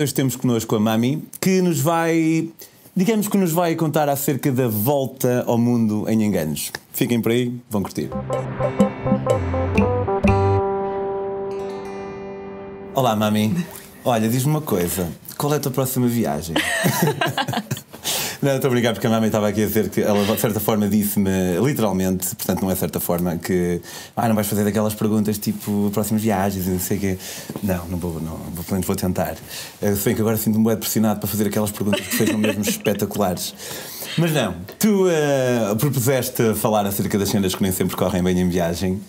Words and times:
Hoje 0.00 0.14
temos 0.14 0.34
connosco 0.34 0.74
a 0.76 0.80
Mami, 0.80 1.22
que 1.38 1.60
nos 1.60 1.78
vai, 1.78 2.48
digamos 2.96 3.28
que 3.28 3.36
nos 3.36 3.52
vai 3.52 3.74
contar 3.74 4.08
acerca 4.08 4.50
da 4.50 4.66
volta 4.66 5.44
ao 5.46 5.58
mundo 5.58 6.08
em 6.08 6.24
enganos. 6.24 6.72
Fiquem 6.90 7.20
por 7.20 7.30
aí, 7.30 7.54
vão 7.68 7.82
curtir. 7.82 8.08
Olá, 12.94 13.14
Mami. 13.14 13.54
Olha, 14.02 14.26
diz-me 14.26 14.52
uma 14.52 14.62
coisa. 14.62 15.06
Qual 15.36 15.52
é 15.52 15.58
a 15.58 15.60
tua 15.60 15.70
próxima 15.70 16.06
viagem? 16.06 16.54
Não, 18.42 18.54
estou 18.56 18.68
a 18.68 18.70
brincar 18.70 18.94
porque 18.94 19.06
a 19.06 19.10
mamãe 19.10 19.26
estava 19.26 19.48
aqui 19.48 19.62
a 19.62 19.66
dizer 19.66 19.90
que 19.90 20.00
ela, 20.00 20.24
de 20.24 20.40
certa 20.40 20.58
forma, 20.58 20.88
disse-me, 20.88 21.58
literalmente, 21.62 22.34
portanto, 22.34 22.62
não 22.62 22.70
é 22.70 22.74
certa 22.74 22.98
forma, 22.98 23.36
que 23.36 23.82
ah, 24.16 24.28
não 24.28 24.34
vais 24.34 24.46
fazer 24.46 24.66
aquelas 24.66 24.94
perguntas 24.94 25.36
tipo 25.36 25.90
próximas 25.92 26.22
viagens 26.22 26.66
e 26.66 26.70
não 26.70 26.80
sei 26.80 26.96
o 26.96 27.00
quê. 27.00 27.18
Não, 27.62 27.86
não 27.86 27.98
vou, 27.98 28.14
não, 28.14 28.36
vou, 28.36 28.64
pelo 28.64 28.72
menos 28.72 28.86
vou 28.86 28.96
tentar. 28.96 29.36
Se 29.80 30.04
bem 30.04 30.14
que 30.14 30.22
agora 30.22 30.38
sinto-me 30.38 30.64
bem 30.64 30.76
pressionado 30.76 31.20
para 31.20 31.28
fazer 31.28 31.48
aquelas 31.48 31.70
perguntas 31.70 32.00
que 32.06 32.16
sejam 32.16 32.38
mesmo 32.38 32.62
espetaculares. 32.66 33.54
Mas 34.16 34.32
não, 34.32 34.54
tu 34.78 35.06
uh, 35.06 35.76
propuseste 35.76 36.54
falar 36.54 36.86
acerca 36.86 37.18
das 37.18 37.28
cenas 37.28 37.54
que 37.54 37.62
nem 37.62 37.72
sempre 37.72 37.94
correm 37.94 38.22
bem 38.22 38.38
em 38.40 38.48
viagem. 38.48 39.00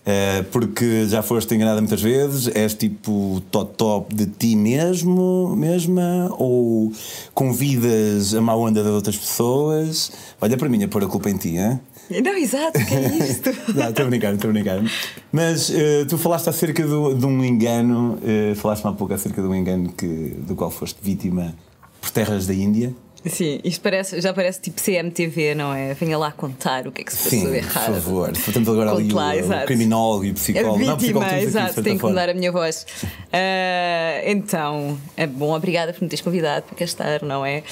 Uh, 0.00 0.42
porque 0.44 1.06
já 1.06 1.22
foste 1.22 1.54
enganada 1.54 1.78
muitas 1.78 2.00
vezes, 2.00 2.48
és 2.56 2.72
tipo 2.72 3.42
top 3.50 3.76
top 3.76 4.14
de 4.14 4.26
ti 4.26 4.56
mesmo, 4.56 5.54
mesma, 5.54 6.34
ou 6.38 6.90
convidas 7.34 8.34
a 8.34 8.40
má 8.40 8.54
onda 8.54 8.82
de 8.82 8.88
outras 8.88 9.16
pessoas? 9.16 10.10
Olha 10.40 10.56
para 10.56 10.70
mim 10.70 10.82
a 10.82 10.88
pôr 10.88 11.04
a 11.04 11.06
culpa 11.06 11.28
em 11.28 11.36
ti, 11.36 11.58
hein? 11.58 11.78
Não, 12.24 12.36
exato, 12.36 12.84
que 12.84 12.94
é 12.94 13.28
isto? 13.28 13.50
Estou 13.70 14.06
a 14.06 14.08
brincar, 14.08 14.34
estou 14.34 14.50
a 14.50 14.52
brincar. 14.52 14.82
Mas 15.30 15.68
uh, 15.68 16.06
tu 16.08 16.18
falaste 16.18 16.48
acerca 16.48 16.84
do, 16.84 17.14
de 17.14 17.24
um 17.24 17.44
engano, 17.44 18.18
uh, 18.22 18.54
falaste-me 18.56 18.90
há 18.90 18.94
pouco 18.94 19.14
acerca 19.14 19.40
de 19.40 19.46
um 19.46 19.54
engano 19.54 19.92
que, 19.92 20.34
do 20.46 20.56
qual 20.56 20.70
foste 20.72 20.98
vítima 21.00 21.54
por 22.00 22.10
terras 22.10 22.46
da 22.46 22.54
Índia. 22.54 22.92
Sim, 23.26 23.60
isto 23.62 23.82
parece, 23.82 24.20
já 24.20 24.32
parece 24.32 24.60
tipo 24.60 24.80
CMTV, 24.80 25.54
não 25.54 25.74
é? 25.74 25.92
Venha 25.94 26.16
lá 26.16 26.32
contar 26.32 26.86
o 26.86 26.92
que 26.92 27.02
é 27.02 27.04
que 27.04 27.12
se 27.12 27.24
passou 27.24 27.50
Sim, 27.50 27.54
errado. 27.54 27.86
Por 27.86 27.94
favor, 27.94 28.32
temos 28.32 28.68
agora 28.68 28.92
ali 28.92 29.12
lá, 29.12 29.34
o, 29.34 29.62
o, 29.62 29.66
criminólogo 29.66 30.24
e 30.24 30.30
o 30.30 30.34
psicólogo. 30.34 30.90
A 30.90 30.94
vítima, 30.94 31.20
não, 31.20 31.38
exato, 31.38 31.82
tenho 31.82 31.98
que 31.98 32.04
mudar 32.04 32.30
a 32.30 32.34
minha 32.34 32.50
voz. 32.50 32.86
Uh, 33.04 34.24
então, 34.24 34.98
é 35.16 35.26
bom, 35.26 35.54
obrigada 35.54 35.92
por 35.92 36.02
me 36.02 36.08
teres 36.08 36.22
convidado 36.22 36.66
para 36.66 36.76
cá 36.76 36.84
estar, 36.84 37.22
não 37.22 37.44
é? 37.44 37.62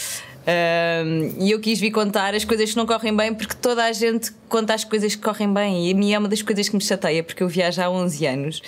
Uh, 0.49 1.35
e 1.39 1.51
eu 1.51 1.61
quis 1.61 1.79
vir 1.79 1.91
contar 1.91 2.35
as 2.35 2.45
coisas 2.45 2.71
que 2.71 2.77
não 2.77 2.87
correm 2.87 3.15
bem 3.15 3.35
porque 3.35 3.55
toda 3.55 3.85
a 3.85 3.93
gente 3.93 4.33
conta 4.49 4.73
as 4.73 4.83
coisas 4.83 5.15
que 5.15 5.21
correm 5.21 5.53
bem 5.53 5.89
e 5.89 5.93
a 5.93 5.95
mim 5.95 6.15
é 6.15 6.19
uma 6.19 6.29
das 6.29 6.41
coisas 6.41 6.71
que 6.71 6.75
me 6.75 6.81
chateia 6.81 7.23
porque 7.23 7.43
eu 7.43 7.49
viajo 7.49 7.83
há 7.83 7.91
11 7.91 8.27
anos 8.27 8.63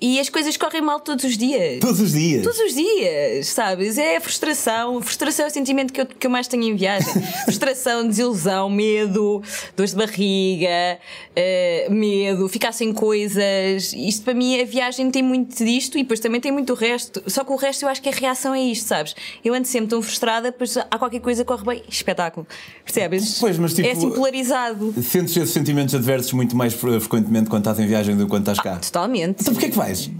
e 0.00 0.20
as 0.20 0.28
coisas 0.28 0.56
correm 0.56 0.82
mal 0.82 1.00
todos 1.00 1.24
os 1.24 1.38
dias. 1.38 1.80
Todos 1.80 2.00
os 2.00 2.12
dias? 2.12 2.42
Todos 2.42 2.58
os 2.60 2.74
dias, 2.74 3.46
sabes? 3.48 3.96
É 3.96 4.16
a 4.16 4.20
frustração. 4.20 5.00
Frustração 5.00 5.46
é 5.46 5.48
o 5.48 5.50
sentimento 5.50 5.92
que 5.92 6.00
eu, 6.02 6.06
que 6.06 6.26
eu 6.26 6.30
mais 6.30 6.46
tenho 6.46 6.64
em 6.64 6.76
viagem. 6.76 7.08
frustração, 7.44 8.06
desilusão, 8.06 8.68
medo, 8.68 9.42
dores 9.74 9.92
de 9.92 9.96
barriga, 9.96 10.98
uh, 11.30 11.92
medo, 11.92 12.46
ficar 12.48 12.72
sem 12.72 12.92
coisas. 12.92 13.94
Isto 13.94 14.22
para 14.22 14.34
mim, 14.34 14.60
a 14.60 14.64
viagem 14.66 15.10
tem 15.10 15.22
muito 15.22 15.64
disto 15.64 15.96
e 15.96 16.02
depois 16.02 16.20
também 16.20 16.42
tem 16.42 16.52
muito 16.52 16.74
o 16.74 16.76
resto. 16.76 17.22
Só 17.26 17.42
que 17.42 17.52
o 17.52 17.56
resto 17.56 17.84
eu 17.84 17.88
acho 17.88 18.02
que 18.02 18.10
a 18.10 18.12
reação 18.12 18.54
é 18.54 18.60
isto, 18.60 18.88
sabes? 18.88 19.14
Eu 19.42 19.54
ando 19.54 19.66
sempre 19.66 19.88
tão 19.88 20.02
frustrada, 20.02 20.50
depois 20.50 20.76
há 20.76 20.98
qualquer 20.98 21.20
coisa 21.20 21.42
que 21.42 21.48
corre 21.48 21.64
bem. 21.64 21.82
Espetáculo. 21.88 22.46
Percebes? 22.84 23.38
Pois, 23.40 23.58
mas 23.58 23.72
tipo. 23.72 23.88
É 23.88 23.92
assim 23.92 24.10
polarizado. 24.10 24.94
Sentes 25.02 25.34
esses 25.34 25.50
sentimentos 25.50 25.94
adversos 25.94 26.32
muito 26.32 26.54
mais 26.54 26.74
frequentemente 26.74 27.48
quando 27.48 27.62
estás 27.62 27.80
em 27.80 27.86
viagem 27.86 28.14
do 28.14 28.24
que 28.24 28.30
quando 28.30 28.42
estás 28.42 28.60
cá? 28.60 28.74
Ah, 28.74 28.78
totalmente. 28.78 29.40
Então 29.40 29.54
porquê 29.54 29.70
que 29.70 29.76
vai? 29.76 29.85
Faz? 29.86 30.10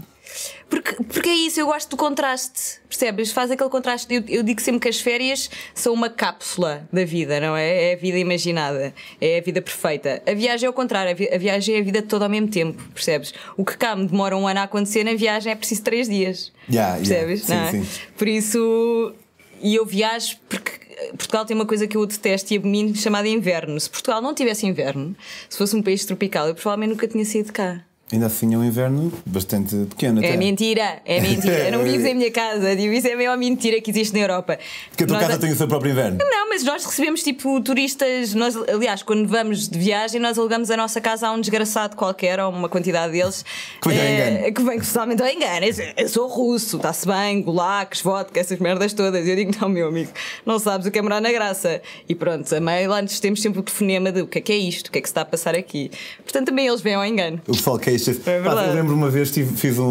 Porque, 0.69 0.95
porque 1.03 1.29
é 1.29 1.33
isso, 1.33 1.59
eu 1.59 1.67
gosto 1.67 1.89
do 1.91 1.97
contraste, 1.97 2.79
percebes? 2.87 3.31
Faz 3.31 3.49
aquele 3.49 3.69
contraste. 3.69 4.13
Eu, 4.13 4.23
eu, 4.27 4.43
digo 4.43 4.61
sempre 4.61 4.81
que 4.81 4.89
as 4.89 4.99
férias 4.99 5.49
são 5.73 5.93
uma 5.93 6.09
cápsula 6.09 6.87
da 6.91 7.05
vida, 7.05 7.39
não 7.39 7.55
é? 7.55 7.91
É 7.91 7.93
a 7.93 7.97
vida 7.97 8.17
imaginada, 8.17 8.93
é 9.19 9.39
a 9.39 9.41
vida 9.41 9.61
perfeita. 9.61 10.21
A 10.27 10.33
viagem 10.33 10.67
é 10.67 10.69
o 10.69 10.73
contrário, 10.73 11.11
a 11.11 11.37
viagem 11.37 11.75
é 11.75 11.79
a 11.79 11.81
vida 11.81 12.01
toda 12.01 12.25
ao 12.25 12.29
mesmo 12.29 12.49
tempo, 12.49 12.83
percebes? 12.93 13.33
O 13.55 13.63
que 13.63 13.77
cá 13.77 13.95
me 13.95 14.05
demora 14.07 14.35
um 14.35 14.47
ano 14.47 14.59
a 14.59 14.63
acontecer, 14.63 15.03
na 15.03 15.15
viagem 15.15 15.51
é 15.51 15.55
preciso 15.55 15.83
três 15.83 16.09
dias. 16.09 16.51
Yeah, 16.69 16.97
percebes? 16.97 17.47
Yeah. 17.47 17.71
Sim, 17.71 17.79
é? 17.79 17.83
sim. 17.83 17.89
Por 18.17 18.27
isso, 18.27 19.15
e 19.61 19.75
eu 19.75 19.85
viajo 19.85 20.37
porque 20.49 20.71
Portugal 21.11 21.45
tem 21.45 21.55
uma 21.55 21.65
coisa 21.65 21.87
que 21.87 21.95
eu 21.95 22.05
detesto 22.05 22.53
e 22.53 22.57
abomino 22.57 22.93
chamada 22.95 23.27
inverno. 23.27 23.79
Se 23.79 23.89
Portugal 23.89 24.21
não 24.21 24.33
tivesse 24.33 24.65
inverno, 24.65 25.15
se 25.49 25.57
fosse 25.57 25.75
um 25.75 25.81
país 25.81 26.03
tropical, 26.05 26.47
eu 26.47 26.55
provavelmente 26.55 26.89
nunca 26.89 27.07
tinha 27.07 27.23
saído 27.23 27.47
de 27.47 27.53
cá. 27.53 27.83
Ainda 28.09 28.27
assim 28.27 28.53
é 28.53 28.57
um 28.57 28.63
inverno 28.63 29.11
bastante 29.25 29.75
pequeno. 29.89 30.23
É 30.23 30.29
até. 30.29 30.37
mentira, 30.37 31.01
é 31.03 31.19
mentira. 31.21 31.65
Eu 31.69 31.77
não 31.77 31.83
vivo 31.83 32.07
em 32.07 32.15
minha 32.15 32.31
casa. 32.31 32.73
Digo, 32.73 32.93
isso 32.93 33.05
é 33.05 33.11
a 33.11 33.15
maior 33.17 33.37
mentira 33.37 33.81
que 33.81 33.91
existe 33.91 34.13
na 34.13 34.21
Europa. 34.21 34.57
Porque 34.89 35.03
a 35.03 35.07
tua 35.07 35.17
Nós- 35.17 35.27
casa 35.27 35.39
tem 35.41 35.51
o 35.51 35.55
seu 35.57 35.67
próprio 35.67 35.91
inverno. 35.91 36.17
Não, 36.17 36.47
mas 36.47 36.63
nós 36.63 36.85
recebemos 36.85 37.21
tipo 37.21 37.59
turistas. 37.59 38.33
Nós, 38.33 38.55
aliás, 38.55 39.03
quando 39.03 39.27
vamos 39.27 39.67
de 39.67 39.77
viagem, 39.77 40.21
nós 40.21 40.37
alugamos 40.37 40.71
a 40.71 40.77
nossa 40.77 41.01
casa 41.01 41.27
a 41.27 41.33
um 41.33 41.41
desgraçado 41.41 41.97
qualquer, 41.97 42.39
ou 42.39 42.49
uma 42.49 42.69
quantidade 42.69 43.11
deles. 43.11 43.43
Que 43.81 43.89
vem 43.89 44.13
engano. 44.15 44.53
Que 44.53 44.63
vem 44.63 44.79
totalmente 44.79 45.21
ao 45.21 45.27
engano. 45.27 45.65
Eu, 45.97 46.07
sou 46.07 46.27
russo, 46.29 46.77
está-se 46.77 47.05
bem, 47.05 47.41
gulags, 47.41 47.99
vodka, 48.01 48.39
essas 48.39 48.57
merdas 48.57 48.93
todas. 48.93 49.27
Eu 49.27 49.35
digo, 49.35 49.51
não, 49.59 49.67
meu 49.67 49.89
amigo, 49.89 50.11
não 50.45 50.59
sabes 50.59 50.87
o 50.87 50.91
que 50.91 50.97
é 50.97 51.01
morar 51.01 51.19
na 51.19 51.31
graça. 51.33 51.81
E 52.07 52.15
pronto, 52.15 52.55
a 52.55 52.59
meio 52.61 52.89
lá 52.89 52.99
antes 53.01 53.19
temos 53.19 53.41
sempre 53.41 53.59
o 53.59 53.63
telefonema 53.63 54.13
de 54.13 54.21
o 54.21 54.27
que 54.27 54.37
é 54.37 54.41
que 54.41 54.53
é 54.53 54.57
isto, 54.57 54.87
o 54.87 54.91
que 54.91 54.99
é 54.99 55.01
que 55.01 55.07
se 55.09 55.11
está 55.11 55.21
a 55.21 55.25
passar 55.25 55.55
aqui. 55.55 55.91
Portanto, 56.23 56.45
também 56.47 56.67
eles 56.67 56.79
vêm 56.79 56.93
ao 56.95 57.03
engano. 57.05 57.41
O 57.47 57.51
pessoal 57.51 57.77
queixa-se. 57.77 57.96
É 57.96 57.96
Pá, 58.23 58.31
verdade. 58.31 58.69
eu 58.69 58.75
lembro 58.75 58.93
uma 58.95 59.09
vez 59.09 59.31
tive, 59.31 59.55
fiz 59.55 59.77
um, 59.79 59.85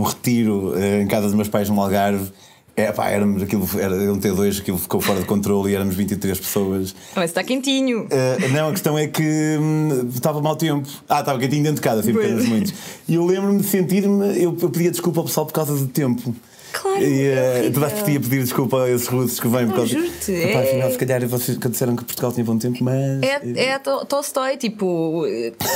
um 0.00 0.02
retiro 0.02 0.74
eh, 0.76 1.02
em 1.02 1.06
casa 1.06 1.26
dos 1.26 1.34
meus 1.34 1.48
pais 1.48 1.68
no 1.68 1.80
Algarve. 1.80 2.30
É, 2.76 2.92
pá, 2.92 3.08
éramos, 3.10 3.42
aquilo, 3.42 3.68
era 3.78 3.94
um 3.94 4.18
T2, 4.18 4.60
aquilo 4.60 4.78
ficou 4.78 5.00
fora 5.00 5.20
de 5.20 5.26
controle 5.26 5.72
e 5.72 5.74
éramos 5.74 5.94
23 5.94 6.38
pessoas. 6.38 6.94
Mas 7.14 7.26
está 7.26 7.42
quentinho. 7.44 8.06
Eh, 8.10 8.48
não, 8.48 8.68
a 8.68 8.70
questão 8.70 8.96
é 8.98 9.06
que 9.06 9.22
hum, 9.60 10.08
estava 10.14 10.40
mau 10.40 10.56
tempo. 10.56 10.88
Ah, 11.08 11.20
estava 11.20 11.38
quentinho 11.38 11.62
dentro 11.62 11.76
de 11.76 11.82
casa, 11.82 12.02
Pois. 12.02 12.16
pequenos 12.16 12.46
muitos. 12.46 12.72
E 13.06 13.16
eu 13.16 13.26
lembro-me 13.26 13.58
de 13.58 13.66
sentir-me, 13.66 14.42
eu, 14.42 14.56
eu 14.58 14.70
pedia 14.70 14.90
desculpa 14.90 15.20
ao 15.20 15.26
pessoal 15.26 15.44
por 15.44 15.52
causa 15.52 15.74
do 15.74 15.88
tempo. 15.88 16.34
Claro, 16.72 17.02
E 17.02 17.22
é 17.26 17.32
eh, 17.32 17.50
horrível. 17.52 17.72
toda 17.72 17.86
a 17.86 17.90
pedia 17.90 18.20
pedir 18.20 18.42
desculpa 18.42 18.82
a 18.84 18.90
esses 18.90 19.06
russos 19.08 19.40
que 19.40 19.48
vêm 19.48 19.60
por 19.66 19.70
Não, 19.70 19.76
causa 19.76 19.92
juro-te, 19.92 20.34
é- 20.34 20.56
afinal, 20.62 20.90
se 20.90 20.98
calhar 20.98 21.26
vocês 21.26 21.58
que 21.58 21.68
disseram 21.68 21.96
que 21.96 22.04
Portugal 22.04 22.32
tinha 22.32 22.44
bom 22.44 22.58
tempo, 22.58 22.78
mas. 22.82 23.22
É, 23.22 23.64
é 23.64 23.74
a 23.74 23.78
To- 23.78 24.04
Tolstói, 24.04 24.56
tipo, 24.56 25.24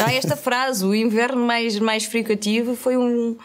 há 0.05 0.13
esta 0.13 0.37
frase: 0.37 0.85
o 0.85 0.95
inverno 0.95 1.45
mais, 1.45 1.79
mais 1.79 2.05
tive 2.37 2.77
foi 2.77 2.97
um, 2.97 3.37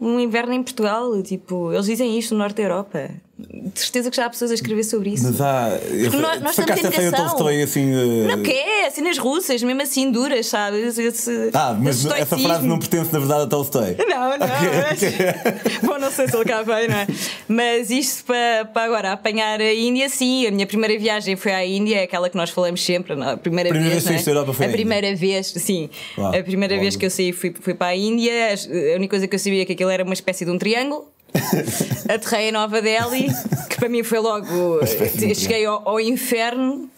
um 0.00 0.20
inverno 0.20 0.52
em 0.52 0.62
Portugal. 0.62 1.22
Tipo, 1.22 1.72
eles 1.72 1.86
dizem 1.86 2.18
isto 2.18 2.32
no 2.34 2.38
norte 2.38 2.56
da 2.56 2.62
Europa. 2.62 3.10
De 3.36 3.80
certeza 3.80 4.10
que 4.12 4.16
já 4.16 4.26
há 4.26 4.30
pessoas 4.30 4.52
a 4.52 4.54
escrever 4.54 4.84
sobre 4.84 5.10
isso. 5.10 5.24
Mas 5.24 5.40
há. 5.40 5.70
Porque 6.04 6.16
nós- 6.18 6.40
nós 6.40 6.54
temos 6.56 6.84
a 6.84 6.90
feia. 6.92 7.10
Tolstói 7.10 7.62
assim. 7.62 7.92
eh, 7.92 8.26
Não, 8.28 8.42
que 8.42 8.52
é? 8.52 8.88
Cenas 8.90 9.18
russas, 9.18 9.60
mesmo 9.60 9.82
assim 9.82 10.08
duras, 10.12 10.46
sabes? 10.46 10.96
Esse, 10.96 11.50
Ah, 11.52 11.76
mas 11.76 12.04
essa 12.06 12.38
frase 12.38 12.64
não 12.64 12.78
pertence 12.78 13.12
na 13.12 13.18
verdade 13.18 13.42
a 13.42 13.46
Tolstói. 13.48 13.96
Não, 13.98 14.38
não. 14.38 14.38
mas- 14.38 15.80
Bom, 15.82 15.98
não 15.98 16.12
sei 16.12 16.28
se 16.28 16.36
ele 16.36 16.44
cá 16.44 16.62
vem, 16.62 16.86
não 16.86 16.96
é? 16.96 17.06
Mas 17.48 17.90
isto 17.90 18.24
para, 18.24 18.66
para 18.72 18.82
agora 18.84 19.12
apanhar 19.12 19.60
a 19.60 19.74
Índia, 19.74 20.08
sim. 20.08 20.46
A 20.46 20.52
minha 20.52 20.66
primeira 20.66 20.96
viagem 20.96 21.34
foi 21.34 21.52
à 21.52 21.66
Índia, 21.66 21.96
é 21.96 22.02
aquela 22.04 22.30
que 22.30 22.36
nós 22.36 22.50
falamos 22.50 22.84
sempre. 22.84 23.16
não 23.16 23.30
é? 23.30 23.32
A 23.32 23.36
primeira, 23.36 23.70
Primeira 23.70 23.94
vez. 23.94 24.06
vez 24.06 24.28
é? 24.28 24.30
Europa 24.30 24.52
foi 24.52 24.66
a 24.66 24.68
à 24.68 24.70
Índia? 24.70 24.78
primeira 24.84 25.16
vez, 25.16 25.48
sim. 25.48 25.90
Uau, 26.16 26.28
a 26.38 26.42
primeira 26.42 26.78
vez 26.78 26.94
que 26.94 27.04
eu 27.04 27.10
saí 27.10 27.32
fui, 27.32 27.52
fui 27.60 27.74
para 27.74 27.88
a 27.88 27.96
Índia. 27.96 28.32
A 28.32 28.96
única 28.96 29.10
coisa 29.10 29.26
que 29.26 29.34
eu 29.34 29.38
sabia 29.40 29.62
é 29.62 29.64
que 29.64 29.72
aquilo 29.72 29.90
era 29.90 30.04
uma 30.04 30.14
espécie 30.14 30.44
de 30.44 30.52
um 30.52 30.56
triângulo. 30.58 31.08
Aterrei 32.08 32.48
em 32.48 32.52
Nova 32.52 32.80
Delhi, 32.80 33.28
que 33.68 33.76
para 33.76 33.88
mim 33.88 34.02
foi 34.02 34.18
logo. 34.18 34.46
um 34.80 35.34
Cheguei 35.34 35.64
ao, 35.66 35.88
ao 35.88 36.00
inferno. 36.00 36.88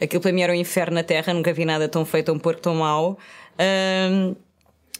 Aquilo 0.00 0.20
para 0.20 0.32
mim 0.32 0.42
era 0.42 0.52
um 0.52 0.56
inferno 0.56 0.94
na 0.94 1.02
Terra, 1.02 1.32
nunca 1.32 1.52
vi 1.52 1.64
nada 1.64 1.88
tão 1.88 2.04
feito, 2.04 2.26
tão 2.26 2.38
porco, 2.38 2.60
tão 2.60 2.74
mau. 2.74 3.18
Ahm, 3.58 4.34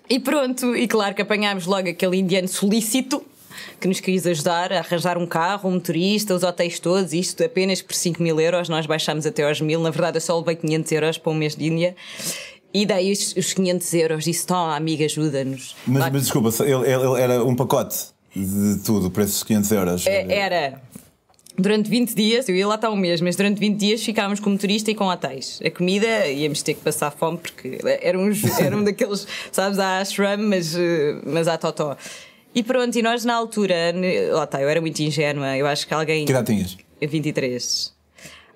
e 0.09 0.19
pronto, 0.21 0.75
e 0.77 0.87
claro 0.89 1.15
que 1.15 1.23
apanhámos 1.23 1.67
logo 1.67 1.89
aquele 1.89 2.17
indiano 2.19 2.49
solícito 2.49 3.23
que 3.81 3.89
nos 3.89 4.01
quis 4.01 4.27
ajudar 4.27 4.73
a 4.73 4.79
arranjar 4.79 5.19
um 5.19 5.27
carro, 5.27 5.69
um 5.69 5.73
motorista, 5.75 6.35
os 6.35 6.43
hotéis 6.43 6.79
todos, 6.79 7.13
isto 7.13 7.43
apenas 7.45 7.83
por 7.83 7.95
5 7.95 8.23
mil 8.23 8.41
euros. 8.41 8.69
Nós 8.69 8.87
baixámos 8.87 9.27
até 9.27 9.43
aos 9.47 9.61
mil. 9.61 9.81
Na 9.81 9.91
verdade, 9.91 10.17
eu 10.17 10.21
só 10.21 10.39
levei 10.39 10.57
500 10.57 10.93
euros 10.93 11.19
para 11.19 11.33
um 11.33 11.35
mês 11.35 11.55
de 11.57 11.67
Índia. 11.67 11.95
E 12.73 12.85
dei 12.87 13.11
os, 13.13 13.35
os 13.37 13.53
500 13.53 13.95
euros. 13.95 14.25
Disse: 14.25 14.47
Tom, 14.47 14.71
amiga, 14.71 15.05
ajuda-nos. 15.05 15.75
Mas, 15.87 16.11
mas 16.13 16.23
desculpa, 16.23 16.51
ele, 16.63 16.73
ele- 16.73 17.05
ele 17.05 17.21
era 17.23 17.45
um 17.45 17.55
pacote 17.57 17.97
de 18.45 18.79
tudo, 18.85 19.11
por 19.11 19.23
esses 19.23 19.43
500 19.43 19.71
euros. 19.73 20.07
É- 20.07 20.33
Era. 20.33 20.83
Durante 21.59 21.89
20 21.89 22.15
dias, 22.15 22.49
eu 22.51 22.55
ia 22.55 22.67
lá 22.69 22.75
estar 22.75 22.91
um 22.91 22.97
mês, 22.97 23.21
mas 23.23 23.35
durante 23.35 23.59
20 23.59 23.79
dias 23.79 24.05
ficávamos 24.05 24.41
com 24.41 24.51
motorista 24.51 24.91
e 24.91 24.95
com 24.95 25.07
hotéis. 25.07 25.59
A 25.65 25.71
comida 25.71 26.29
íamos 26.29 26.61
ter 26.63 26.75
que 26.75 26.83
passar 26.83 27.11
fome 27.11 27.39
porque 27.39 27.79
era 28.03 28.19
um, 28.19 28.31
era 28.61 28.77
um 28.77 28.85
daqueles, 28.85 29.27
sabes, 29.51 29.79
a 29.79 29.99
ashram, 30.01 30.37
mas, 30.37 30.77
eh, 30.77 31.19
mas 31.25 31.49
à 31.49 31.57
totó. 31.57 31.97
E 32.55 32.63
pronto, 32.63 32.99
e 32.99 33.01
nós 33.03 33.25
na 33.25 33.35
altura, 33.35 33.75
lá 34.33 34.45
está, 34.45 34.61
eu 34.61 34.69
era 34.69 34.83
muito 34.83 35.01
ingênua, 35.01 35.57
eu 35.57 35.67
acho 35.67 35.87
que 35.87 35.95
alguém. 35.95 36.27
Que 36.27 36.33
idade 36.33 36.47
tinhas? 36.55 36.77
23. 37.01 37.96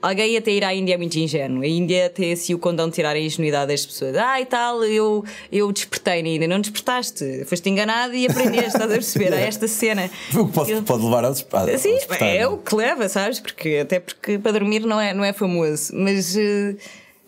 Alguém 0.03 0.37
até 0.37 0.51
ir 0.51 0.65
à 0.65 0.75
Índia 0.75 0.95
é 0.95 0.97
muito 0.97 1.17
ingênuo. 1.17 1.63
A 1.63 1.67
Índia 1.67 2.09
tem 2.09 2.33
assim 2.33 2.55
o 2.55 2.59
condão 2.59 2.89
de 2.89 2.95
tirar 2.95 3.15
a 3.15 3.19
ingenuidade 3.19 3.71
das 3.71 3.85
pessoas. 3.85 4.17
Ah, 4.17 4.41
e 4.41 4.47
tal, 4.47 4.83
eu, 4.85 5.25
eu 5.53 5.71
despertei 5.71 6.23
na 6.23 6.29
Índia. 6.29 6.49
Não 6.49 6.61
despertaste. 6.61 7.45
Foste 7.45 7.69
enganado 7.69 8.15
e 8.15 8.27
aprendeste, 8.27 8.69
estás 8.69 8.91
a 8.91 8.95
perceber? 8.95 9.35
A 9.41 9.41
esta 9.41 9.69
cena. 9.69 10.11
O 10.35 10.47
que 10.47 10.53
pode, 10.53 10.83
pode 10.83 11.05
levar 11.05 11.25
ao 11.25 11.33
despertar. 11.33 11.79
Sim, 11.79 11.97
é 12.21 12.47
o 12.47 12.57
que 12.59 12.75
leva, 12.75 13.09
sabes? 13.09 13.41
Porque, 13.41 13.81
até 13.83 14.01
porque 14.01 14.39
para 14.39 14.53
dormir 14.53 14.81
não 14.81 15.01
é, 15.01 15.13
não 15.13 15.25
é 15.25 15.33
famoso. 15.33 15.93
Mas. 15.95 16.35
Uh, 16.35 16.77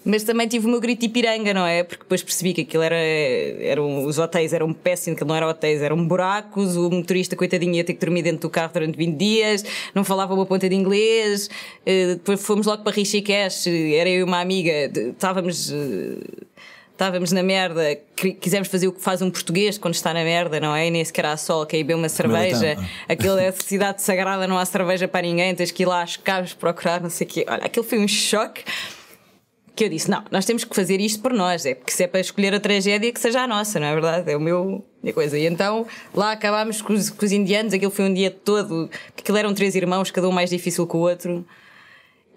mas 0.05 0.25
também 0.25 0.49
tive 0.49 0.67
o 0.67 0.71
meu 0.71 0.81
grito 0.81 1.01
de 1.01 1.09
piranga, 1.09 1.55
não 1.55 1.67
é? 1.67 1.85
Porque 1.85 2.03
depois 2.03 2.23
percebi 2.23 2.53
que 2.53 2.63
aquilo 2.63 2.83
era. 2.83 2.97
eram, 2.97 4.05
os 4.05 4.19
hotéis 4.19 4.53
eram 4.53 4.73
péssimos, 4.73 5.19
que 5.19 5.25
não 5.25 5.35
eram 5.35 5.49
hotéis, 5.49 5.81
eram 5.81 6.07
buracos. 6.07 6.77
O 6.77 6.91
motorista, 6.91 7.37
coitadinho, 7.37 7.75
ia 7.75 7.85
ter 7.85 7.95
que 7.95 8.01
dormir 8.01 8.23
dentro 8.23 8.43
do 8.43 8.51
carro 8.51 8.73
durante 8.73 8.97
20 8.97 9.17
dias, 9.17 9.65
não 9.95 10.05
falava 10.05 10.35
uma 10.35 10.45
ponta 10.47 10.69
de 10.69 10.75
inglês. 10.75 11.49
Eh, 11.87 12.15
depois 12.15 12.45
fomos 12.45 12.67
logo 12.67 12.83
para 12.83 12.93
Rishikesh, 12.93 13.67
era 13.67 14.09
eu 14.09 14.21
e 14.21 14.23
uma 14.23 14.41
amiga, 14.41 14.91
estávamos. 15.11 15.73
Eh, 15.73 16.47
estávamos 16.93 17.33
na 17.33 17.43
merda, 17.43 17.99
quisemos 18.41 18.69
fazer 18.69 18.87
o 18.87 18.93
que 18.93 19.01
faz 19.01 19.21
um 19.23 19.31
português 19.31 19.77
quando 19.77 19.95
está 19.95 20.15
na 20.15 20.23
merda, 20.23 20.61
não 20.61 20.75
é? 20.77 20.87
E 20.87 20.91
nem 20.91 21.05
sequer 21.05 21.27
há 21.27 21.37
sol, 21.37 21.67
que 21.67 21.75
aí 21.75 21.83
beber 21.83 21.99
uma 21.99 22.09
cerveja. 22.09 22.77
Aquilo 23.09 23.39
é 23.39 23.51
cidade 23.51 24.03
sagrada, 24.03 24.47
não 24.47 24.57
há 24.57 24.65
cerveja 24.65 25.09
para 25.09 25.23
ninguém, 25.23 25.53
tens 25.53 25.73
que 25.73 25.83
ir 25.83 25.87
lá 25.87 26.03
às 26.03 26.17
caves 26.17 26.55
procurar, 26.55 27.01
não 27.01 27.11
sei 27.11 27.27
o 27.27 27.31
quê. 27.31 27.45
Olha, 27.49 27.65
aquilo 27.65 27.85
foi 27.85 27.99
um 27.99 28.07
choque 28.07 28.63
que 29.75 29.85
eu 29.85 29.89
disse: 29.89 30.11
não, 30.11 30.23
nós 30.31 30.45
temos 30.45 30.65
que 30.65 30.75
fazer 30.75 31.01
isto 31.01 31.21
por 31.21 31.33
nós, 31.33 31.65
é 31.67 31.75
porque 31.75 31.93
se 31.93 32.05
é 32.05 32.07
para 32.07 32.21
escolher 32.21 32.55
a 32.55 32.61
tragédia, 32.61 33.13
que 33.13 33.21
seja 33.21 33.43
a 33.43 33.47
nossa, 33.47 33.81
não 33.81 33.87
é 33.87 33.93
verdade? 33.93 34.31
É 34.31 34.37
o 34.37 34.41
meu. 34.41 34.85
Minha 35.03 35.15
coisa. 35.15 35.37
E 35.37 35.47
então 35.47 35.85
lá 36.15 36.31
acabámos 36.31 36.81
com 36.81 36.93
os, 36.93 37.11
com 37.11 37.25
os 37.25 37.33
indianos, 37.33 37.73
aquilo 37.75 37.91
foi 37.91 38.05
um 38.05 38.15
dia 38.15 38.31
todo, 38.31 38.89
porque 39.07 39.23
aquilo 39.23 39.37
eram 39.37 39.53
três 39.53 39.75
irmãos, 39.75 40.13
cada 40.13 40.29
um 40.29 40.33
mais 40.33 40.51
difícil 40.51 40.87
que 40.87 40.97
o 40.97 41.01
outro. 41.01 41.45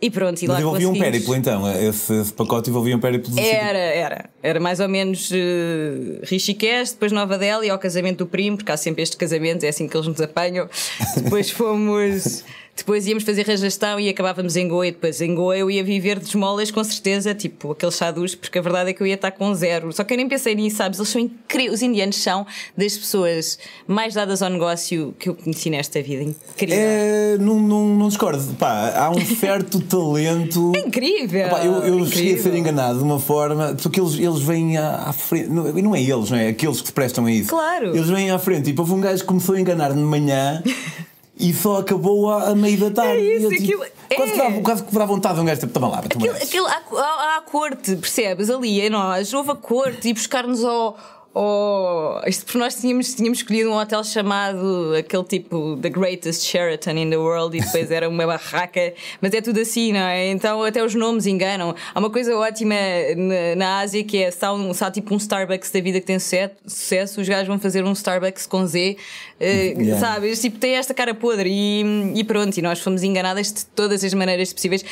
E 0.02 0.10
pronto, 0.10 0.42
e 0.42 0.48
Mas 0.48 0.56
lá 0.56 0.62
envolvia 0.62 0.90
um 0.90 1.00
périplo 1.00 1.36
então, 1.36 1.72
esse, 1.72 2.14
esse, 2.14 2.34
pacote 2.34 2.70
envolvia 2.70 2.96
um 2.96 3.00
périplo 3.00 3.32
de 3.32 3.40
Era, 3.40 3.78
era. 3.78 4.30
Era 4.44 4.60
mais 4.60 4.80
ou 4.80 4.90
menos 4.90 5.32
uh, 5.32 6.20
Rishikesh, 6.24 6.92
depois 6.92 7.12
Nova 7.12 7.38
Delhi, 7.38 7.70
ao 7.70 7.80
casamento 7.80 8.20
do 8.20 8.28
primo, 8.28 8.58
porque 8.58 8.72
há 8.72 8.78
sempre 8.78 9.04
este 9.04 9.16
casamento, 9.16 9.64
é 9.64 9.70
assim 9.70 9.88
que 9.88 9.96
eles 9.96 10.08
nos 10.08 10.20
apanham. 10.20 10.70
depois 11.24 11.50
fomos. 11.50 12.44
Depois 12.76 13.08
íamos 13.08 13.24
fazer 13.24 13.48
rajastão 13.48 14.00
e 14.00 14.10
acabávamos 14.10 14.56
em 14.56 14.68
Goa. 14.68 14.88
E 14.88 14.92
depois 14.92 15.22
em 15.22 15.34
Goa 15.34 15.58
eu 15.58 15.72
ia 15.72 15.84
viver 15.84 16.20
de 16.20 16.26
esmolas 16.26 16.70
com 16.72 16.84
certeza, 16.84 17.34
tipo 17.34 17.72
aqueles 17.72 17.96
chadus, 17.96 18.36
porque 18.36 18.60
a 18.60 18.62
verdade 18.62 18.90
é 18.90 18.94
que 18.94 19.02
eu 19.02 19.08
ia 19.08 19.16
estar 19.16 19.32
com 19.32 19.54
zero. 19.54 19.94
Só 19.94 20.04
que 20.04 20.14
eu 20.14 20.18
nem 20.18 20.28
pensei 20.28 20.54
nisso, 20.56 20.78
sabes? 20.78 21.00
Eles 21.00 21.10
são 21.10 21.22
incríveis. 21.22 21.74
Os 21.76 21.82
indianos 21.82 22.18
são 22.18 22.46
das 22.78 22.98
pessoas 22.98 23.58
mais 23.88 24.14
dadas 24.14 24.42
ao 24.42 24.50
negócio 24.50 25.16
que 25.18 25.30
eu 25.30 25.36
conheci 25.36 25.70
nesta 25.70 26.02
vida. 26.02 26.24
Incrível. 26.24 26.78
É, 26.78 27.38
não, 27.40 27.60
não, 27.60 27.88
não 27.96 28.08
discordo. 28.10 28.54
Pá, 28.56 28.94
há 28.96 29.10
um 29.10 29.26
certo 29.26 29.80
talento. 29.88 30.74
É 30.76 30.80
incrível! 30.80 31.50
Pá, 31.50 31.64
eu 31.64 31.74
eu 31.86 32.06
cheguei 32.06 32.36
a 32.36 32.38
ser 32.38 32.54
enganado 32.56 32.98
de 32.98 33.04
uma 33.04 33.20
forma, 33.20 33.76
porque 33.82 34.00
eles, 34.00 34.16
eles 34.20 34.40
vêm 34.40 34.78
à, 34.78 35.04
à 35.08 35.14
frente. 35.14 35.50
Não, 35.50 35.64
não 35.72 35.96
é 35.96 36.02
eles, 36.02 36.30
não 36.30 36.38
é? 36.38 36.50
Aqueles 36.50 36.82
que 36.82 36.88
se 36.88 36.94
prestam 36.94 37.26
a 37.26 37.32
isso. 37.32 37.50
Claro! 37.50 37.96
Eles 37.96 38.10
vêm 38.10 38.32
à 38.32 38.38
frente. 38.40 38.66
Tipo, 38.66 38.82
houve 38.82 38.94
um 38.94 39.02
gajo 39.02 39.22
que 39.22 39.28
começou 39.28 39.56
a 39.56 39.60
enganar 39.60 39.94
de 39.94 40.00
manhã. 40.00 40.62
e 41.38 41.54
só 41.54 41.80
acabou 41.80 42.32
a, 42.32 42.56
meio 42.56 42.78
da 42.78 42.92
tarde. 42.92 43.22
É 43.22 43.38
isso, 43.38 43.46
eu, 43.46 43.52
aquilo, 43.52 43.86
quase, 44.16 44.32
é. 44.32 44.34
que 44.34 44.38
dá, 44.38 44.62
quase 44.62 44.84
que 44.84 44.96
dá 44.96 45.06
vontade 45.06 45.36
de 45.36 45.42
um 45.42 45.46
gajo 45.46 45.60
tipo, 45.62 45.74
toma 45.74 45.88
lá, 45.90 46.00
aquilo, 46.00 46.36
aquilo, 46.36 46.68
há, 46.68 46.82
há, 46.94 47.38
há 47.38 47.42
corte, 47.42 47.96
percebes? 47.96 48.50
Ali 48.50 48.82
em 48.82 48.90
nós, 48.90 49.34
houve 49.34 49.52
a 49.52 49.56
corte 49.56 50.08
e 50.08 50.14
buscar-nos 50.14 50.64
ao 50.64 50.98
Oh, 51.38 52.22
isto 52.26 52.46
porque 52.46 52.58
nós 52.58 52.76
tínhamos, 52.76 53.14
tínhamos 53.14 53.40
escolhido 53.40 53.70
um 53.70 53.74
hotel 53.74 54.02
chamado 54.06 54.96
aquele 54.98 55.24
tipo 55.26 55.78
The 55.82 55.90
Greatest 55.90 56.46
Sheraton 56.46 56.92
in 56.92 57.10
the 57.10 57.18
World 57.18 57.58
e 57.58 57.60
depois 57.60 57.92
era 57.92 58.08
uma 58.08 58.26
barraca, 58.26 58.94
mas 59.20 59.34
é 59.34 59.42
tudo 59.42 59.60
assim, 59.60 59.92
não 59.92 60.00
é? 60.00 60.30
Então 60.30 60.64
até 60.64 60.82
os 60.82 60.96
nomes 60.96 61.28
enganam. 61.28 61.76
Há 61.94 62.00
uma 62.00 62.10
coisa 62.10 62.34
ótima 62.38 62.76
na, 63.18 63.56
na 63.58 63.80
Ásia 63.80 64.02
que 64.06 64.24
é 64.24 64.32
se 64.32 64.46
há, 64.46 64.54
um, 64.54 64.74
se 64.74 64.82
há 64.82 64.90
tipo 64.90 65.14
um 65.14 65.18
Starbucks 65.18 65.72
da 65.72 65.82
vida 65.82 66.00
que 66.00 66.06
tem 66.06 66.18
sucesso, 66.20 67.20
os 67.20 67.28
gajos 67.28 67.50
vão 67.50 67.60
fazer 67.60 67.84
um 67.84 67.92
Starbucks 67.92 68.48
com 68.48 68.66
Z, 68.66 68.96
uh, 68.96 69.44
yeah. 69.44 70.00
sabes? 70.00 70.40
Tipo, 70.40 70.58
tem 70.58 70.78
esta 70.78 70.94
cara 70.94 71.14
podre 71.14 71.50
e, 71.52 72.14
e 72.16 72.24
pronto, 72.24 72.58
e 72.58 72.62
nós 72.62 72.80
fomos 72.80 73.04
enganadas 73.04 73.52
de 73.52 73.66
todas 73.66 74.06
as 74.06 74.14
maneiras 74.14 74.54
possíveis. 74.54 74.86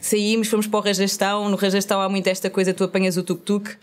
Saímos, 0.00 0.48
fomos 0.48 0.66
para 0.66 0.80
o 0.80 0.82
Rajastão, 0.82 1.48
no 1.48 1.56
Rajastão 1.56 2.00
há 2.00 2.08
muito 2.08 2.26
esta 2.26 2.50
coisa, 2.50 2.74
tu 2.74 2.82
apanhas 2.82 3.16
o 3.16 3.22
tuk-tuk 3.22 3.76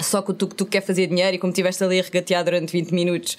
só 0.00 0.22
que 0.22 0.30
o 0.30 0.34
tuk-tuk 0.34 0.70
quer 0.70 0.80
fazer 0.80 1.06
dinheiro 1.06 1.36
e 1.36 1.38
como 1.38 1.50
estiveste 1.50 1.82
ali 1.84 2.00
a 2.00 2.02
regatear 2.02 2.44
durante 2.44 2.72
20 2.72 2.92
minutos, 2.92 3.36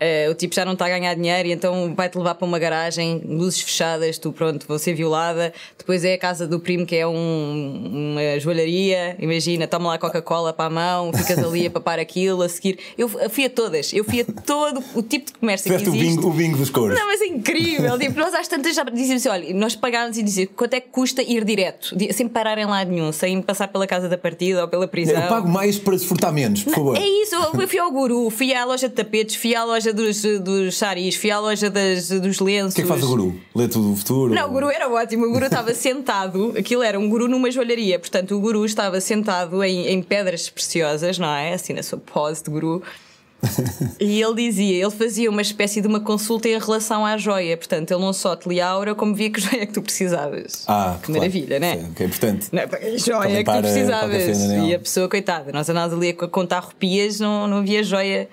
uh, 0.00 0.30
o 0.30 0.34
tipo 0.34 0.54
já 0.54 0.64
não 0.64 0.74
está 0.74 0.86
a 0.86 0.88
ganhar 0.88 1.14
dinheiro 1.14 1.48
e 1.48 1.52
então 1.52 1.94
vai-te 1.94 2.16
levar 2.16 2.34
para 2.34 2.46
uma 2.46 2.58
garagem, 2.58 3.22
luzes 3.26 3.60
fechadas, 3.60 4.18
tu 4.18 4.32
pronto, 4.32 4.66
vou 4.66 4.78
ser 4.78 4.94
violada. 4.94 5.52
Depois 5.76 6.04
é 6.04 6.14
a 6.14 6.18
casa 6.18 6.46
do 6.46 6.60
primo 6.60 6.86
que 6.86 6.96
é 6.96 7.06
um, 7.06 8.12
uma 8.12 8.38
joalharia, 8.38 9.16
imagina, 9.18 9.66
toma 9.66 9.88
lá 9.88 9.98
Coca-Cola 9.98 10.52
para 10.52 10.66
a 10.66 10.70
mão, 10.70 11.12
ficas 11.12 11.38
ali 11.38 11.66
a 11.66 11.70
papar 11.70 11.98
aquilo, 11.98 12.42
a 12.42 12.48
seguir. 12.48 12.78
Eu 12.96 13.08
fui 13.08 13.44
a 13.44 13.50
todas, 13.50 13.92
eu 13.92 14.04
fui 14.04 14.20
a 14.20 14.24
todo 14.24 14.82
o 14.94 15.02
tipo 15.02 15.26
de 15.26 15.38
comércio 15.38 15.68
que 15.68 15.74
existe. 15.74 15.88
O 15.88 15.92
bingo, 15.92 16.28
o 16.28 16.32
bingo 16.32 16.58
dos 16.58 16.70
cores. 16.70 16.98
Não, 16.98 17.06
mas 17.06 17.20
é 17.20 17.26
incrível. 17.26 17.98
tipo, 17.98 18.18
nós 18.18 18.34
às 18.34 18.48
tantas 18.48 18.74
já 18.74 18.84
dizíamos 18.84 19.26
assim: 19.26 19.28
olha, 19.28 19.54
nós 19.54 19.74
pagávamos 19.74 20.16
e 20.18 20.22
dizíamos 20.22 20.52
quanto 20.56 20.74
é 20.74 20.80
que 20.80 20.88
custa 20.88 21.22
ir 21.22 21.44
direto, 21.44 21.96
sem 22.12 22.28
parar 22.28 22.58
em 22.58 22.66
lado 22.66 22.90
nenhum, 22.90 23.12
sem 23.12 23.42
passar 23.42 23.68
pela 23.68 23.86
casa 23.86 24.08
da 24.08 24.18
partida 24.18 24.62
ou 24.62 24.68
pela 24.68 24.86
prisão. 24.86 25.20
Eu 25.20 25.28
pago 25.28 25.48
mais 25.48 25.78
para 25.78 25.95
desfrutar 25.96 26.32
menos, 26.32 26.62
por 26.64 26.74
favor. 26.74 26.96
É 26.96 27.06
isso, 27.06 27.34
eu 27.34 27.68
fui 27.68 27.78
ao 27.78 27.90
Guru, 27.90 28.30
fui 28.30 28.54
à 28.54 28.64
loja 28.64 28.88
de 28.88 28.94
tapetes, 28.94 29.36
fui 29.36 29.54
à 29.54 29.64
loja 29.64 29.92
dos, 29.92 30.22
dos 30.22 30.76
saris, 30.76 31.16
fui 31.16 31.30
à 31.30 31.38
loja 31.40 31.70
das, 31.70 32.08
dos 32.08 32.40
lenços. 32.40 32.72
O 32.72 32.76
que 32.76 32.80
é 32.82 32.84
que 32.84 32.88
faz 32.88 33.02
o 33.02 33.08
Guru? 33.08 33.34
Lê 33.54 33.68
tudo 33.68 33.92
o 33.92 33.96
futuro? 33.96 34.34
Não, 34.34 34.48
o 34.48 34.52
Guru 34.52 34.70
era 34.70 34.88
ótimo. 34.88 35.26
O 35.26 35.32
Guru 35.32 35.46
estava 35.46 35.72
sentado, 35.74 36.54
aquilo 36.58 36.82
era 36.82 36.98
um 36.98 37.08
Guru 37.08 37.28
numa 37.28 37.50
joalharia, 37.50 37.98
portanto 37.98 38.36
o 38.36 38.40
Guru 38.40 38.64
estava 38.64 39.00
sentado 39.00 39.62
em, 39.62 39.88
em 39.88 40.02
pedras 40.02 40.48
preciosas, 40.48 41.18
não 41.18 41.28
é? 41.28 41.54
Assim 41.54 41.72
na 41.72 41.82
sua 41.82 41.98
pose 41.98 42.42
de 42.42 42.50
Guru. 42.50 42.82
e 44.00 44.20
ele 44.20 44.34
dizia, 44.34 44.82
ele 44.82 44.90
fazia 44.90 45.30
uma 45.30 45.42
espécie 45.42 45.80
de 45.80 45.86
uma 45.86 46.00
consulta 46.00 46.48
em 46.48 46.58
relação 46.58 47.04
à 47.04 47.16
joia. 47.16 47.56
Portanto, 47.56 47.90
ele 47.90 48.00
não 48.00 48.12
só 48.12 48.34
te 48.34 48.48
lia 48.48 48.66
a 48.66 48.70
aura, 48.70 48.94
como 48.94 49.14
via 49.14 49.30
que 49.30 49.40
joia 49.42 49.62
é 49.62 49.66
que 49.66 49.72
tu 49.72 49.82
precisavas. 49.82 50.64
Ah, 50.66 50.96
que 50.98 51.06
claro. 51.06 51.20
maravilha, 51.20 51.58
né? 51.58 51.78
Sim, 51.78 51.92
que 51.92 52.02
é 52.02 52.06
importante. 52.06 52.48
Não, 52.52 52.62
joia 52.98 53.40
é 53.40 53.44
que 53.44 53.52
tu 53.52 53.60
precisavas. 53.60 54.38
E 54.66 54.74
a 54.74 54.78
pessoa, 54.78 55.08
coitada, 55.08 55.52
nós 55.52 55.68
andávamos 55.68 55.96
ali 55.96 56.10
a 56.10 56.28
contar 56.28 56.60
rupias, 56.60 57.20
não, 57.20 57.46
não 57.46 57.58
havia 57.58 57.82
joia 57.82 58.28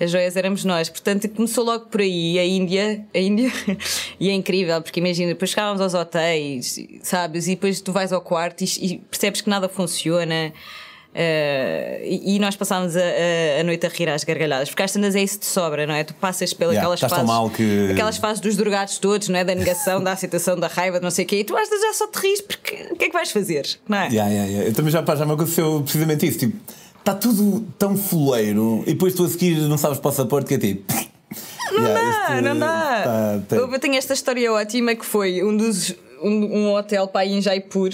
as 0.00 0.10
joias 0.10 0.34
éramos 0.34 0.64
nós. 0.64 0.88
Portanto, 0.88 1.28
começou 1.28 1.62
logo 1.62 1.86
por 1.86 2.00
aí. 2.00 2.38
A 2.38 2.44
Índia, 2.44 3.04
a 3.14 3.18
Índia, 3.18 3.52
e 4.18 4.30
é 4.30 4.32
incrível, 4.32 4.80
porque 4.80 4.98
imagina, 4.98 5.28
depois 5.28 5.50
chegávamos 5.50 5.82
aos 5.82 5.92
hotéis, 5.92 6.78
sabes? 7.02 7.46
E 7.46 7.50
depois 7.50 7.82
tu 7.82 7.92
vais 7.92 8.10
ao 8.10 8.22
quarto 8.22 8.62
e, 8.62 8.94
e 8.94 8.98
percebes 8.98 9.42
que 9.42 9.50
nada 9.50 9.68
funciona. 9.68 10.52
Uh, 11.10 11.98
e, 12.04 12.36
e, 12.36 12.38
nós 12.38 12.54
passávamos 12.54 12.96
a, 12.96 13.00
a, 13.00 13.60
a, 13.60 13.64
noite 13.64 13.84
a 13.84 13.88
rir 13.88 14.08
às 14.08 14.22
gargalhadas, 14.22 14.68
porque 14.68 14.84
às 14.84 14.92
tantas 14.92 15.16
é 15.16 15.22
isso 15.22 15.40
de 15.40 15.46
sobra, 15.46 15.84
não 15.84 15.92
é? 15.92 16.04
Tu 16.04 16.14
passas 16.14 16.54
pelas 16.54 16.74
yeah, 16.74 16.88
aquelas 16.88 17.00
fases, 17.00 17.26
mal 17.26 17.50
que... 17.50 17.88
aquelas 17.90 18.16
fases 18.16 18.40
dos 18.40 18.56
drogados 18.56 18.98
todos, 18.98 19.28
não 19.28 19.36
é? 19.36 19.44
Da 19.44 19.52
negação, 19.52 20.00
da 20.00 20.12
aceitação, 20.12 20.56
da 20.56 20.68
raiva, 20.68 20.98
de 20.98 21.02
não 21.02 21.10
sei 21.10 21.24
o 21.24 21.28
quê, 21.28 21.40
e 21.40 21.44
tu 21.44 21.56
às 21.56 21.68
vezes 21.68 21.84
já 21.84 21.94
só 21.94 22.06
te 22.06 22.20
rires, 22.20 22.40
porque 22.42 22.88
o 22.92 22.96
que 22.96 23.06
é 23.06 23.08
que 23.08 23.12
vais 23.12 23.32
fazer, 23.32 23.66
não 23.88 23.98
é? 23.98 24.08
Yeah, 24.08 24.32
yeah. 24.32 24.68
Eu 24.68 24.72
também 24.72 24.92
já, 24.92 25.02
já 25.04 25.26
me 25.26 25.32
aconteceu 25.32 25.80
precisamente 25.82 26.26
isso, 26.28 26.38
tipo, 26.38 26.56
está 27.00 27.12
tudo 27.12 27.66
tão 27.76 27.96
fuleiro 27.96 28.84
e 28.86 28.92
depois 28.92 29.12
tu 29.12 29.24
a 29.24 29.28
seguir 29.28 29.56
não 29.62 29.76
sabes 29.76 29.98
passaporte 29.98 30.46
que 30.46 30.54
é 30.54 30.58
tipo. 30.58 30.92
Não 31.72 31.86
yeah, 31.86 32.28
dá, 32.28 32.42
não 32.42 32.58
dá. 32.58 32.66
Tá, 32.66 33.40
tá. 33.48 33.56
Eu 33.56 33.78
tenho 33.78 33.94
esta 33.94 34.12
história 34.12 34.52
ótima 34.52 34.92
que 34.96 35.06
foi 35.06 35.40
um 35.44 35.56
dos 35.56 35.94
um, 36.20 36.28
um 36.28 36.74
hotel 36.74 37.06
para 37.06 37.24
em 37.24 37.40
Jaipur 37.40 37.90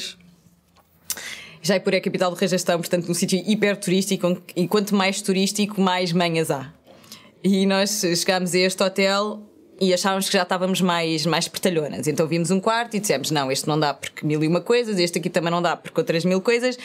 Jaipur 1.67 1.95
é 1.95 1.99
a 1.99 2.01
capital 2.01 2.31
do 2.31 2.37
Rajastão, 2.37 2.79
portanto, 2.79 3.11
um 3.11 3.15
sítio 3.15 3.43
hiper 3.47 3.77
turístico 3.77 4.41
e 4.55 4.67
quanto 4.69 4.95
mais 4.95 5.21
turístico, 5.21 5.81
mais 5.81 6.13
manhas 6.13 6.51
há. 6.51 6.73
E 7.43 7.67
nós 7.67 8.01
chegámos 8.01 8.55
a 8.55 8.59
este 8.59 8.83
hotel 8.83 9.43
e 9.81 9.93
achávamos 9.93 10.27
que 10.27 10.33
já 10.33 10.43
estávamos 10.43 10.81
mais, 10.81 11.27
mais 11.27 11.49
pertalhonas. 11.49 12.07
Então 12.07 12.27
vimos 12.27 12.51
um 12.51 12.61
quarto 12.61 12.97
e 12.97 13.01
dissemos: 13.01 13.31
não, 13.31 13.51
este 13.51 13.69
não 13.69 13.79
dá 13.79 13.93
porque 13.93 14.27
mil 14.27 14.43
e 14.43 14.49
uma 14.49 14.61
coisas, 14.61 14.99
este 14.99 15.19
aqui 15.19 15.29
também 15.29 15.51
não 15.51 15.63
dá 15.63 15.77
porque 15.77 16.01
outras 16.01 16.25
mil 16.25 16.41
coisas. 16.41 16.79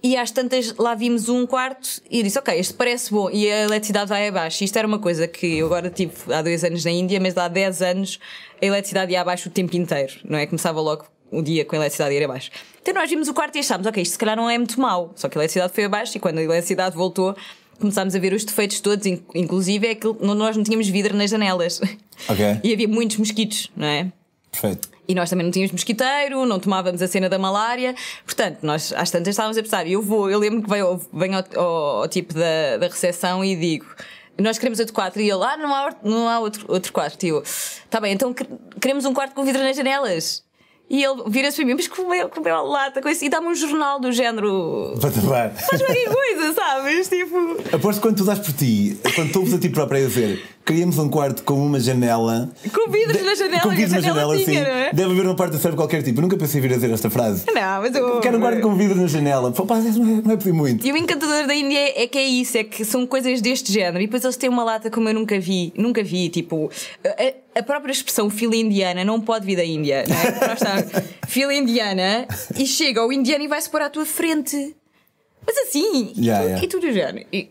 E 0.00 0.16
às 0.16 0.30
tantas 0.30 0.76
lá 0.76 0.94
vimos 0.94 1.28
um 1.28 1.46
quarto 1.46 2.00
e 2.10 2.22
disse: 2.22 2.38
Ok, 2.38 2.56
este 2.56 2.74
parece 2.74 3.10
bom. 3.10 3.30
E 3.30 3.50
a 3.50 3.62
eletricidade 3.62 4.08
vai 4.08 4.28
abaixo. 4.28 4.62
Isto 4.62 4.76
era 4.76 4.86
uma 4.86 4.98
coisa 4.98 5.26
que 5.26 5.58
eu 5.58 5.66
agora 5.66 5.90
tive 5.90 6.12
há 6.32 6.40
dois 6.42 6.62
anos 6.62 6.84
na 6.84 6.90
Índia, 6.90 7.18
mas 7.18 7.36
há 7.36 7.48
dez 7.48 7.82
anos 7.82 8.20
a 8.62 8.64
eletricidade 8.64 9.12
ia 9.12 9.20
abaixo 9.20 9.48
o 9.48 9.52
tempo 9.52 9.76
inteiro, 9.76 10.14
não 10.24 10.38
é? 10.38 10.46
Começava 10.46 10.80
logo 10.80 11.06
o 11.30 11.42
dia 11.42 11.64
com 11.64 11.74
a 11.74 11.78
eletricidade 11.78 12.14
ir 12.14 12.24
abaixo. 12.24 12.50
Então 12.88 13.02
nós 13.02 13.10
vimos 13.10 13.28
o 13.28 13.34
quarto 13.34 13.54
e 13.54 13.58
achámos, 13.58 13.86
ok, 13.86 14.02
isto 14.02 14.12
se 14.12 14.18
calhar 14.18 14.34
não 14.34 14.48
é 14.48 14.56
muito 14.56 14.80
mau. 14.80 15.12
Só 15.14 15.28
que 15.28 15.36
a 15.36 15.40
eletricidade 15.40 15.74
foi 15.74 15.84
abaixo 15.84 16.16
e 16.16 16.20
quando 16.20 16.38
a 16.38 16.42
eletricidade 16.42 16.96
voltou, 16.96 17.36
começámos 17.78 18.14
a 18.14 18.18
ver 18.18 18.32
os 18.32 18.46
defeitos 18.46 18.80
todos, 18.80 19.04
inclusive 19.34 19.88
é 19.88 19.94
que 19.94 20.06
nós 20.22 20.56
não 20.56 20.64
tínhamos 20.64 20.88
vidro 20.88 21.14
nas 21.14 21.30
janelas. 21.30 21.82
Okay. 22.26 22.58
E 22.64 22.72
havia 22.72 22.88
muitos 22.88 23.18
mosquitos, 23.18 23.70
não 23.76 23.86
é? 23.86 24.10
Perfeito. 24.50 24.88
E 25.06 25.14
nós 25.14 25.28
também 25.28 25.44
não 25.44 25.50
tínhamos 25.50 25.72
mosquiteiro, 25.72 26.46
não 26.46 26.58
tomávamos 26.58 27.02
a 27.02 27.06
cena 27.06 27.28
da 27.28 27.38
malária. 27.38 27.94
Portanto, 28.24 28.60
nós 28.62 28.90
às 28.94 29.10
tantas 29.10 29.32
estávamos 29.32 29.58
a 29.58 29.62
pensar, 29.62 29.86
eu 29.86 30.00
vou, 30.00 30.30
eu 30.30 30.38
lembro 30.38 30.62
que 30.62 30.70
venho, 30.70 30.98
venho 31.12 31.36
ao, 31.36 31.62
ao, 31.62 32.02
ao 32.02 32.08
tipo 32.08 32.32
da, 32.32 32.78
da 32.78 32.86
recepção 32.86 33.44
e 33.44 33.54
digo 33.54 33.84
nós 34.38 34.56
queremos 34.56 34.78
outro 34.78 34.94
quarto. 34.94 35.20
E 35.20 35.28
ele, 35.28 35.44
ah, 35.44 35.56
não 35.56 35.74
há, 35.74 35.94
não 36.02 36.28
há 36.28 36.38
outro, 36.40 36.64
outro 36.68 36.92
quarto. 36.92 37.22
E 37.24 37.28
eu, 37.28 37.42
tá 37.90 38.00
bem, 38.00 38.14
então 38.14 38.34
queremos 38.80 39.04
um 39.04 39.12
quarto 39.12 39.34
com 39.34 39.44
vidro 39.44 39.62
nas 39.62 39.76
janelas. 39.76 40.47
E 40.90 41.04
ele 41.04 41.22
vira-se 41.26 41.56
para 41.56 41.66
mim, 41.66 41.74
mas 41.74 41.86
comeu, 41.86 42.28
comeu 42.28 42.54
a 42.54 42.62
lata, 42.62 43.02
coisa, 43.02 43.24
e 43.24 43.28
dá-me 43.28 43.48
um 43.48 43.54
jornal 43.54 44.00
do 44.00 44.10
género. 44.10 44.94
Faz 45.00 45.14
qualquer 45.82 46.08
coisa, 46.08 46.54
sabes? 46.54 47.08
Tipo. 47.08 47.76
Aposto 47.76 48.00
que 48.00 48.06
quando 48.08 48.16
tu 48.16 48.24
dás 48.24 48.38
por 48.38 48.52
ti, 48.52 48.98
quando 49.14 49.32
tu 49.32 49.40
ouves 49.40 49.54
a 49.54 49.58
ti 49.58 49.68
própria 49.68 50.04
a 50.04 50.06
dizer 50.08 50.42
queríamos 50.68 50.98
um 50.98 51.08
quarto 51.08 51.42
com 51.44 51.54
uma 51.54 51.80
janela. 51.80 52.50
Com 52.74 52.90
vidros 52.90 53.22
na 53.22 53.34
janela, 53.34 53.62
Com 53.62 53.70
vidros 53.70 53.92
na 53.92 54.00
janela 54.00 54.18
janela, 54.18 54.36
sim. 54.36 54.44
tinha, 54.44 54.64
não 54.64 54.70
é? 54.70 54.92
Deve 54.92 55.12
haver 55.12 55.24
uma 55.24 55.34
parte 55.34 55.52
da 55.52 55.58
série 55.58 55.74
qualquer 55.74 56.02
tipo. 56.02 56.18
Eu 56.18 56.22
nunca 56.22 56.36
pensei 56.36 56.60
vir 56.60 56.72
a 56.72 56.74
dizer 56.74 56.90
esta 56.90 57.08
frase. 57.08 57.46
Não, 57.46 57.80
mas 57.80 57.94
eu. 57.94 58.20
Quero 58.20 58.36
um 58.36 58.40
quarto 58.40 58.60
com 58.60 58.74
vidro 58.74 59.00
na 59.00 59.06
janela. 59.06 59.50
Pô, 59.50 59.64
pá, 59.64 59.76
não 59.76 60.18
é, 60.18 60.22
não 60.22 60.32
é 60.32 60.36
pedir 60.36 60.52
muito. 60.52 60.86
E 60.86 60.92
o 60.92 60.96
encantador 60.96 61.46
da 61.46 61.54
Índia 61.54 62.02
é 62.02 62.06
que 62.06 62.18
é 62.18 62.24
isso, 62.24 62.58
é 62.58 62.64
que 62.64 62.84
são 62.84 63.06
coisas 63.06 63.40
deste 63.40 63.72
género. 63.72 64.02
E 64.02 64.06
depois 64.06 64.22
eles 64.22 64.36
têm 64.36 64.50
uma 64.50 64.62
lata 64.62 64.90
como 64.90 65.08
eu 65.08 65.14
nunca 65.14 65.40
vi, 65.40 65.72
nunca 65.74 66.02
vi, 66.02 66.28
tipo, 66.28 66.70
a, 67.02 67.34
a 67.58 67.62
própria 67.62 67.92
expressão 67.92 68.30
fila 68.30 68.54
indiana 68.54 69.04
não 69.04 69.20
pode 69.20 69.44
vir 69.44 69.56
da 69.56 69.64
Índia, 69.64 70.04
não 70.08 70.16
é? 70.16 70.48
Nós 70.48 70.60
fila 71.28 71.52
indiana 71.52 72.26
e 72.56 72.66
chega 72.66 73.04
o 73.04 73.12
indiano 73.12 73.44
e 73.44 73.48
vai-se 73.48 73.68
pôr 73.68 73.82
à 73.82 73.90
tua 73.90 74.06
frente. 74.06 74.76
Mas 75.46 75.56
assim, 75.58 76.12
Yeah, 76.16 76.62
e, 76.62 76.68
tu, 76.68 76.78
yeah. 76.78 77.18
e 77.18 77.24
tu. 77.24 77.26
E, 77.32 77.50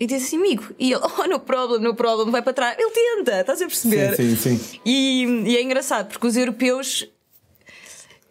e 0.00 0.06
diz 0.06 0.24
assim, 0.24 0.36
amigo, 0.36 0.72
e 0.78 0.92
ele, 0.92 1.02
oh, 1.18 1.26
no 1.26 1.40
problem, 1.40 1.80
no 1.80 1.94
problem, 1.94 2.30
vai 2.30 2.42
para 2.42 2.52
trás. 2.52 2.76
Ele 2.78 2.90
tenta, 2.90 3.40
estás 3.40 3.60
a 3.60 3.66
perceber? 3.66 4.16
Sim, 4.16 4.36
sim, 4.36 4.56
sim. 4.56 4.80
E, 4.84 5.24
e 5.46 5.56
é 5.56 5.62
engraçado 5.62 6.08
porque 6.08 6.26
os 6.26 6.36
europeus 6.36 7.08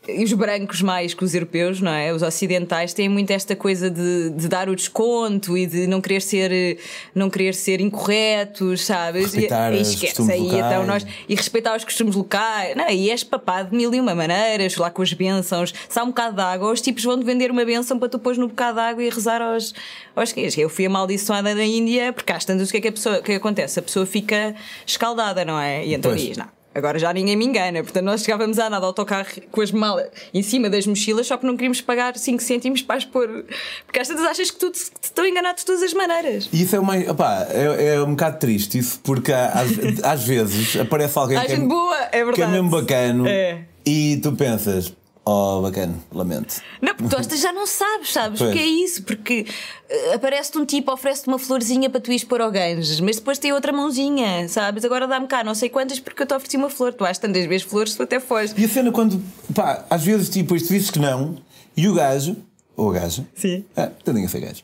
e 0.08 0.24
os 0.24 0.34
brancos 0.34 0.82
mais 0.82 1.14
que 1.14 1.24
os 1.24 1.34
europeus, 1.34 1.82
não 1.82 1.92
é? 1.92 2.14
Os 2.14 2.22
ocidentais 2.22 2.94
têm 2.94 3.10
muito 3.10 3.32
esta 3.32 3.56
coisa 3.56 3.90
de, 3.90 4.30
de 4.30 4.48
dar 4.48 4.70
o 4.70 4.76
desconto 4.76 5.58
e 5.58 5.66
de 5.66 5.88
não 5.88 6.02
querer 6.02 6.22
ser, 6.22 6.80
não 7.14 7.30
querer 7.30 7.54
ser 7.54 7.82
incorretos, 7.82 8.86
sabes? 8.86 9.34
Respeitar 9.34 9.74
e, 9.74 9.78
e 9.78 9.82
esquece 9.82 10.32
aí, 10.32 10.48
então 10.48 10.86
nós 10.86 11.06
e 11.28 11.36
respeitar 11.36 11.76
os 11.76 11.84
costumes 11.84 12.16
locais, 12.16 12.76
não, 12.76 12.90
e 12.90 13.10
és 13.10 13.24
papado 13.24 13.72
de 13.72 13.78
mil 13.78 13.94
e 13.94 14.00
uma 14.00 14.16
maneiras, 14.16 14.76
lá 14.78 14.90
com 14.90 15.02
as 15.02 15.14
bênçãos. 15.14 15.74
Se 15.88 16.00
há 16.00 16.04
um 16.04 16.08
bocado 16.08 16.36
de 16.36 16.42
água, 16.42 16.72
os 16.72 16.82
tipos 16.82 17.04
vão 17.04 17.20
te 17.20 17.26
vender 17.26 17.52
uma 17.52 17.66
bênção 17.66 18.00
para 18.00 18.10
tu 18.10 18.20
pôs 18.20 18.38
no 18.38 18.48
bocado 18.48 18.76
de 18.76 18.82
água 18.82 19.04
e 19.04 19.10
rezar 19.10 19.42
aos, 19.42 19.74
aos 20.16 20.32
queijos. 20.32 20.58
Eu 20.58 20.70
fui 20.70 20.86
amaldiçoada 20.86 21.54
na 21.54 21.66
Índia 21.66 22.14
porque 22.14 22.32
às 22.32 22.46
tantas 22.46 22.70
o 22.70 22.72
que 22.72 22.78
é 22.78 22.82
que 22.82 22.88
a 22.88 22.92
pessoa, 22.92 23.20
o 23.20 23.24
que 23.24 23.32
é 23.32 23.36
que 23.36 23.40
acontece? 23.40 23.80
A 23.80 23.82
pessoa 23.84 24.06
fica 24.06 24.56
escaldada, 24.86 25.44
não 25.44 25.60
é? 25.60 25.86
E 25.86 25.94
então 25.94 26.12
Pois. 26.12 26.22
diz, 26.22 26.38
não. 26.38 26.57
Agora 26.78 27.00
já 27.00 27.12
ninguém 27.12 27.36
me 27.36 27.44
engana, 27.44 27.82
portanto 27.82 28.06
nós 28.06 28.22
chegávamos 28.22 28.60
a 28.60 28.70
nada 28.70 28.86
ao 28.86 28.90
autocarro 28.90 29.26
com 29.52 29.62
as 29.62 29.72
malas 29.72 30.08
em 30.32 30.44
cima 30.44 30.70
das 30.70 30.86
mochilas 30.86 31.26
só 31.26 31.36
porque 31.36 31.48
não 31.48 31.56
queríamos 31.56 31.82
pagar 31.82 32.16
5 32.16 32.40
cêntimos 32.40 32.84
para 32.84 32.98
as 32.98 33.04
pôr. 33.06 33.46
Porque 33.84 34.00
às 34.00 34.08
tantas 34.08 34.26
achas 34.26 34.52
que 34.52 34.60
tu 34.60 34.70
te, 34.70 34.80
te 34.80 35.06
estão 35.06 35.26
enganados 35.26 35.62
de 35.62 35.66
todas 35.66 35.82
as 35.82 35.92
maneiras. 35.96 36.48
E 36.54 36.62
isso 36.62 36.76
é, 36.76 36.80
uma, 36.80 36.96
opá, 37.12 37.48
é, 37.50 37.96
é 37.96 38.02
um 38.04 38.12
bocado 38.12 38.38
triste, 38.38 38.78
isso, 38.78 39.00
porque 39.04 39.34
às, 39.34 40.04
às 40.04 40.24
vezes 40.24 40.76
aparece 40.80 41.18
alguém 41.18 41.38
Há 41.38 41.46
que 41.46 41.54
é, 41.54 41.58
boa, 41.58 41.98
é 42.12 42.24
verdade. 42.24 42.36
que 42.36 42.42
é 42.44 42.48
mesmo 42.48 42.70
bacano 42.70 43.26
É. 43.28 43.62
e 43.84 44.18
tu 44.22 44.34
pensas, 44.34 44.94
oh, 45.30 45.62
bacano, 45.62 46.02
lamento. 46.14 46.62
Não, 46.82 46.96
porque 46.96 47.16
tu 47.28 47.36
já 47.38 47.52
não 47.52 47.66
sabes, 47.68 48.14
sabes? 48.14 48.40
Pois. 48.40 48.52
Porque 48.52 48.64
é 48.64 48.66
isso, 48.68 49.04
porque 49.04 49.46
eh, 49.90 50.14
aparece-te 50.14 50.58
um 50.58 50.66
tipo, 50.66 50.92
oferece-te 50.92 51.28
uma 51.28 51.38
florzinha 51.38 51.90
para 51.90 52.00
tu 52.00 52.12
ires 52.12 52.24
pôr 52.24 52.42
ao 52.42 52.50
ganges, 52.52 53.00
mas 53.00 53.18
depois 53.18 53.38
tem 53.38 53.52
outra 53.52 53.72
mãozinha, 53.74 54.48
sabes? 54.50 54.86
Agora 54.86 55.08
dá-me 55.08 55.28
cá 55.28 55.44
não 55.44 55.54
sei 55.56 55.70
quantas 55.70 56.00
porque 56.00 56.24
eu 56.24 56.26
te 56.28 56.34
ofereci 56.34 56.58
uma 56.58 56.70
flor. 56.70 56.94
Tu 56.94 57.04
às 57.06 57.18
tantas 57.18 57.46
vezes 57.46 57.68
flores, 57.68 57.94
tu 57.96 58.04
até 58.04 58.20
foges. 58.20 58.54
E 58.58 58.64
a 58.66 58.70
cena 58.70 58.92
quando, 58.92 59.22
pá, 59.54 59.86
às 59.90 60.04
vezes 60.04 60.30
tipo, 60.30 60.56
tu 60.58 60.68
dizes 60.68 60.90
que 60.90 61.00
não 61.00 61.38
e 61.76 61.88
o 61.88 61.94
gajo, 61.94 62.36
ou 62.76 62.90
a 62.92 62.94
gaja, 62.94 63.26
Sim. 63.36 63.66
ah, 63.76 63.90
tendem 64.06 64.26
a 64.26 64.30
ser 64.30 64.40
gajo, 64.40 64.64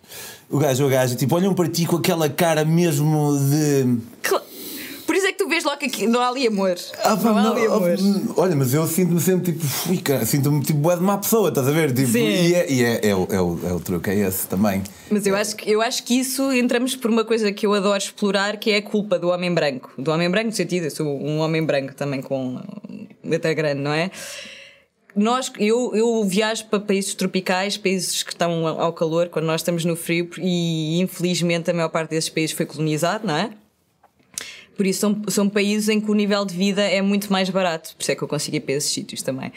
o 0.50 0.58
gajo 0.60 0.84
ou 0.84 0.90
a 0.90 0.92
gaja, 0.94 1.16
tipo, 1.16 1.36
olham 1.36 1.54
para 1.54 1.68
ti 1.68 1.86
com 1.86 1.98
aquela 1.98 2.30
cara 2.30 2.64
mesmo 2.64 3.38
de. 3.38 3.98
Cla- 4.22 4.42
Por 5.06 5.16
isso 5.16 5.26
é 5.28 5.32
que 5.32 5.38
tu 5.40 5.48
vês 5.64 5.66
logo 5.66 5.78
que 5.78 5.86
aqui 5.86 6.08
não 6.08 6.22
há 6.22 6.28
ali 6.28 6.48
amor. 6.48 6.76
Ah, 7.04 7.16
pá, 7.16 7.30
não 7.30 7.38
há 7.38 7.44
não, 7.44 7.52
ali 7.54 7.66
amor. 7.66 7.96
oh, 8.36 8.42
olha, 8.42 8.56
mas 8.56 8.74
eu 8.74 8.86
sinto-me 8.86 9.20
sempre 9.20 9.54
tipo, 9.54 9.66
ui, 9.90 9.98
cara, 9.98 10.26
sinto-me 10.26 10.62
tipo 10.62 10.80
bué 10.80 10.96
de 10.96 11.02
má 11.02 11.18
pessoa, 11.18 11.50
estás 11.50 11.68
a 11.68 11.72
ver? 11.72 11.94
Tipo, 11.94 12.12
Sim. 12.12 12.20
e 12.20 12.54
é, 12.54 12.72
e 12.72 12.84
é, 12.84 13.08
é, 13.08 13.16
o, 13.16 13.28
é, 13.30 13.42
o, 13.42 13.60
é 13.68 13.74
o 13.74 13.80
truque, 13.80 14.10
é 14.10 14.16
esse 14.16 14.48
também. 14.48 14.84
Mas 15.10 15.26
eu 15.26 15.36
acho, 15.36 15.56
que, 15.56 15.70
eu 15.70 15.82
acho 15.82 16.04
que 16.04 16.20
isso 16.20 16.52
entramos 16.52 16.96
por 16.96 17.10
uma 17.10 17.24
coisa 17.24 17.52
que 17.52 17.66
eu 17.66 17.74
adoro 17.74 17.98
explorar, 17.98 18.58
que 18.58 18.72
é 18.72 18.78
a 18.78 18.82
culpa 18.82 19.18
do 19.18 19.30
homem 19.30 19.54
branco. 19.54 19.92
Do 19.98 20.12
homem 20.12 20.30
branco, 20.30 20.48
no 20.48 20.54
sentido, 20.54 20.86
eu 20.86 20.92
sou 20.92 21.08
um 21.08 21.40
homem 21.40 21.64
branco 21.64 21.96
também 21.96 22.22
com 22.22 22.60
letra 23.24 23.54
grande, 23.54 23.82
não 23.82 23.94
é? 23.94 24.12
Nós, 25.16 25.52
eu, 25.60 25.92
eu 25.94 26.24
viajo 26.26 26.66
para 26.66 26.80
países 26.80 27.14
tropicais, 27.14 27.78
países 27.78 28.24
que 28.24 28.32
estão 28.32 28.68
ao 28.68 28.92
calor, 28.92 29.30
quando 29.30 29.46
nós 29.46 29.62
estamos 29.62 29.86
no 29.86 29.96
frio, 29.96 30.28
e 30.40 31.00
infelizmente 31.00 31.70
a 31.70 31.74
maior 31.74 31.90
parte 31.90 32.10
desses 32.10 32.32
países 32.32 32.56
foi 32.56 32.66
colonizado, 32.66 33.28
não 33.28 33.38
é? 33.38 33.52
Por 34.76 34.86
isso 34.86 35.02
são, 35.02 35.22
são 35.28 35.50
países 35.50 35.90
em 35.90 36.02
que 36.02 36.10
o 36.10 36.14
nível 36.14 36.44
de 36.46 36.56
vida 36.56 36.82
é 36.82 37.02
muito 37.02 37.32
mais 37.32 37.50
barato. 37.50 37.96
Por 37.96 38.02
isso 38.02 38.12
é 38.12 38.16
que 38.16 38.22
eu 38.22 38.28
consigo 38.28 38.58
ir 38.58 38.62
para 38.62 38.76
esses 38.76 38.92
sítios 38.92 39.22
também. 39.22 39.52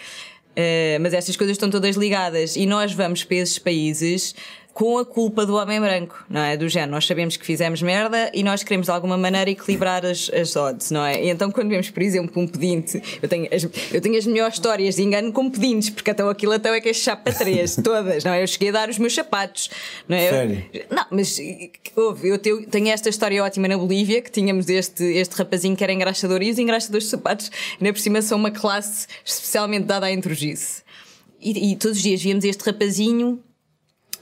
Eh, 0.56 0.99
mas 1.00 1.12
estas 1.12 1.37
coisas 1.37 1.54
estão 1.54 1.68
todas 1.68 1.96
ligadas 1.96 2.56
e 2.56 2.64
nós 2.64 2.92
vamos 2.92 3.23
para 3.23 3.37
esses 3.37 3.58
países 3.58 4.35
com 4.76 4.99
a 4.99 5.06
culpa 5.06 5.47
do 5.47 5.54
homem 5.54 5.80
branco, 5.80 6.23
não 6.28 6.42
é? 6.42 6.54
Do 6.54 6.68
género, 6.68 6.90
nós 6.90 7.06
sabemos 7.06 7.38
que 7.38 7.47
fizemos 7.47 7.80
merda 7.80 8.30
e 8.35 8.42
nós 8.42 8.62
queremos 8.62 8.88
de 8.88 8.92
alguma 8.92 9.16
maneira 9.16 9.49
equilibrar 9.49 10.04
as, 10.04 10.30
as 10.30 10.54
odds, 10.54 10.90
não 10.90 11.02
é? 11.02 11.25
E 11.25 11.30
então 11.30 11.50
quando 11.50 11.71
vemos, 11.71 11.88
por 11.88 12.02
exemplo, 12.02 12.42
um 12.42 12.47
pedinte, 12.47 13.02
eu 13.23 13.26
tenho 13.26 13.49
as, 13.50 13.66
eu 13.90 14.02
tenho 14.02 14.18
as 14.18 14.26
melhores 14.26 14.56
histórias 14.56 14.97
de 14.97 15.02
engano 15.02 15.33
com 15.33 15.49
pedintes, 15.49 15.88
porque 15.88 16.11
então 16.11 16.28
aquilo 16.28 16.52
então 16.52 16.75
é 16.75 16.80
que 16.83 16.90
é 16.90 16.92
chapa 16.92 17.33
três, 17.33 17.75
todas, 17.83 18.23
não 18.23 18.35
é? 18.35 18.42
Eu 18.42 18.47
cheguei 18.47 18.68
a 18.68 18.73
dar 18.73 18.90
os 18.90 18.99
meus 18.99 19.14
sapatos, 19.14 19.71
não 20.06 20.14
é? 20.14 20.28
Sério? 20.28 20.64
Não, 20.90 21.06
mas 21.11 21.38
houve, 21.97 22.28
eu 22.28 22.38
tenho, 22.38 22.66
tenho 22.66 22.88
esta 22.88 23.09
história 23.09 23.42
ótima 23.42 23.66
na 23.68 23.78
Bolívia, 23.78 24.21
que 24.21 24.30
tínhamos 24.30 24.68
este, 24.68 25.02
este 25.04 25.37
rapazinho 25.37 25.75
que 25.75 25.85
era 25.85 25.92
engraxador 25.95 26.42
e 26.42 26.50
os 26.50 26.59
engraxadores 26.59 27.04
de 27.04 27.11
sapatos, 27.12 27.50
ainda 27.80 27.95
por 27.95 27.99
cima, 27.99 28.21
são 28.21 28.37
uma 28.37 28.50
classe 28.50 29.06
especialmente 29.25 29.87
dada 29.87 30.04
à 30.04 30.12
introjice. 30.12 30.83
E, 31.40 31.73
e 31.73 31.76
todos 31.76 31.97
os 31.97 32.02
dias 32.02 32.23
víamos 32.23 32.45
este 32.45 32.62
rapazinho 32.62 33.42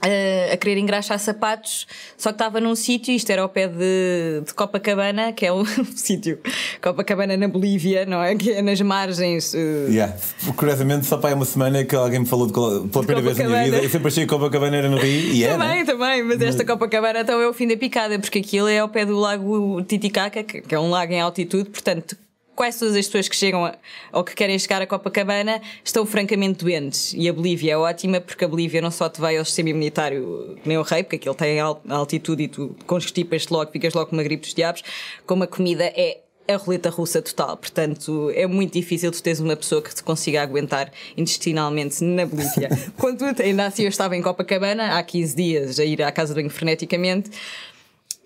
eh, 0.05 0.51
a 0.53 0.57
querer 0.57 0.77
engraxar 0.77 1.19
sapatos, 1.19 1.87
só 2.17 2.29
que 2.29 2.35
estava 2.35 2.59
num 2.61 2.75
sítio, 2.75 3.13
isto 3.13 3.29
era 3.29 3.41
ao 3.41 3.49
pé 3.49 3.67
de, 3.67 4.41
de 4.45 4.53
Copacabana, 4.53 5.31
que 5.33 5.45
é 5.45 5.51
um 5.53 5.63
sítio, 5.95 6.39
Copacabana 6.81 7.35
na 7.37 7.47
Bolívia, 7.47 8.05
não 8.05 8.21
é? 8.23 8.35
Que 8.35 8.51
é 8.53 8.61
nas 8.61 8.79
margens. 8.81 9.53
eh, 9.53 9.87
Yeah. 9.89 10.15
Curiosamente, 10.55 11.05
só 11.05 11.17
para 11.17 11.35
uma 11.35 11.45
semana 11.45 11.83
que 11.83 11.95
alguém 11.95 12.19
me 12.19 12.25
falou 12.25 12.47
de, 12.47 12.53
pela 12.53 13.03
primeira 13.03 13.21
vez 13.21 13.37
na 13.37 13.45
minha 13.45 13.63
vida. 13.65 13.77
Eu 13.77 13.89
sempre 13.89 14.07
achei 14.07 14.23
que 14.23 14.29
Copacabana 14.29 14.77
era 14.77 14.89
no 14.89 14.97
Rio 14.97 15.33
e 15.33 15.43
é. 15.43 15.49
Também, 15.49 15.85
também, 15.85 16.23
mas 16.23 16.41
esta 16.41 16.65
Copacabana 16.65 17.19
então 17.21 17.39
é 17.41 17.47
o 17.47 17.53
fim 17.53 17.67
da 17.67 17.77
picada, 17.77 18.17
porque 18.19 18.39
aquilo 18.39 18.67
é 18.67 18.79
ao 18.79 18.89
pé 18.89 19.05
do 19.05 19.17
lago 19.17 19.81
Titicaca, 19.83 20.43
que 20.43 20.73
é 20.73 20.79
um 20.79 20.89
lago 20.89 21.13
em 21.13 21.21
altitude, 21.21 21.69
portanto. 21.69 22.17
Quase 22.55 22.79
todas 22.79 22.95
as 22.95 23.05
pessoas 23.05 23.27
que 23.27 23.35
chegam 23.35 23.65
a, 23.65 23.75
ou 24.13 24.23
que 24.23 24.33
querem 24.33 24.57
chegar 24.57 24.81
a 24.81 24.87
Copacabana 24.87 25.61
estão 25.83 26.05
francamente 26.05 26.63
doentes. 26.63 27.13
E 27.13 27.27
a 27.27 27.33
Bolívia 27.33 27.73
é 27.73 27.77
ótima 27.77 28.21
porque 28.21 28.45
a 28.45 28.47
Bolívia 28.47 28.81
não 28.81 28.91
só 28.91 29.09
te 29.09 29.19
vai 29.19 29.37
ao 29.37 29.43
sistema 29.43 29.69
imunitário 29.69 30.57
nem 30.65 30.77
o 30.77 30.81
rei, 30.81 31.03
porque 31.03 31.17
aquilo 31.17 31.35
tem 31.35 31.59
al- 31.59 31.81
altitude 31.89 32.43
e 32.43 32.47
tu 32.47 32.75
constipas-te 32.87 33.51
logo, 33.51 33.71
ficas 33.71 33.93
logo 33.93 34.09
com 34.09 34.15
uma 34.15 34.23
gripe 34.23 34.43
dos 34.43 34.53
diabos, 34.53 34.83
como 35.25 35.43
a 35.43 35.47
comida 35.47 35.83
é 35.83 36.21
a 36.47 36.57
roleta 36.57 36.89
russa 36.91 37.21
total. 37.23 37.57
Portanto, 37.57 38.31
é 38.35 38.45
muito 38.45 38.73
difícil 38.73 39.11
tu 39.11 39.21
teres 39.21 39.39
uma 39.39 39.55
pessoa 39.55 39.81
que 39.81 39.93
te 39.93 40.03
consiga 40.03 40.41
aguentar 40.43 40.91
intestinalmente 41.17 42.03
na 42.03 42.25
Bolívia. 42.25 42.69
Quando 42.97 43.23
ainda 43.41 43.65
assim 43.65 43.83
eu 43.83 43.89
estava 43.89 44.15
em 44.15 44.21
Copacabana 44.21 44.97
há 44.97 45.03
15 45.03 45.35
dias 45.35 45.79
a 45.79 45.83
ir 45.83 46.01
à 46.03 46.11
casa 46.11 46.33
de 46.33 46.39
banho 46.39 46.49
freneticamente 46.51 47.31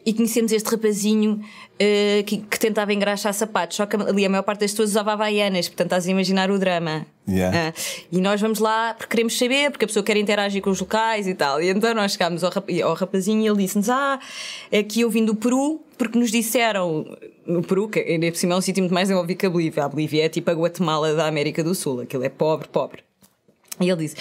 e 0.06 0.14
conhecemos 0.14 0.52
este 0.52 0.70
rapazinho 0.72 1.42
eh, 1.78 2.24
que, 2.26 2.38
que 2.38 2.60
tentava 2.60 2.94
engraxar 2.94 3.34
sapatos, 3.34 3.78
só 3.78 3.86
que 3.86 3.96
ali 3.96 4.26
a 4.26 4.30
maior 4.30 4.44
parte 4.44 4.62
das 4.62 4.72
pessoas 4.72 4.90
usava 4.92 5.12
havaianas, 5.14 5.68
portanto 5.68 5.88
estás 5.88 6.08
a 6.08 6.12
imaginar 6.12 6.50
o 6.50 6.58
drama. 6.58 7.06
Yeah. 7.28 7.70
Ah, 7.70 7.74
e 8.12 8.20
nós 8.20 8.42
vamos 8.42 8.60
lá 8.60 8.94
porque 8.96 9.12
queremos 9.12 9.38
saber, 9.38 9.70
porque 9.72 9.86
a 9.86 9.88
pessoa 9.88 10.04
quer 10.04 10.18
interagir 10.18 10.62
com 10.64 10.70
os 10.72 10.80
locais 10.80 11.28
e 11.28 11.36
tal. 11.36 11.62
E 11.62 11.70
então 11.70 11.94
nós 11.94 12.14
chegámos 12.14 12.44
ao, 12.44 12.50
rap- 12.52 12.82
ao 12.82 12.94
rapazinho 12.96 13.44
e 13.44 13.48
ele 13.48 13.58
disse-nos: 13.58 13.88
Ah, 13.90 14.20
é 14.72 14.82
que 14.82 15.02
eu 15.02 15.10
vim 15.12 15.24
do 15.26 15.36
Peru 15.36 15.80
porque 15.98 16.18
nos 16.18 16.32
disseram. 16.32 17.06
No 17.46 17.62
Peru, 17.62 17.88
que 17.88 18.00
ainda 18.00 18.32
por 18.32 18.38
cima 18.38 18.54
é 18.56 18.58
um 18.58 18.62
sítio 18.62 18.82
muito 18.82 18.94
mais 18.94 19.08
desenvolvido 19.08 19.38
que 19.38 19.46
a 19.46 19.50
Bolívia. 19.50 19.84
A 19.86 19.90
Bolívia 19.90 20.26
é 20.26 20.30
tipo 20.30 20.50
a 20.50 20.54
Guatemala 20.54 21.14
da 21.14 21.28
América 21.28 21.64
do 21.64 21.76
Sul, 21.76 22.02
aquilo 22.02 22.24
é 22.24 22.30
pobre, 22.30 22.68
pobre. 22.68 23.04
E 23.80 23.88
ele 23.90 24.04
disse: 24.08 24.16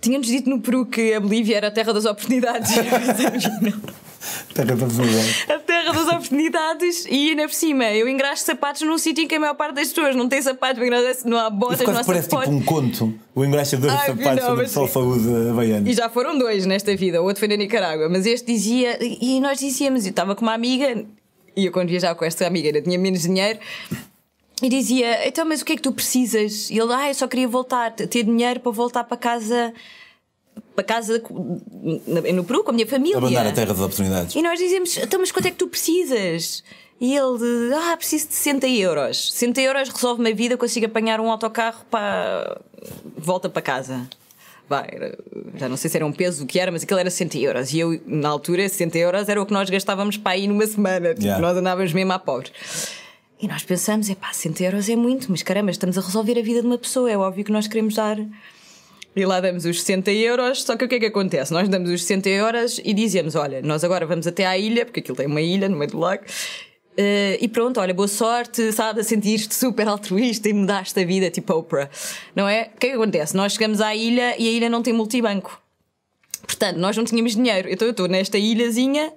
Tinha-nos 0.00 0.26
dito 0.26 0.50
no 0.50 0.60
Peru 0.60 0.84
que 0.84 1.14
a 1.14 1.20
Bolívia 1.20 1.56
era 1.56 1.68
a 1.68 1.70
terra 1.70 1.92
das 1.94 2.04
oportunidades. 2.04 2.70
Terra 4.54 4.76
da 4.76 4.84
oportunidade. 4.86 5.44
A 5.48 5.58
terra 5.58 5.92
das 5.92 6.06
oportunidades 6.08 7.06
e 7.08 7.30
ainda 7.30 7.48
por 7.48 7.54
cima 7.54 7.84
eu 7.92 8.08
engraxo 8.08 8.44
sapatos 8.44 8.82
num 8.82 8.98
sítio 8.98 9.24
em 9.24 9.28
que 9.28 9.34
a 9.34 9.40
maior 9.40 9.54
parte 9.54 9.74
das 9.74 9.88
pessoas 9.88 10.14
não 10.14 10.28
tem 10.28 10.40
sapatos, 10.40 10.82
não 11.24 11.38
há 11.38 11.50
botas, 11.50 11.86
não 11.86 11.98
há 11.98 12.04
parece 12.04 12.28
tipo 12.28 12.50
um 12.50 12.62
conto. 12.62 13.14
O 13.34 13.44
engraxador 13.44 13.90
de 13.90 13.96
sapatos 13.96 14.24
não, 14.24 14.32
onde 14.32 14.42
o 14.44 14.56
mas- 14.56 14.74
pessoal 14.74 15.06
usa 15.06 15.50
havaianos. 15.50 15.90
E 15.90 15.94
já 15.94 16.08
foram 16.08 16.38
dois 16.38 16.66
nesta 16.66 16.94
vida, 16.96 17.20
o 17.20 17.24
outro 17.24 17.40
foi 17.40 17.48
na 17.48 17.56
Nicarágua, 17.56 18.08
mas 18.08 18.26
este 18.26 18.46
dizia, 18.52 18.98
e 19.00 19.40
nós 19.40 19.58
dizíamos, 19.58 20.04
eu 20.04 20.10
estava 20.10 20.34
com 20.34 20.42
uma 20.42 20.54
amiga, 20.54 21.04
e 21.56 21.66
eu 21.66 21.72
quando 21.72 21.88
viajava 21.88 22.14
com 22.14 22.24
esta 22.24 22.46
amiga 22.46 22.68
ainda 22.68 22.82
tinha 22.82 22.98
menos 22.98 23.22
dinheiro, 23.22 23.58
e 24.62 24.68
dizia, 24.68 25.26
então, 25.26 25.44
mas 25.44 25.60
o 25.60 25.64
que 25.64 25.72
é 25.72 25.76
que 25.76 25.82
tu 25.82 25.90
precisas? 25.92 26.70
E 26.70 26.78
ele, 26.78 26.92
ah, 26.92 27.08
eu 27.08 27.14
só 27.14 27.26
queria 27.26 27.48
voltar, 27.48 27.90
ter 27.90 28.22
dinheiro 28.22 28.60
para 28.60 28.70
voltar 28.70 29.02
para 29.02 29.16
casa, 29.16 29.72
para 30.74 30.84
casa 30.84 31.22
no 32.34 32.44
Peru 32.44 32.64
com 32.64 32.70
a 32.70 32.74
minha 32.74 32.86
família. 32.86 33.18
Abandonar 33.18 33.46
a 33.46 33.52
terra 33.52 33.66
das 33.74 33.78
oportunidades. 33.80 34.34
E 34.34 34.42
nós 34.42 34.58
dizemos, 34.58 34.96
então, 34.96 35.20
mas 35.20 35.30
quanto 35.32 35.46
é 35.46 35.50
que 35.50 35.56
tu 35.56 35.66
precisas? 35.68 36.62
E 37.00 37.14
ele, 37.16 37.74
ah, 37.74 37.96
preciso 37.96 38.28
de 38.28 38.34
60 38.34 38.68
euros. 38.68 39.32
60 39.32 39.60
euros 39.60 39.88
resolve-me 39.88 40.30
a 40.30 40.34
vida, 40.34 40.56
consigo 40.56 40.86
apanhar 40.86 41.20
um 41.20 41.30
autocarro 41.30 41.84
para. 41.90 42.60
volta 43.16 43.48
para 43.48 43.60
casa. 43.62 44.08
Vai, 44.68 44.88
era- 44.90 45.18
já 45.56 45.68
não 45.68 45.76
sei 45.76 45.90
se 45.90 45.96
era 45.96 46.06
um 46.06 46.12
peso 46.12 46.44
o 46.44 46.46
que 46.46 46.58
era, 46.58 46.70
mas 46.70 46.84
aquilo 46.84 46.98
era 47.00 47.10
60 47.10 47.36
euros. 47.38 47.72
E 47.72 47.80
eu, 47.80 48.00
na 48.06 48.28
altura, 48.28 48.66
60 48.68 48.96
euros 48.98 49.28
era 49.28 49.42
o 49.42 49.44
que 49.44 49.52
nós 49.52 49.68
gastávamos 49.68 50.16
para 50.16 50.36
ir 50.36 50.46
numa 50.46 50.66
semana. 50.66 51.08
Tipo, 51.10 51.22
Yeah. 51.24 51.42
nós 51.46 51.56
andávamos 51.56 51.92
mesmo 51.92 52.12
a 52.12 52.18
pobres. 52.18 52.52
E 53.40 53.48
nós 53.48 53.64
pensamos, 53.64 54.08
é 54.08 54.14
pá, 54.14 54.32
60 54.32 54.62
euros 54.62 54.88
é 54.88 54.94
muito, 54.94 55.28
mas 55.30 55.42
caramba, 55.42 55.72
estamos 55.72 55.98
a 55.98 56.00
resolver 56.00 56.38
a 56.38 56.42
vida 56.42 56.60
de 56.60 56.66
uma 56.68 56.78
pessoa, 56.78 57.10
é 57.10 57.18
óbvio 57.18 57.44
que 57.44 57.50
nós 57.52 57.66
queremos 57.66 57.96
dar. 57.96 58.16
E 59.14 59.26
lá 59.26 59.40
damos 59.40 59.64
os 59.64 59.80
60 59.80 60.10
euros, 60.12 60.62
só 60.62 60.76
que 60.76 60.84
o 60.84 60.88
que 60.88 60.94
é 60.94 61.00
que 61.00 61.06
acontece? 61.06 61.52
Nós 61.52 61.68
damos 61.68 61.90
os 61.90 62.00
60 62.02 62.28
euros 62.30 62.80
e 62.82 62.94
dizemos: 62.94 63.34
olha, 63.34 63.60
nós 63.60 63.84
agora 63.84 64.06
vamos 64.06 64.26
até 64.26 64.46
à 64.46 64.56
ilha, 64.56 64.86
porque 64.86 65.00
aquilo 65.00 65.16
tem 65.16 65.26
uma 65.26 65.40
ilha 65.40 65.68
no 65.68 65.76
meio 65.76 65.90
do 65.90 65.98
lago, 65.98 66.24
eh, 66.96 67.38
e 67.40 67.48
pronto, 67.48 67.80
olha, 67.80 67.94
boa 67.94 68.08
sorte, 68.08 68.72
sabe, 68.72 69.00
a 69.00 69.04
sentir-te 69.04 69.54
super 69.54 69.88
altruísta 69.88 70.48
e 70.48 70.52
mudaste 70.52 70.98
a 71.00 71.04
vida, 71.04 71.30
tipo 71.30 71.52
Oprah, 71.54 71.88
não 72.34 72.48
é? 72.48 72.70
O 72.74 72.78
que 72.78 72.86
é 72.86 72.90
que 72.90 72.96
acontece? 72.96 73.36
Nós 73.36 73.52
chegamos 73.52 73.80
à 73.80 73.94
ilha 73.94 74.34
e 74.38 74.48
a 74.48 74.52
ilha 74.52 74.68
não 74.68 74.82
tem 74.82 74.92
multibanco. 74.92 75.60
Portanto, 76.46 76.76
nós 76.76 76.96
não 76.96 77.04
tínhamos 77.04 77.34
dinheiro. 77.34 77.68
Então 77.70 77.86
eu 77.86 77.92
estou 77.92 78.08
nesta 78.08 78.36
ilhazinha 78.36 79.12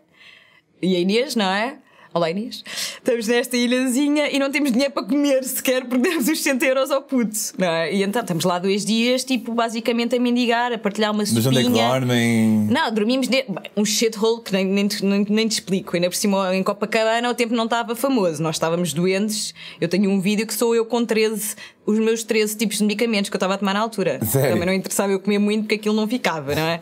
e 0.81 0.95
a 0.95 0.99
Inês, 0.99 1.35
não 1.35 1.45
é? 1.45 1.77
Olá 2.17 2.31
Inês. 2.31 2.63
Estamos 2.65 3.27
nesta 3.27 3.57
ilhazinha 3.57 4.29
e 4.31 4.39
não 4.39 4.49
temos 4.49 4.71
dinheiro 4.71 4.93
para 4.93 5.03
comer 5.03 5.43
sequer 5.43 5.83
porque 5.83 5.97
demos 6.09 6.29
os 6.29 6.41
100 6.41 6.63
euros 6.63 6.89
ao 6.89 7.01
puto, 7.01 7.37
não 7.57 7.67
é? 7.67 7.93
E 7.93 8.03
então 8.03 8.21
estamos 8.21 8.45
lá 8.45 8.57
dois 8.57 8.85
dias, 8.85 9.25
tipo, 9.25 9.53
basicamente 9.53 10.15
a 10.15 10.19
mendigar, 10.19 10.71
a 10.71 10.77
partilhar 10.77 11.11
uma 11.11 11.17
Mas 11.17 11.31
onde 11.45 11.57
é 11.57 11.61
que 11.61 11.67
sopinha. 11.67 11.89
dormem? 11.89 12.67
Não, 12.71 12.89
dormimos 12.93 13.27
de... 13.27 13.43
bem, 13.43 13.69
um 13.75 13.83
shithole 13.83 14.41
que 14.41 14.53
nem, 14.53 14.63
nem, 14.65 14.87
te- 14.87 15.03
nem, 15.03 15.25
nem 15.29 15.45
te 15.45 15.51
explico. 15.51 15.93
Ainda 15.93 16.09
por 16.09 16.15
cima, 16.15 16.55
em 16.55 16.63
Copacabana, 16.63 17.29
o 17.29 17.33
tempo 17.33 17.53
não 17.53 17.65
estava 17.65 17.93
famoso. 17.97 18.41
Nós 18.41 18.55
estávamos 18.55 18.93
doentes. 18.93 19.53
Eu 19.81 19.89
tenho 19.89 20.09
um 20.09 20.21
vídeo 20.21 20.47
que 20.47 20.53
sou 20.53 20.73
eu 20.73 20.85
com 20.85 21.03
13, 21.03 21.55
os 21.85 21.99
meus 21.99 22.23
13 22.23 22.55
tipos 22.55 22.77
de 22.77 22.85
medicamentos 22.85 23.29
que 23.29 23.35
eu 23.35 23.39
estava 23.39 23.55
a 23.55 23.57
tomar 23.57 23.73
na 23.73 23.81
altura. 23.81 24.23
Sério? 24.23 24.51
Também 24.51 24.65
não 24.65 24.73
interessava 24.73 25.11
eu 25.11 25.19
comer 25.19 25.39
muito 25.39 25.63
porque 25.63 25.75
aquilo 25.75 25.93
não 25.93 26.07
ficava, 26.07 26.55
não 26.55 26.61
é? 26.63 26.79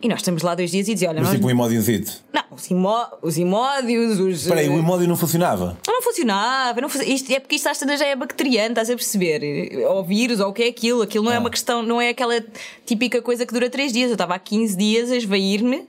E 0.00 0.08
nós 0.08 0.20
estamos 0.20 0.42
lá 0.42 0.54
dois 0.54 0.70
dias 0.70 0.86
e 0.86 0.94
dizia: 0.94 1.08
olha, 1.08 1.18
Mas 1.18 1.28
nós. 1.28 1.34
tipo 1.36 1.48
um 1.48 1.50
emódiozito. 1.50 2.12
Não, 2.32 2.42
os, 2.52 2.70
imó... 2.70 3.06
os 3.20 3.36
imódios, 3.36 4.20
os. 4.20 4.42
Espera 4.42 4.60
aí, 4.60 4.66
eh, 4.66 4.70
o 4.70 4.78
emódio 4.78 5.08
não 5.08 5.16
funcionava. 5.16 5.76
não 5.86 6.00
funcionava, 6.02 6.80
não 6.80 6.88
funcionava. 6.88 7.14
Isto, 7.16 7.32
é 7.32 7.40
porque 7.40 7.56
isto 7.56 7.68
às 7.68 7.78
tantas 7.78 7.98
já 7.98 8.06
é 8.06 8.14
bacteriano, 8.14 8.68
estás 8.70 8.88
a 8.90 8.94
perceber? 8.94 9.76
Ou 9.88 10.04
vírus, 10.04 10.38
ou 10.38 10.50
o 10.50 10.52
que 10.52 10.62
é 10.62 10.68
aquilo. 10.68 11.02
Aquilo 11.02 11.24
não 11.24 11.32
é 11.32 11.38
uma 11.38 11.50
questão, 11.50 11.82
não 11.82 12.00
é 12.00 12.10
aquela 12.10 12.40
típica 12.86 13.20
coisa 13.20 13.44
que 13.44 13.52
dura 13.52 13.68
3 13.68 13.92
dias. 13.92 14.10
Eu 14.10 14.14
estava 14.14 14.34
há 14.34 14.38
15 14.38 14.76
dias 14.76 15.10
a 15.10 15.16
esvair-me. 15.16 15.88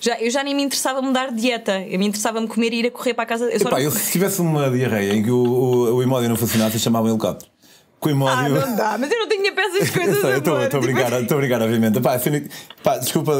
Já, 0.00 0.18
eu 0.20 0.30
já 0.30 0.42
nem 0.44 0.54
me 0.54 0.62
interessava 0.62 1.00
mudar 1.02 1.30
de 1.32 1.40
dieta. 1.40 1.80
Eu 1.88 1.98
me 1.98 2.06
interessava-me 2.06 2.46
comer 2.48 2.72
e 2.72 2.76
ir 2.80 2.86
a 2.86 2.90
correr 2.90 3.14
para 3.14 3.24
a 3.24 3.26
casa. 3.26 3.44
Eu 3.46 3.56
Epá, 3.56 3.70
não- 3.70 3.78
eu 3.78 3.90
se 3.92 4.10
tivesse 4.12 4.40
uma 4.40 4.68
diarreia 4.70 5.12
em 5.14 5.22
que 5.22 5.30
o, 5.30 5.36
o, 5.44 5.94
o 5.96 6.02
emódio 6.02 6.28
não 6.28 6.36
funcionasse, 6.36 6.74
eu 6.76 6.80
chamava 6.80 7.06
um 7.06 7.10
helicóptero. 7.10 7.50
Com 8.00 8.10
o 8.12 8.28
Ah, 8.28 8.48
não 8.48 8.76
dá, 8.76 8.96
mas 8.98 9.10
eu 9.10 9.18
não 9.18 9.28
para 9.52 9.64
essas 9.64 9.88
Eu 9.88 9.92
coisas. 9.92 10.24
eu 10.24 10.38
estou 10.38 10.56
a 10.56 10.68
Tipo, 10.68 10.80
brincar, 10.80 11.20
estou 11.20 11.36
a 11.36 11.40
brincar, 11.40 11.62
obviamente. 11.62 12.00
Pá, 12.00 12.18
pá, 12.82 12.98
desculpa 12.98 13.32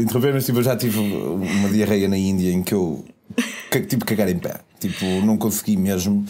interromper, 0.00 0.32
mas 0.34 0.46
tipo, 0.46 0.58
eu 0.58 0.62
já 0.62 0.76
tive 0.76 0.98
uma 0.98 1.68
diarreia 1.68 2.08
na 2.08 2.16
Índia 2.16 2.50
em 2.50 2.62
que 2.62 2.74
eu 2.74 3.04
tipo 3.88 4.04
cagar 4.04 4.28
em 4.28 4.38
pé. 4.38 4.54
Tipo, 4.80 5.04
não 5.24 5.36
consegui 5.36 5.76
mesmo. 5.76 6.24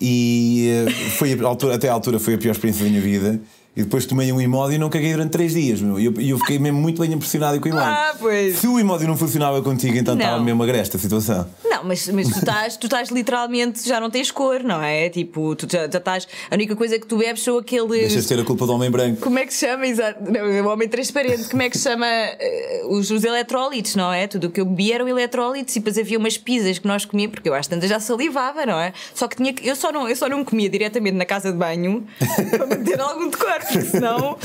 E 0.00 0.68
eh, 0.86 0.90
foi 1.16 1.32
a 1.32 1.46
altura, 1.46 1.74
até 1.74 1.88
à 1.88 1.92
altura 1.92 2.18
foi 2.18 2.34
a 2.34 2.38
pior 2.38 2.52
experiência 2.52 2.84
da 2.84 2.90
minha 2.90 3.02
vida. 3.02 3.40
E 3.76 3.82
depois 3.82 4.06
tomei 4.06 4.32
um 4.32 4.40
imódio 4.40 4.76
e 4.76 4.78
não 4.78 4.88
caguei 4.88 5.12
durante 5.12 5.32
3 5.32 5.52
dias. 5.52 5.80
meu. 5.82 6.00
E 6.00 6.06
eu, 6.06 6.14
eu 6.18 6.38
fiquei 6.38 6.58
mesmo 6.58 6.80
muito 6.80 7.00
bem 7.02 7.12
impressionado 7.12 7.60
com 7.60 7.68
o 7.68 7.72
imódio. 7.72 7.88
Ah, 7.88 8.14
pois. 8.18 8.58
Se 8.58 8.66
o 8.66 8.80
imódio 8.80 9.06
não 9.06 9.16
funcionava 9.18 9.60
contigo, 9.62 9.96
então 9.98 10.14
estava 10.14 10.42
mesmo 10.42 10.62
agreste 10.62 10.96
a 10.96 10.98
situação. 11.00 11.46
Não, 11.76 11.84
mas, 11.84 12.08
mas 12.08 12.28
tu, 12.28 12.38
estás, 12.38 12.76
tu 12.76 12.86
estás 12.86 13.10
literalmente, 13.10 13.86
já 13.86 14.00
não 14.00 14.10
tens 14.10 14.30
cor, 14.30 14.62
não 14.62 14.82
é? 14.82 15.08
Tipo, 15.08 15.54
tu 15.54 15.66
já, 15.70 15.88
já 15.90 15.98
estás. 15.98 16.26
A 16.50 16.54
única 16.54 16.74
coisa 16.74 16.98
que 16.98 17.06
tu 17.06 17.16
bebes 17.18 17.42
são 17.42 17.58
aqueles. 17.58 17.88
Deixas 17.88 18.22
de 18.22 18.28
ter 18.28 18.40
a 18.40 18.44
culpa 18.44 18.66
do 18.66 18.72
homem 18.72 18.90
branco. 18.90 19.20
Como 19.20 19.38
é 19.38 19.46
que 19.46 19.52
se 19.52 19.66
chama? 19.66 19.86
Exato. 19.86 20.20
Não, 20.30 20.66
o 20.66 20.72
homem 20.72 20.88
transparente. 20.88 21.48
Como 21.48 21.62
é 21.62 21.70
que 21.70 21.76
se 21.76 21.84
chama 21.84 22.06
eh, 22.06 22.82
os, 22.88 23.10
os 23.10 23.24
eletrólitos, 23.24 23.94
não 23.94 24.12
é? 24.12 24.26
Tudo 24.26 24.46
o 24.46 24.50
que 24.50 24.60
eu 24.60 24.64
bebia 24.64 24.96
eram 24.96 25.08
eletrólitos 25.08 25.74
e 25.76 25.80
depois 25.80 25.98
havia 25.98 26.18
umas 26.18 26.38
pizzas 26.38 26.78
que 26.78 26.86
nós 26.86 27.04
comíamos, 27.04 27.34
porque 27.34 27.48
eu 27.48 27.54
às 27.54 27.66
tantas 27.66 27.90
já 27.90 28.00
salivava, 28.00 28.64
não 28.64 28.78
é? 28.80 28.92
Só 29.14 29.28
que 29.28 29.36
tinha 29.36 29.52
que. 29.52 29.66
Eu 29.66 29.76
só 29.76 29.92
não, 29.92 30.08
eu 30.08 30.16
só 30.16 30.28
não 30.28 30.44
comia 30.44 30.68
diretamente 30.68 31.16
na 31.16 31.24
casa 31.24 31.52
de 31.52 31.58
banho 31.58 32.06
para 32.50 32.66
manter 32.66 33.00
algum 33.00 33.28
decor, 33.28 33.60
porque 33.60 33.82
senão. 33.82 34.38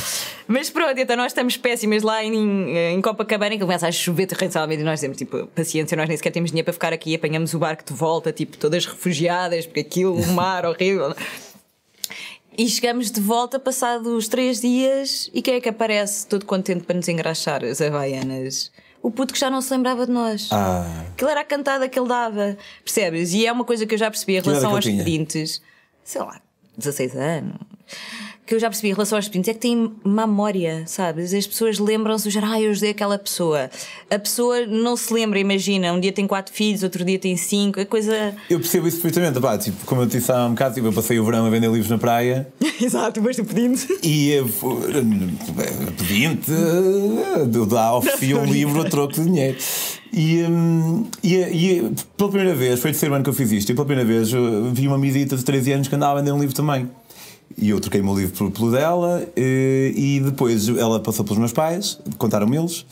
Mas 0.51 0.69
pronto, 0.69 0.99
então 0.99 1.15
nós 1.15 1.27
estamos 1.27 1.55
péssimas 1.55 2.03
lá 2.03 2.21
em, 2.21 2.75
em 2.75 3.01
Copacabana, 3.01 3.51
que 3.51 3.61
começa 3.61 3.87
a 3.87 3.91
chover 3.91 4.27
torrencialmente 4.27 4.81
e 4.81 4.83
nós 4.83 4.99
temos 4.99 5.15
tipo 5.15 5.47
paciência, 5.47 5.95
nós 5.95 6.09
nem 6.09 6.17
sequer 6.17 6.31
temos 6.31 6.51
dinheiro 6.51 6.65
para 6.65 6.73
ficar 6.73 6.91
aqui, 6.91 7.15
apanhamos 7.15 7.53
o 7.53 7.59
barco 7.59 7.85
de 7.85 7.93
volta, 7.93 8.33
tipo, 8.33 8.57
todas 8.57 8.85
refugiadas, 8.85 9.65
porque 9.65 9.79
aquilo, 9.79 10.13
o 10.13 10.27
mar 10.33 10.65
horrível. 10.67 11.15
E 12.57 12.67
chegamos 12.67 13.09
de 13.09 13.21
volta 13.21 13.57
passados 13.57 14.27
três 14.27 14.59
dias 14.59 15.29
e 15.33 15.41
quem 15.41 15.55
é 15.55 15.61
que 15.61 15.69
aparece 15.69 16.27
todo 16.27 16.45
contente 16.45 16.83
para 16.83 16.97
nos 16.97 17.07
engraxar 17.07 17.63
as 17.63 17.79
havaianas? 17.79 18.73
O 19.01 19.09
puto 19.09 19.33
que 19.33 19.39
já 19.39 19.49
não 19.49 19.61
se 19.61 19.73
lembrava 19.73 20.05
de 20.05 20.11
nós. 20.11 20.49
Ah, 20.51 21.05
Aquilo 21.13 21.29
era 21.29 21.39
a 21.41 21.45
cantada 21.45 21.87
que 21.87 21.97
ele 21.97 22.09
dava, 22.09 22.57
percebes? 22.83 23.33
E 23.33 23.47
é 23.47 23.51
uma 23.51 23.63
coisa 23.63 23.85
que 23.85 23.95
eu 23.95 23.97
já 23.97 24.11
percebi 24.11 24.35
em 24.35 24.41
relação 24.41 24.71
que 24.71 24.75
aos 24.75 24.85
pedintes, 24.85 25.61
sei 26.03 26.21
lá, 26.21 26.41
16 26.77 27.15
anos. 27.15 27.55
Que 28.51 28.55
eu 28.55 28.59
já 28.59 28.67
percebi 28.67 28.89
em 28.89 28.93
relação 28.93 29.17
aos 29.17 29.29
pedintes 29.29 29.47
é 29.47 29.53
que 29.53 29.61
têm 29.61 29.93
memória, 30.03 30.83
sabes? 30.85 31.33
As 31.33 31.47
pessoas 31.47 31.79
lembram-se 31.79 32.25
do 32.25 32.29
género, 32.29 32.51
ah, 32.51 32.59
eu 32.61 32.71
ajudei 32.71 32.89
aquela 32.89 33.17
pessoa. 33.17 33.69
A 34.09 34.19
pessoa 34.19 34.65
não 34.65 34.97
se 34.97 35.13
lembra, 35.13 35.39
imagina, 35.39 35.93
um 35.93 36.01
dia 36.01 36.11
tem 36.11 36.27
quatro 36.27 36.53
filhos, 36.53 36.83
outro 36.83 37.05
dia 37.05 37.17
tem 37.17 37.37
cinco, 37.37 37.79
é 37.79 37.85
coisa. 37.85 38.35
eu 38.49 38.59
percebo 38.59 38.89
isso 38.89 38.99
perfeitamente. 38.99 39.39
Pá, 39.39 39.57
tipo, 39.57 39.85
como 39.85 40.01
eu 40.01 40.07
te 40.07 40.17
disse 40.17 40.29
há 40.33 40.47
um 40.47 40.49
bocado, 40.49 40.75
tipo, 40.75 40.87
eu 40.87 40.91
passei 40.91 41.17
o 41.17 41.23
verão 41.23 41.45
a 41.45 41.49
vender 41.49 41.71
livros 41.71 41.89
na 41.89 41.97
praia. 41.97 42.45
Exato, 42.81 43.21
mas 43.21 43.37
tu 43.37 43.45
pedinte. 43.45 43.87
E 44.03 44.33
eh, 44.33 44.43
fo- 44.45 44.79
eh, 44.83 45.91
pedinte 45.97 46.51
eh, 46.51 47.65
dá 47.69 47.95
oferecia 47.95 48.37
um 48.37 48.43
livro 48.51 48.81
a 48.81 48.89
troco 48.89 49.13
de 49.13 49.23
dinheiro. 49.23 49.57
E, 50.11 50.43
hum, 50.43 51.05
e, 51.23 51.35
e 51.37 51.91
pela 52.17 52.29
primeira 52.29 52.53
vez, 52.53 52.81
foi 52.81 52.89
o 52.89 52.93
terceiro 52.93 53.15
ano 53.15 53.23
que 53.23 53.29
eu 53.29 53.33
fiz 53.33 53.49
isto, 53.49 53.71
e 53.71 53.73
pela 53.75 53.85
primeira 53.85 54.05
vez 54.05 54.33
eu 54.33 54.69
vi 54.73 54.85
uma 54.87 54.97
amiguita 54.97 55.37
de 55.37 55.45
13 55.45 55.71
anos 55.71 55.87
que 55.87 55.95
andava 55.95 56.19
a 56.19 56.21
vender 56.21 56.33
um 56.33 56.39
livro 56.39 56.53
também. 56.53 56.89
E 57.57 57.69
eu 57.69 57.79
troquei 57.79 58.01
o 58.01 58.03
meu 58.05 58.15
livro 58.17 58.51
pelo, 58.51 58.71
dela, 58.71 59.23
eh, 59.35 59.91
e 59.95 60.19
depois 60.19 60.67
ela 60.69 60.99
passou 60.99 61.23
pelos 61.25 61.39
meus 61.39 61.53
pais, 61.53 61.99
contaram-me 62.17 62.57
eles, 62.57 62.85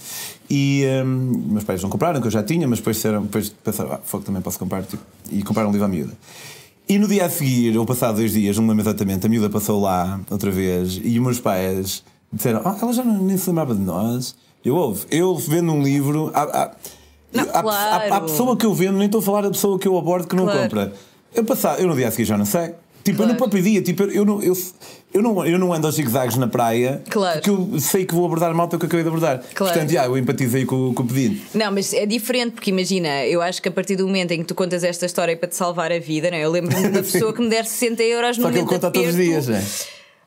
e 0.49 0.83
hum, 1.05 1.43
meus 1.51 1.63
pais 1.63 1.81
não 1.81 1.89
compraram, 1.89 2.19
que 2.21 2.27
eu 2.27 2.31
já 2.31 2.43
tinha, 2.43 2.67
mas 2.67 2.79
depois, 2.79 2.95
disseram, 2.97 3.23
depois 3.23 3.49
pensaram, 3.49 3.93
ah, 3.93 3.99
fogo, 4.03 4.23
também 4.23 4.41
posso 4.41 4.59
comprar, 4.59 4.83
tipo, 4.83 5.01
e 5.31 5.41
compraram 5.43 5.69
um 5.69 5.71
livro 5.71 5.85
à 5.85 5.89
miúda. 5.89 6.13
E 6.87 6.97
no 6.97 7.07
dia 7.07 7.25
a 7.25 7.29
seguir, 7.29 7.77
ou 7.77 7.85
passado 7.85 8.15
dois 8.15 8.33
dias, 8.33 8.55
não 8.57 8.63
me 8.63 8.69
lembro 8.69 8.83
exatamente, 8.83 9.25
a 9.25 9.29
miúda 9.29 9.49
passou 9.49 9.79
lá 9.81 10.19
outra 10.29 10.49
vez 10.49 10.99
e 11.03 11.17
os 11.19 11.23
meus 11.23 11.39
pais 11.39 12.03
disseram: 12.33 12.61
Ah, 12.65 12.75
ela 12.81 12.91
já 12.91 13.03
não, 13.03 13.21
nem 13.23 13.37
se 13.37 13.47
lembrava 13.47 13.75
de 13.75 13.81
nós. 13.81 14.35
Eu 14.65 14.75
ouvo, 14.75 15.05
eu 15.11 15.35
vendo 15.35 15.71
um 15.71 15.83
livro. 15.83 16.31
Há, 16.33 16.41
há, 16.41 16.71
Não, 17.31 17.43
há- 17.43 17.61
claro. 17.61 18.13
há 18.15 18.21
pessoa 18.21 18.57
que 18.57 18.65
eu 18.65 18.73
vendo, 18.73 18.97
nem 18.97 19.05
estou 19.05 19.19
a 19.19 19.23
falar 19.23 19.41
da 19.41 19.51
pessoa 19.51 19.77
que 19.77 19.87
eu 19.87 19.95
abordo 19.99 20.27
que 20.27 20.35
não 20.35 20.45
Claro. 20.45 20.61
compra. 20.63 20.93
Eu, 21.35 21.43
passado, 21.45 21.79
eu 21.79 21.87
no 21.87 21.95
dia 21.95 22.07
a 22.07 22.11
seguir 22.11 22.25
já 22.25 22.37
não 22.39 22.45
sei. 22.45 22.73
Tipo, 23.11 23.23
eu 23.23 23.27
Claro. 23.27 23.31
não 23.31 23.37
próprio 23.37 23.63
dia, 23.63 23.81
tipo, 23.81 24.03
eu, 24.03 24.11
eu, 24.11 24.25
não, 24.25 24.41
eu, 24.43 24.53
eu, 25.13 25.21
não, 25.21 25.45
eu 25.45 25.57
não 25.59 25.73
ando 25.73 25.87
aos 25.87 25.95
zigzags 25.95 26.37
na 26.37 26.47
praia 26.47 27.01
Claro. 27.09 27.39
porque 27.41 27.49
eu 27.49 27.79
sei 27.79 28.05
que 28.05 28.13
vou 28.13 28.25
abordar 28.25 28.53
malta 28.53 28.77
que 28.77 28.83
eu 28.85 28.87
acabei 28.87 29.03
de 29.03 29.07
abordar. 29.09 29.39
Claro. 29.53 29.73
Portanto, 29.73 29.91
já, 29.91 30.05
eu 30.05 30.17
empatizei 30.17 30.65
com, 30.65 30.93
com 30.93 31.03
o 31.03 31.07
pedido. 31.07 31.39
Não, 31.53 31.71
mas 31.71 31.93
é 31.93 32.05
diferente, 32.05 32.53
porque 32.53 32.69
imagina, 32.69 33.25
eu 33.25 33.41
acho 33.41 33.61
que 33.61 33.67
a 33.69 33.71
partir 33.71 33.95
do 33.95 34.05
momento 34.05 34.31
em 34.31 34.39
que 34.39 34.45
tu 34.45 34.55
contas 34.55 34.83
esta 34.83 35.05
história 35.05 35.35
para 35.35 35.49
te 35.49 35.55
salvar 35.55 35.91
a 35.91 35.99
vida, 35.99 36.29
não 36.29 36.37
é? 36.37 36.43
eu 36.45 36.51
lembro-me 36.51 36.81
de 36.81 36.87
uma 36.89 37.01
pessoa 37.03 37.33
que 37.33 37.41
me 37.41 37.49
der 37.49 37.65
60 37.65 38.03
euros 38.03 38.37
no 38.37 38.43
Só 38.43 38.51
que 38.51 38.57
ele 38.57 38.67
conta 38.67 38.91
todos 38.91 39.09
os 39.09 39.15
dias? 39.15 39.47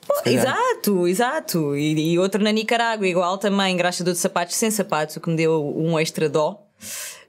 Pô, 0.06 0.14
calhar. 0.24 0.44
Exato, 0.44 1.06
exato. 1.06 1.76
E, 1.76 2.12
e 2.14 2.18
outro 2.18 2.42
na 2.42 2.50
Nicarágua, 2.50 3.06
igual 3.06 3.38
também, 3.38 3.72
engraxador 3.74 4.12
de 4.12 4.18
sapatos 4.18 4.56
sem 4.56 4.68
sapatos, 4.70 5.16
o 5.16 5.20
que 5.20 5.30
me 5.30 5.36
deu 5.36 5.62
um 5.76 5.96
extra 5.98 6.28
dó. 6.28 6.66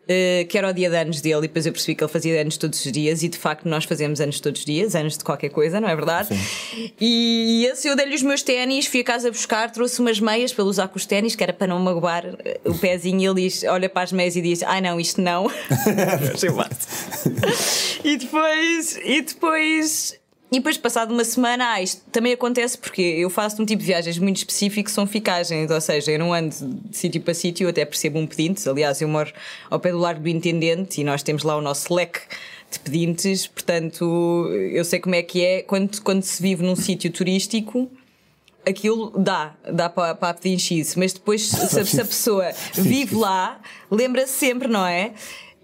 Eh, 0.07 0.45
que 0.49 0.57
era 0.57 0.69
o 0.69 0.73
dia 0.73 0.89
de 0.89 0.95
anos 0.95 1.21
dele, 1.21 1.37
e 1.37 1.41
depois 1.41 1.65
eu 1.65 1.71
percebi 1.71 1.95
que 1.95 2.03
ele 2.03 2.11
fazia 2.11 2.41
anos 2.41 2.57
todos 2.57 2.83
os 2.85 2.91
dias, 2.91 3.23
e 3.23 3.29
de 3.29 3.37
facto 3.37 3.67
nós 3.67 3.85
fazemos 3.85 4.19
anos 4.19 4.39
todos 4.39 4.59
os 4.59 4.65
dias, 4.65 4.95
anos 4.95 5.17
de 5.17 5.23
qualquer 5.23 5.49
coisa, 5.49 5.79
não 5.79 5.87
é 5.87 5.95
verdade? 5.95 6.29
E 6.99 7.67
esse 7.71 7.87
eu 7.87 7.95
dei-lhe 7.95 8.15
os 8.15 8.23
meus 8.23 8.41
ténis, 8.41 8.85
fui 8.85 9.01
a 9.01 9.03
casa 9.03 9.31
buscar, 9.31 9.71
trouxe 9.71 9.99
umas 9.99 10.19
meias 10.19 10.53
para 10.53 10.63
usar 10.63 10.87
com 10.87 10.97
os 10.97 11.05
ténis, 11.05 11.35
que 11.35 11.43
era 11.43 11.53
para 11.53 11.67
não 11.67 11.79
magoar 11.79 12.25
eh, 12.43 12.59
o 12.65 12.73
pezinho, 12.73 13.21
e 13.21 13.25
ele 13.25 13.49
diz, 13.49 13.63
olha 13.63 13.89
para 13.89 14.03
as 14.03 14.11
meias 14.11 14.35
e 14.35 14.41
diz: 14.41 14.63
Ai 14.63 14.81
não, 14.81 14.99
isto 14.99 15.21
não. 15.21 15.49
E 18.03 18.17
depois, 18.17 18.99
e 19.03 19.21
depois. 19.21 20.19
E 20.53 20.57
depois, 20.57 20.77
passado 20.77 21.11
uma 21.11 21.23
semana, 21.25 21.71
ah, 21.73 21.81
isto 21.81 22.03
também 22.11 22.31
acontece 22.31 22.77
porque 22.77 23.01
eu 23.01 23.27
faço 23.27 23.59
um 23.59 23.65
tipo 23.65 23.79
de 23.79 23.87
viagens 23.87 24.19
muito 24.19 24.37
específico 24.37 24.85
que 24.85 24.91
são 24.91 25.07
ficagens, 25.07 25.71
ou 25.71 25.81
seja, 25.81 26.11
eu 26.11 26.19
não 26.19 26.31
ando 26.31 26.53
de 26.89 26.95
sítio 26.95 27.19
para 27.21 27.33
sítio, 27.33 27.65
eu 27.65 27.69
até 27.71 27.83
percebo 27.83 28.19
um 28.19 28.27
pedinte. 28.27 28.69
Aliás, 28.69 29.01
eu 29.01 29.07
moro 29.07 29.33
ao 29.67 29.79
pé 29.79 29.91
do 29.91 29.97
Largo 29.97 30.21
do 30.21 30.29
Intendente 30.29 31.01
e 31.01 31.03
nós 31.03 31.23
temos 31.23 31.41
lá 31.41 31.57
o 31.57 31.61
nosso 31.61 31.91
leque 31.91 32.19
de 32.71 32.79
pedintes, 32.79 33.47
portanto, 33.47 34.47
eu 34.71 34.85
sei 34.85 34.99
como 34.99 35.15
é 35.15 35.23
que 35.23 35.43
é 35.43 35.63
quando, 35.63 35.99
quando 36.03 36.21
se 36.21 36.39
vive 36.41 36.63
num 36.63 36.75
sítio 36.75 37.11
turístico. 37.11 37.91
Aquilo 38.65 39.11
dá, 39.17 39.55
dá 39.73 39.89
para, 39.89 40.13
para 40.15 40.29
a 40.29 40.33
pedinchice, 40.35 40.97
mas 40.99 41.11
depois, 41.13 41.47
se, 41.49 41.79
a- 41.79 41.83
se 41.85 41.99
a 41.99 42.05
pessoa 42.05 42.51
vive 42.75 43.15
lá, 43.15 43.59
lembra-se 43.91 44.33
sempre, 44.33 44.67
não 44.69 44.85
é? 44.85 45.13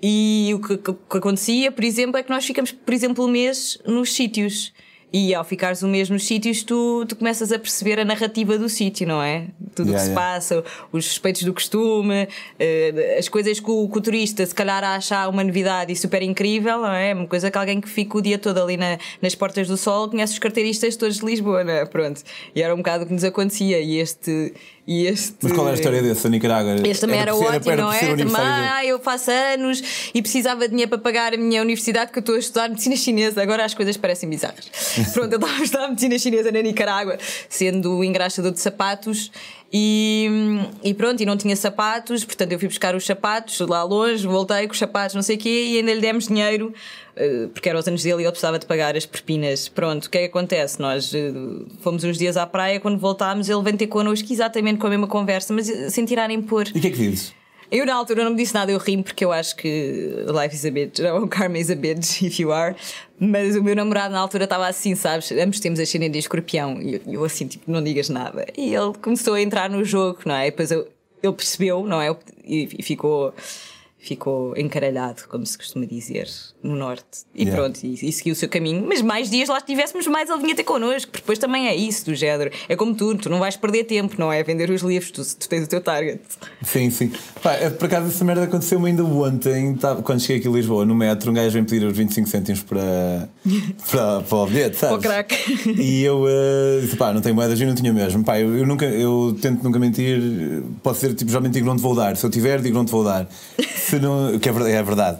E 0.02 0.52
o 0.54 0.60
que, 0.60 0.78
que, 0.78 0.93
que 0.93 1.17
acontecia, 1.17 1.71
por 1.71 1.84
exemplo, 1.84 2.17
é 2.17 2.23
que 2.23 2.30
nós 2.30 2.43
ficamos, 2.45 2.71
por 2.71 2.93
exemplo, 2.93 3.23
um 3.23 3.28
mês 3.30 3.78
nos 3.86 4.13
sítios. 4.13 4.73
E 5.11 5.33
ao 5.33 5.43
ficares 5.43 5.81
mês 5.81 6.07
nos 6.07 6.23
sítios, 6.23 6.61
tu, 6.61 7.03
tu 7.07 7.15
começas 7.15 7.51
a 7.51 7.57
perceber 7.57 7.99
a 7.99 8.05
narrativa 8.05 8.59
do 8.59 8.69
sítio, 8.69 9.07
não 9.07 9.19
é? 9.23 9.47
Tudo 9.73 9.87
o 9.87 9.91
Yeah, 9.91 9.97
que 9.97 10.05
se 10.05 10.09
yeah. 10.11 10.33
passa, 10.33 10.63
os 10.91 11.07
respeitos 11.07 11.41
do 11.41 11.51
costume, 11.51 12.27
eh, 12.59 13.15
as 13.17 13.27
coisas 13.27 13.59
que 13.59 13.71
o, 13.71 13.89
que 13.89 13.97
o 13.97 14.01
turista 14.01 14.45
se 14.45 14.53
calhar 14.53 14.83
acha 14.83 15.27
uma 15.27 15.43
novidade 15.43 15.91
e 15.91 15.95
super 15.95 16.21
incrível, 16.21 16.77
não 16.81 16.91
é? 16.93 17.13
Uma 17.15 17.25
coisa 17.25 17.49
que 17.49 17.57
alguém 17.57 17.81
que 17.81 17.89
fica 17.89 18.17
o 18.19 18.21
dia 18.21 18.37
todo 18.37 18.61
ali 18.61 18.77
na- 18.77 18.99
nas 19.19 19.33
portas 19.33 19.67
do 19.67 19.77
sol 19.77 20.09
conhece 20.09 20.33
os 20.33 20.39
carteiristas 20.39 20.95
todos 20.95 21.17
de 21.17 21.25
Lisboa, 21.25 21.63
não 21.63 21.73
é? 21.73 21.85
Pronto. 21.85 22.21
E 22.55 22.61
era 22.61 22.71
um 22.73 22.77
bocado 22.77 23.03
o 23.03 23.07
que 23.07 23.13
nos 23.13 23.23
acontecia. 23.23 23.79
E 23.79 23.97
este. 23.97 24.53
E 24.91 25.06
este 25.06 25.36
Mas 25.43 25.52
qual 25.52 25.67
era 25.67 25.75
a 25.75 25.80
história 25.80 26.02
desse, 26.02 26.25
a 26.25 26.30
Nicarágua? 26.32 26.73
este 26.88 27.02
também 27.02 27.19
era, 27.19 27.32
ser- 27.32 27.45
ótimo, 27.45 27.71
era 27.71 27.82
não 27.84 27.93
é? 27.93 27.99
Também, 27.99 28.36
ah, 28.36 28.84
eu 28.84 28.97
faço 28.97 29.30
anos 29.30 29.84
e 30.15 30.19
precisava 30.19 30.62
de 30.62 30.69
dinheiro 30.69 30.89
para 30.89 30.97
pagar 30.97 31.32
a 31.32 31.38
minha 31.38 31.62
universidade, 31.62 32.12
que 32.12 32.17
eu 32.17 32.21
estou 32.21 32.34
a 32.34 32.39
estudar 32.39 32.69
medicina 32.69 32.95
chinesa. 32.95 33.39
Agora 33.39 33.63
as 33.63 33.75
coisas 33.75 33.95
parecem 33.97 34.28
bizarras. 34.28 34.65
Pronto, 35.13 35.32
eu 35.32 35.38
estava 35.38 35.60
a 35.60 35.63
estudar 35.63 35.88
medicina 35.89 36.17
chinesa 36.17 36.52
na 36.52 36.63
Nicarágua, 36.63 37.19
sendo 37.47 38.04
engraxador 38.04 38.52
de 38.52 38.60
sapatos. 38.60 39.32
E, 39.71 40.27
e 40.84 40.93
pronto, 40.95 41.21
e 41.21 41.25
não 41.25 41.38
tinha 41.38 41.55
sapatos, 41.55 42.25
portanto 42.25 42.51
eu 42.51 42.60
fui 42.60 42.67
buscar 42.67 42.95
os 42.95 43.05
sapatos 43.05 43.60
lá 43.60 43.84
longe, 43.84 44.25
voltei 44.25 44.65
com 44.65 44.73
os 44.73 44.79
sapatos, 44.79 45.15
não 45.15 45.21
sei 45.21 45.36
o 45.36 45.39
quê, 45.39 45.65
e 45.69 45.77
ainda 45.77 45.93
lhe 45.93 46.01
demos 46.01 46.27
dinheiro, 46.27 46.73
eh, 47.15 47.47
porque 47.53 47.69
eram 47.69 47.79
os 47.79 47.88
anos 47.88 48.01
dele 48.01 48.23
e 48.23 48.25
ele 48.25 48.32
precisava 48.32 48.58
de 48.58 48.65
pagar 48.65 48.97
as 48.97 49.05
propinas. 49.05 49.69
Pronto, 49.69 50.05
o 50.05 50.10
que 50.10 50.17
é 50.17 50.21
que 50.21 50.27
acontece? 50.27 50.82
Nós 50.82 51.13
eh, 51.13 51.32
fomos 51.82 52.03
uns 52.03 52.17
dias 52.17 52.36
à 52.36 52.47
praia, 52.47 52.79
quando 52.79 52.97
voltámos, 52.97 53.47
ele 53.47 53.62
vem 53.62 53.77
ter 53.77 53.88
connosco 53.88 54.32
exatamente 54.34 54.79
com 54.79 54.88
a 54.88 54.89
mesma 54.89 55.08
conversa, 55.08 55.53
mas 55.53 55.67
sem 55.93 56.03
tirarem 56.03 56.41
por. 56.41 56.67
E 56.67 56.79
o 56.79 56.82
que 56.82 56.88
é 56.88 56.91
que 56.91 56.97
dizes? 56.97 57.38
Eu 57.71 57.86
na 57.86 57.93
altura 57.93 58.23
não 58.23 58.32
me 58.32 58.38
disse 58.38 58.53
nada, 58.53 58.71
eu 58.71 58.79
rimo 58.79 59.03
porque 59.03 59.23
eu 59.23 59.32
acho 59.32 59.55
que 59.55 60.12
life 60.27 60.55
is 60.55 60.65
a 60.65 60.71
bitch, 60.71 60.99
ou 61.13 61.27
karma 61.27 61.58
is 61.60 61.69
a 61.69 61.75
bitch, 61.75 62.21
if 62.23 62.39
you 62.39 62.51
are. 62.51 62.75
Mas 63.19 63.55
o 63.55 63.63
meu 63.63 63.75
namorado 63.75 64.13
na 64.13 64.19
altura 64.19 64.45
estava 64.45 64.67
assim, 64.67 64.95
sabes? 64.95 65.32
Ambos 65.32 65.60
temos 65.60 65.79
a 65.79 65.86
cena 65.86 66.10
de 66.10 66.17
escorpião 66.17 66.82
e 66.82 66.95
eu, 66.95 67.01
eu 67.08 67.23
assim, 67.23 67.45
tipo, 67.47 67.69
não 67.71 67.84
digas 67.84 68.10
nada. 68.10 68.45
E 68.58 68.73
ele 68.73 68.93
começou 69.01 69.36
a 69.36 69.41
entrar 69.41 69.69
no 69.69 69.84
jogo, 69.84 70.19
não 70.25 70.36
é? 70.36 70.47
E 70.47 70.51
depois 70.51 70.71
eu- 70.71 70.88
ele 71.21 71.34
percebeu, 71.34 71.86
não 71.86 72.01
é? 72.01 72.15
E, 72.45 72.69
e 72.79 72.84
ficou. 72.84 73.34
Ficou 74.01 74.55
encaralhado, 74.57 75.23
como 75.27 75.45
se 75.45 75.57
costuma 75.57 75.85
dizer, 75.85 76.29
no 76.63 76.73
norte. 76.73 77.03
E 77.35 77.43
Yeah. 77.43 77.62
pronto, 77.62 77.83
e, 77.83 77.95
e 78.07 78.12
seguiu 78.13 78.31
o 78.31 78.35
seu 78.35 78.47
caminho. 78.47 78.85
Mas 78.88 79.01
mais 79.01 79.29
dias 79.29 79.49
lá 79.49 79.57
estivéssemos, 79.57 80.07
mais 80.07 80.29
ele 80.29 80.41
vinha 80.41 80.55
ter 80.55 80.63
connosco, 80.63 81.12
porque 81.12 81.21
depois 81.21 81.38
também 81.38 81.67
é 81.67 81.75
isso 81.75 82.05
do 82.05 82.15
género. 82.15 82.49
É 82.69 82.77
como 82.77 82.95
tu, 82.95 83.13
tu 83.15 83.29
não 83.29 83.39
vais 83.39 83.57
perder 83.57 83.83
tempo, 83.83 84.15
não 84.17 84.31
é? 84.31 84.41
Vender 84.41 84.69
os 84.69 84.81
livros, 84.83 85.12
tu, 85.12 85.21
tu 85.38 85.49
tens 85.49 85.65
o 85.65 85.67
teu 85.67 85.81
target. 85.81 86.21
Sim, 86.63 86.89
sim. 86.89 87.12
Pá, 87.43 87.53
é, 87.55 87.69
por 87.69 87.88
acaso 87.88 88.07
essa 88.07 88.23
merda 88.23 88.43
aconteceu-me 88.45 88.88
ainda 88.88 89.03
ontem, 89.03 89.75
tava- 89.75 90.01
quando 90.01 90.21
cheguei 90.21 90.38
aqui 90.38 90.47
a 90.47 90.51
Lisboa, 90.51 90.85
no 90.85 90.95
metro, 90.95 91.29
um 91.31 91.33
gajo 91.33 91.51
vem 91.51 91.65
pedir 91.65 91.85
os 91.85 91.95
25 91.97 92.29
cêntimos 92.29 92.63
para, 92.63 93.27
para, 93.91 94.21
para 94.21 94.38
o 94.38 94.47
bilhete, 94.47 94.77
sabes? 94.77 95.05
Para 95.05 95.21
o 95.21 95.25
crack. 95.25 95.35
E 95.77 96.03
eu 96.03 96.25
eh, 96.25 96.79
disse, 96.83 96.95
pá, 96.95 97.12
não 97.13 97.19
tenho 97.19 97.35
moedas 97.35 97.59
e 97.59 97.65
não 97.65 97.75
tinha 97.75 97.91
mesmo. 97.91 98.23
Pá, 98.23 98.39
eu, 98.39 98.57
eu 98.59 98.65
nunca, 98.65 98.85
eu 98.85 99.35
tento 99.41 99.62
nunca 99.62 99.77
mentir, 99.77 100.21
pode 100.81 100.97
ser 100.99 101.13
tipo, 101.13 101.29
geralmente 101.29 101.53
digo 101.53 101.65
não 101.67 101.75
te 101.75 101.81
vou 101.81 101.93
dar. 101.93 102.15
Se 102.15 102.25
eu 102.25 102.29
tiver, 102.29 102.62
digo 102.62 102.75
não 102.77 102.85
te 102.85 102.91
vou 102.91 103.03
dar. 103.03 103.27
Se 103.89 103.99
não, 103.99 104.38
que 104.39 104.47
é 104.49 104.52
verdade. 104.52 104.75
É 104.75 104.84
verdade. 104.84 105.17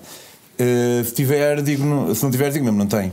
Eh, 0.58 1.02
se 1.06 1.14
tiver, 1.14 1.62
digo 1.62 1.86
não, 1.86 2.14
se 2.14 2.24
não 2.24 2.32
tiver, 2.32 2.52
digo 2.52 2.66
mesmo 2.66 2.78
não 2.80 2.88
tenho. 2.88 3.12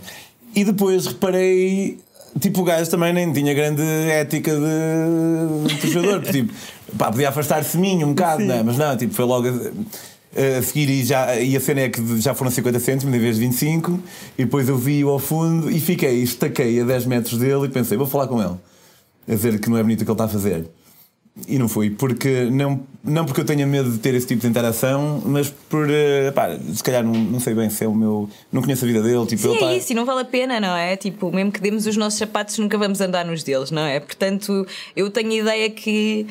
E 0.55 0.65
depois 0.65 1.07
reparei, 1.07 1.99
tipo, 2.41 2.61
o 2.63 2.65
gajo 2.65 2.91
também 2.91 3.13
nem 3.13 3.33
tinha 3.33 3.53
grande 3.55 3.83
ética 3.83 4.53
de, 4.53 5.69
de 5.69 5.75
puxador. 5.81 6.23
tipo, 6.23 6.53
pá, 6.99 7.11
podia 7.11 7.29
afastar-se 7.29 7.77
mim 7.79 8.03
um 8.05 8.09
bocado, 8.09 8.43
não 8.45 8.55
é? 8.55 8.63
Mas 8.63 8.77
não, 8.79 8.97
tipo, 8.97 9.15
foi 9.15 9.25
logo. 9.25 9.49
a- 9.49 9.71
a 10.59 10.63
seguir 10.63 10.91
e, 10.91 11.03
já, 11.03 11.35
e 11.37 11.57
a 11.57 11.61
cena 11.61 11.81
é 11.83 11.89
que 11.89 12.21
já 12.21 12.35
foram 12.35 12.51
50 12.51 12.79
cêntimos 12.79 13.15
em 13.15 13.19
vez 13.19 13.37
de 13.37 13.41
25 13.47 13.99
e 14.37 14.45
depois 14.45 14.69
eu 14.69 14.77
vi-o 14.77 15.09
ao 15.09 15.19
fundo 15.19 15.71
e 15.71 15.81
fiquei, 15.81 16.23
estaquei 16.23 16.79
a 16.79 16.85
10 16.85 17.07
metros 17.07 17.39
dele 17.39 17.65
e 17.65 17.69
pensei, 17.71 17.97
vou 17.97 18.07
falar 18.07 18.27
com 18.27 18.39
ele 18.43 18.53
a 19.27 19.35
dizer 19.35 19.59
que 19.59 19.71
não 19.71 19.79
é 19.79 19.83
bonito 19.83 20.03
o 20.03 20.05
que 20.05 20.11
ele 20.11 20.15
está 20.15 20.25
a 20.25 20.29
fazer 20.29 20.67
e 21.47 21.59
não 21.59 21.69
fui, 21.69 21.91
porque 21.91 22.49
não, 22.51 22.81
não 23.05 23.27
porque 23.27 23.41
eu 23.41 23.45
tenha 23.45 23.67
medo 23.67 23.91
de 23.91 23.99
ter 23.99 24.15
esse 24.15 24.27
tipo 24.27 24.41
de 24.41 24.47
interação 24.49 25.23
mas 25.27 25.51
por, 25.51 25.87
eh, 25.91 26.31
pá, 26.31 26.57
se 26.73 26.83
calhar 26.83 27.05
não, 27.05 27.13
não 27.13 27.39
sei 27.39 27.55
bem 27.55 27.69
se 27.69 27.85
é 27.85 27.89
o 27.89 27.95
meu 27.95 28.29
não 28.51 28.63
conheço 28.63 28.85
a 28.85 28.89
vida 28.89 29.03
dele 29.03 29.27
tipo, 29.27 29.43
Sim, 29.43 29.49
ele 29.51 29.57
é 29.57 29.61
tá- 29.61 29.75
isso, 29.75 29.93
e 29.93 29.95
não 29.95 30.07
vale 30.07 30.21
a 30.23 30.25
pena, 30.25 30.59
não 30.59 30.75
é? 30.75 30.97
Tipo, 30.97 31.31
mesmo 31.31 31.53
que 31.53 31.61
demos 31.61 31.87
os 31.87 31.97
nossos 31.97 32.19
sapatos, 32.19 32.59
nunca 32.59 32.79
vamos 32.79 33.01
andar 33.01 33.25
nos 33.25 33.43
deles, 33.43 33.71
não 33.71 33.83
é? 33.83 34.01
Portanto, 34.01 34.67
eu 34.97 35.11
tenho 35.11 35.31
a 35.33 35.35
ideia 35.35 35.71
que. 35.71 36.27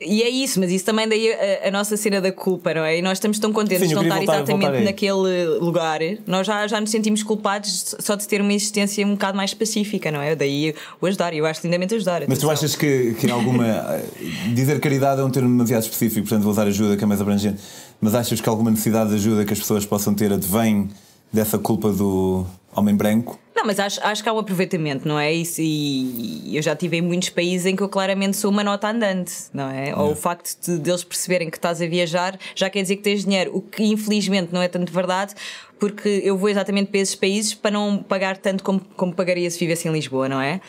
E 0.00 0.22
é 0.22 0.28
isso, 0.28 0.58
mas 0.60 0.70
isso 0.72 0.84
também 0.84 1.08
daí 1.08 1.32
a, 1.32 1.68
a 1.68 1.70
nossa 1.70 1.96
cena 1.96 2.20
da 2.20 2.32
culpa, 2.32 2.74
não 2.74 2.84
é? 2.84 2.98
E 2.98 3.02
nós 3.02 3.12
estamos 3.18 3.38
tão 3.38 3.52
contentes 3.52 3.84
Sim, 3.84 3.88
de 3.88 3.94
não 3.94 4.02
estar 4.02 4.16
voltar- 4.16 4.34
exatamente 4.38 4.62
voltar 4.66 4.80
naquele 4.84 5.46
lugar, 5.60 6.00
nós 6.26 6.46
já, 6.46 6.66
já 6.66 6.80
nos 6.80 6.90
sentimos 6.90 7.22
culpados 7.22 7.94
só 8.00 8.14
de 8.16 8.26
ter 8.26 8.40
uma 8.40 8.52
existência 8.52 9.06
um 9.06 9.12
bocado 9.12 9.36
mais 9.36 9.54
pacífica, 9.54 10.10
não 10.10 10.20
é? 10.20 10.34
Daí 10.34 10.74
o 11.00 11.06
ajudar, 11.06 11.32
eu 11.32 11.46
acho 11.46 11.60
lindamente 11.64 11.94
ajudar. 11.94 12.20
Mas 12.28 12.38
tu 12.38 12.46
atenção. 12.48 12.50
achas 12.50 12.76
que, 12.76 13.14
que 13.14 13.30
alguma. 13.30 13.66
eh, 13.66 14.04
dizer 14.52 14.80
caridade 14.80 15.20
é 15.20 15.24
um 15.24 15.30
termo 15.30 15.48
demasiado 15.48 15.82
específico, 15.84 16.22
portanto 16.22 16.42
vou 16.42 16.52
usar 16.52 16.66
ajuda 16.66 16.96
que 16.96 17.04
é 17.04 17.06
mais 17.06 17.20
abrangente. 17.20 17.62
Mas 18.00 18.14
achas 18.14 18.40
que 18.40 18.48
alguma 18.48 18.70
necessidade 18.70 19.10
de 19.10 19.16
ajuda 19.16 19.44
que 19.44 19.52
as 19.52 19.58
pessoas 19.60 19.86
possam 19.86 20.12
ter 20.12 20.32
advém 20.32 20.88
dessa 21.32 21.56
culpa 21.58 21.90
do 21.92 22.44
homem 22.74 22.94
branco? 22.94 23.38
Não, 23.54 23.64
mas 23.64 23.78
acho, 23.78 24.00
acho 24.02 24.22
que 24.22 24.28
há 24.28 24.32
um 24.32 24.38
aproveitamento, 24.38 25.06
não 25.06 25.18
é? 25.18 25.32
Isso, 25.32 25.60
e 25.62 26.56
eu 26.56 26.60
já 26.60 26.74
tive 26.74 26.96
em 26.96 27.02
muitos 27.02 27.30
países 27.30 27.66
em 27.66 27.76
que 27.76 27.82
eu 27.82 27.88
claramente 27.88 28.36
sou 28.36 28.50
uma 28.50 28.64
nota 28.64 28.88
andante, 28.88 29.32
não 29.52 29.70
é? 29.70 29.94
Ou 29.94 30.12
o 30.12 30.16
facto 30.16 30.58
de 30.60 30.78
deles 30.78 31.04
perceberem 31.04 31.48
que 31.48 31.56
estás 31.56 31.80
a 31.80 31.86
viajar 31.86 32.38
já 32.54 32.68
quer 32.68 32.82
dizer 32.82 32.96
que 32.96 33.02
tens 33.02 33.24
dinheiro, 33.24 33.56
o 33.56 33.62
que 33.62 33.84
infelizmente 33.84 34.52
não 34.52 34.60
é 34.60 34.66
tanto 34.66 34.92
verdade, 34.92 35.34
porque 35.78 36.20
eu 36.24 36.36
vou 36.36 36.48
exatamente 36.48 36.90
para 36.90 37.00
esses 37.00 37.14
países 37.14 37.54
para 37.54 37.70
não 37.70 38.02
pagar 38.02 38.36
tanto 38.36 38.64
como, 38.64 38.80
como 38.96 39.14
pagaria 39.14 39.50
se 39.50 39.58
vivesse 39.58 39.86
em 39.86 39.92
Lisboa, 39.92 40.28
não 40.28 40.40
é? 40.40 40.60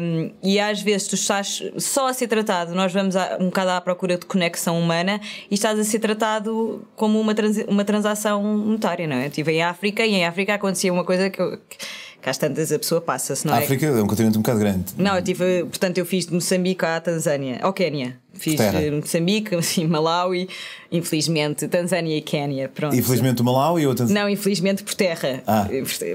Um, 0.00 0.30
e 0.42 0.60
às 0.60 0.80
vezes 0.80 1.08
tu 1.08 1.14
estás 1.16 1.60
só 1.78 2.08
a 2.08 2.12
ser 2.14 2.28
tratado, 2.28 2.72
nós 2.74 2.92
vamos 2.92 3.16
a- 3.16 3.36
um 3.40 3.46
bocado 3.46 3.70
à 3.70 3.80
procura 3.80 4.16
de 4.16 4.24
conexão 4.24 4.78
humana 4.78 5.20
e 5.50 5.54
estás 5.54 5.76
a 5.78 5.82
ser 5.82 5.98
tratado 5.98 6.86
como 6.94 7.18
uma, 7.20 7.34
transi- 7.34 7.64
uma 7.66 7.84
transação 7.84 8.42
monetária, 8.44 9.08
não 9.08 9.16
é? 9.16 9.24
Eu 9.24 9.28
estive 9.28 9.52
em 9.52 9.62
África 9.62 10.06
e 10.06 10.14
em 10.14 10.24
África 10.24 10.54
acontecia 10.54 10.92
uma 10.92 11.04
coisa 11.04 11.28
que, 11.30 11.40
eu, 11.40 11.58
que, 11.68 12.28
às 12.30 12.38
tantas 12.38 12.70
a 12.70 12.78
pessoa 12.78 13.00
passa-se, 13.00 13.44
não 13.46 13.54
A 13.54 13.60
é? 13.60 13.64
África 13.64 13.86
é 13.86 14.02
um 14.02 14.06
continente 14.06 14.38
um 14.38 14.42
bocado 14.42 14.60
grande. 14.60 14.84
Não, 14.98 15.16
eu 15.16 15.22
tive, 15.22 15.64
portanto, 15.64 15.98
eu 15.98 16.06
fiz 16.06 16.26
de 16.26 16.34
Moçambique 16.34 16.84
à 16.84 17.00
Tanzânia, 17.00 17.58
ao 17.60 17.72
Quénia. 17.72 18.18
Fiz 18.38 18.56
Terra. 18.56 18.80
eh, 18.82 18.90
Moçambique, 18.90 19.54
assim, 19.56 19.86
Malawi, 19.86 20.48
infelizmente, 20.90 21.66
Tanzânia 21.68 22.16
e 22.16 22.20
Quénia. 22.20 22.68
Pronto. 22.68 22.94
Infelizmente 22.94 23.42
o 23.42 23.44
Malau 23.44 23.78
e 23.78 23.86
outra. 23.86 24.06
Não, 24.06 24.28
infelizmente 24.28 24.82
por 24.82 24.94
terra. 24.94 25.42
Ah. 25.46 25.68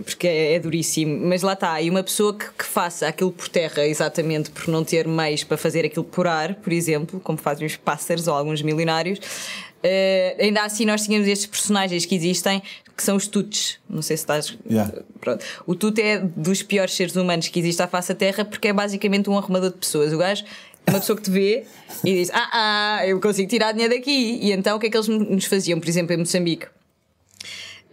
Porque 0.05 0.27
é, 0.27 0.53
é 0.53 0.59
duríssimo. 0.59 1.25
Mas 1.27 1.41
lá 1.41 1.53
está. 1.53 1.81
E 1.81 1.89
uma 1.89 2.03
pessoa 2.03 2.33
que, 2.33 2.45
que 2.57 2.65
faça 2.65 3.07
aquilo 3.07 3.31
por 3.31 3.47
terra, 3.49 3.85
exatamente 3.85 4.49
por 4.51 4.67
não 4.67 4.83
ter 4.83 5.07
meios 5.07 5.43
para 5.43 5.57
fazer 5.57 5.85
aquilo 5.85 6.03
por 6.05 6.27
ar, 6.27 6.55
por 6.55 6.71
exemplo, 6.73 7.19
como 7.19 7.37
fazem 7.37 7.65
os 7.67 7.75
pássaros 7.75 8.27
ou 8.27 8.33
alguns 8.33 8.61
milionários. 8.61 9.19
eh, 9.83 10.35
ainda 10.39 10.61
assim, 10.63 10.85
nós 10.85 11.03
tínhamos 11.03 11.27
estes 11.27 11.47
personagens 11.47 12.05
que 12.05 12.15
existem 12.15 12.61
que 12.95 13.03
são 13.03 13.15
os 13.15 13.25
tuts. 13.25 13.79
Não 13.89 14.01
sei 14.03 14.15
se 14.15 14.23
estás. 14.23 14.55
Yeah. 14.69 14.93
Pronto. 15.19 15.43
O 15.65 15.73
tut 15.73 15.99
é 15.99 16.19
dos 16.19 16.61
piores 16.61 16.93
seres 16.93 17.15
humanos 17.15 17.47
que 17.47 17.59
existe 17.59 17.81
à 17.81 17.87
face 17.87 18.09
da 18.09 18.15
terra 18.15 18.45
porque 18.45 18.67
é 18.67 18.73
basicamente 18.73 19.27
um 19.27 19.37
arrumador 19.37 19.71
de 19.71 19.77
pessoas. 19.77 20.13
O 20.13 20.19
gajo 20.19 20.43
uma 20.87 20.99
pessoa 20.99 21.15
que 21.15 21.23
te 21.23 21.31
vê 21.31 21.63
e 22.03 22.13
diz: 22.15 22.29
Ah, 22.33 22.49
ah, 22.99 23.07
eu 23.07 23.19
consigo 23.19 23.49
tirar 23.49 23.71
dinheiro 23.71 23.93
daqui. 23.93 24.39
E 24.41 24.51
então 24.51 24.77
o 24.77 24.79
que 24.79 24.87
é 24.87 24.89
que 24.89 24.97
eles 24.97 25.07
nos 25.07 25.45
faziam, 25.45 25.79
por 25.79 25.87
exemplo, 25.87 26.13
em 26.13 26.17
Moçambique? 26.17 26.67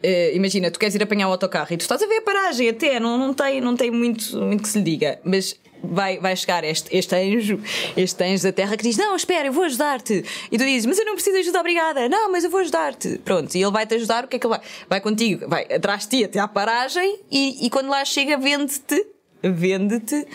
Eh, 0.03 0.33
imagina, 0.35 0.71
tu 0.71 0.79
queres 0.79 0.95
ir 0.95 1.03
apanhar 1.03 1.29
o 1.29 1.33
autocarro 1.33 1.73
e 1.73 1.77
tu 1.77 1.81
estás 1.81 2.01
a 2.03 2.07
ver 2.07 2.19
a 2.19 2.23
paragem 2.23 2.69
até, 2.69 3.01
não, 3.01 3.19
não, 3.19 3.35
tem, 3.35 3.61
não 3.61 3.77
tem 3.77 3.91
muito, 3.91 4.39
muito 4.39 4.63
que 4.63 4.69
se 4.69 4.79
lhe 4.79 4.85
diga, 4.85 5.19
mas 5.25 5.59
vai, 5.83 6.19
vai 6.19 6.37
chegar 6.37 6.63
este, 6.63 6.97
este 6.97 7.15
anjo, 7.17 7.61
este 7.97 8.23
anjo 8.25 8.45
da 8.45 8.53
terra 8.53 8.77
que 8.77 8.85
diz: 8.85 8.97
Não, 8.97 9.17
espera, 9.17 9.49
eu 9.49 9.53
vou 9.53 9.65
ajudar-te. 9.65 10.25
E 10.53 10.59
tu 10.59 10.65
dizes: 10.65 10.87
Mas 10.87 10.99
eu 10.99 11.05
não 11.05 11.15
preciso 11.15 11.35
de 11.35 11.41
ajuda, 11.41 11.61
obrigada. 11.61 12.09
Não, 12.09 12.31
mas 12.31 12.45
eu 12.45 12.51
vou 12.51 12.61
ajudar-te. 12.61 13.19
Pronto, 13.25 13.53
e 13.55 13.63
ele 13.63 13.73
vai-te 13.73 13.95
ajudar, 13.95 14.25
o 14.25 14.29
que 14.29 14.37
é 14.37 14.39
que 14.39 14.47
ele 14.47 14.57
vai? 14.57 14.67
Vai 14.89 15.01
contigo, 15.01 15.49
vai 15.49 15.65
atrás 15.65 16.03
de 16.07 16.19
ti 16.19 16.25
até 16.25 16.39
à 16.39 16.47
paragem 16.47 17.21
e, 17.31 17.67
e 17.67 17.71
quando 17.71 17.89
lá 17.89 18.05
chega, 18.05 18.37
vende-te, 18.37 19.05
vende-te 19.43 20.27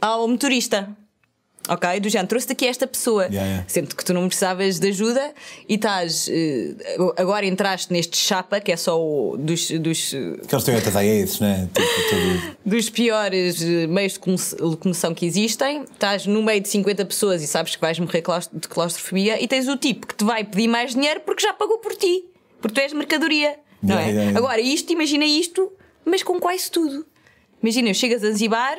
ao 0.00 0.28
motorista. 0.28 0.96
Ok? 1.68 2.00
Do 2.00 2.08
género, 2.08 2.28
trouxe-te 2.28 2.52
aqui 2.54 2.66
esta 2.66 2.86
pessoa. 2.86 3.24
Yeah, 3.26 3.42
yeah. 3.46 3.64
Sendo 3.68 3.94
que 3.94 4.04
tu 4.04 4.12
não 4.12 4.26
precisavas 4.26 4.80
de 4.80 4.88
ajuda 4.88 5.32
e 5.68 5.74
estás. 5.76 6.28
eh, 6.28 6.74
agora 7.16 7.46
entraste 7.46 7.92
neste 7.92 8.16
chapa, 8.16 8.60
que 8.60 8.72
é 8.72 8.76
só 8.76 9.00
o 9.00 9.36
dos, 9.36 9.70
dos, 9.70 10.12
Aqueles 10.44 10.64
Toyotas 10.64 10.96
aí 10.96 11.08
esses, 11.22 11.38
né? 11.40 11.68
Tipo, 11.72 11.88
todo- 12.10 12.56
dos 12.66 12.90
piores 12.90 13.62
eh, 13.62 13.86
meios 13.86 14.14
de 14.14 14.18
locomo- 14.18 14.70
locomoção 14.70 15.14
que 15.14 15.24
existem. 15.24 15.82
Estás 15.82 16.26
no 16.26 16.42
meio 16.42 16.60
de 16.60 16.68
50 16.68 17.04
pessoas 17.04 17.42
e 17.42 17.46
sabes 17.46 17.76
que 17.76 17.80
vais 17.80 17.98
morrer 17.98 18.22
de 18.52 18.68
claustrofobia 18.68 19.40
e 19.42 19.46
tens 19.46 19.68
o 19.68 19.76
tipo 19.76 20.06
que 20.06 20.14
te 20.16 20.24
vai 20.24 20.42
pedir 20.44 20.66
mais 20.68 20.94
dinheiro 20.94 21.20
porque 21.20 21.42
já 21.42 21.52
pagou 21.52 21.78
por 21.78 21.94
ti. 21.94 22.24
Porque 22.60 22.74
tu 22.80 22.84
és 22.84 22.92
mercadoria. 22.92 23.56
Não 23.82 23.98
Yeah, 24.00 24.32
é? 24.32 24.36
Agora, 24.36 24.60
isto, 24.60 24.92
imagina 24.92 25.24
isto, 25.24 25.70
mas 26.04 26.22
com 26.22 26.38
quase 26.40 26.70
tudo. 26.70 27.04
Imagina, 27.62 27.92
chegas 27.94 28.22
a 28.24 28.28
Zanzibar, 28.30 28.76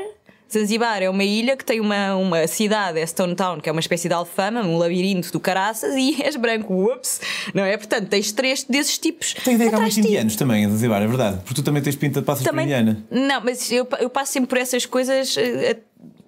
Zanzibar 0.53 1.01
é 1.01 1.09
uma 1.09 1.23
ilha 1.23 1.57
que 1.57 1.65
tem 1.65 1.79
uma, 1.79 2.15
uma 2.15 2.47
cidade, 2.47 2.99
é 2.99 3.05
Stone 3.05 3.35
Town, 3.35 3.59
que 3.59 3.67
é 3.67 3.71
uma 3.71 3.81
espécie 3.81 4.07
de 4.07 4.13
alfama, 4.13 4.61
um 4.61 4.77
labirinto 4.77 5.31
do 5.31 5.39
caraças, 5.39 5.95
e 5.97 6.21
és 6.21 6.35
branco, 6.35 6.91
ups, 6.93 7.19
não 7.53 7.63
é? 7.63 7.75
Portanto, 7.77 8.07
tens 8.07 8.31
três 8.31 8.63
desses 8.63 8.97
tipos. 8.97 9.33
Tem 9.33 9.55
ideia 9.55 9.69
que 9.69 9.75
há 9.75 9.79
muitos 9.79 9.97
indianos 9.97 10.35
também 10.35 10.69
Zanzibar, 10.69 11.01
é 11.01 11.07
verdade. 11.07 11.37
Porque 11.43 11.55
tu 11.55 11.63
também 11.63 11.81
tens 11.81 11.95
pinta 11.95 12.19
de 12.21 12.25
passas 12.25 12.45
por 12.47 12.57
indiana. 12.59 13.03
Não, 13.09 13.41
mas 13.43 13.71
eu, 13.71 13.87
eu 13.99 14.09
passo 14.09 14.31
sempre 14.33 14.47
por 14.49 14.57
essas 14.57 14.85
coisas. 14.85 15.35
eh, 15.37 15.71
eh, 15.71 15.77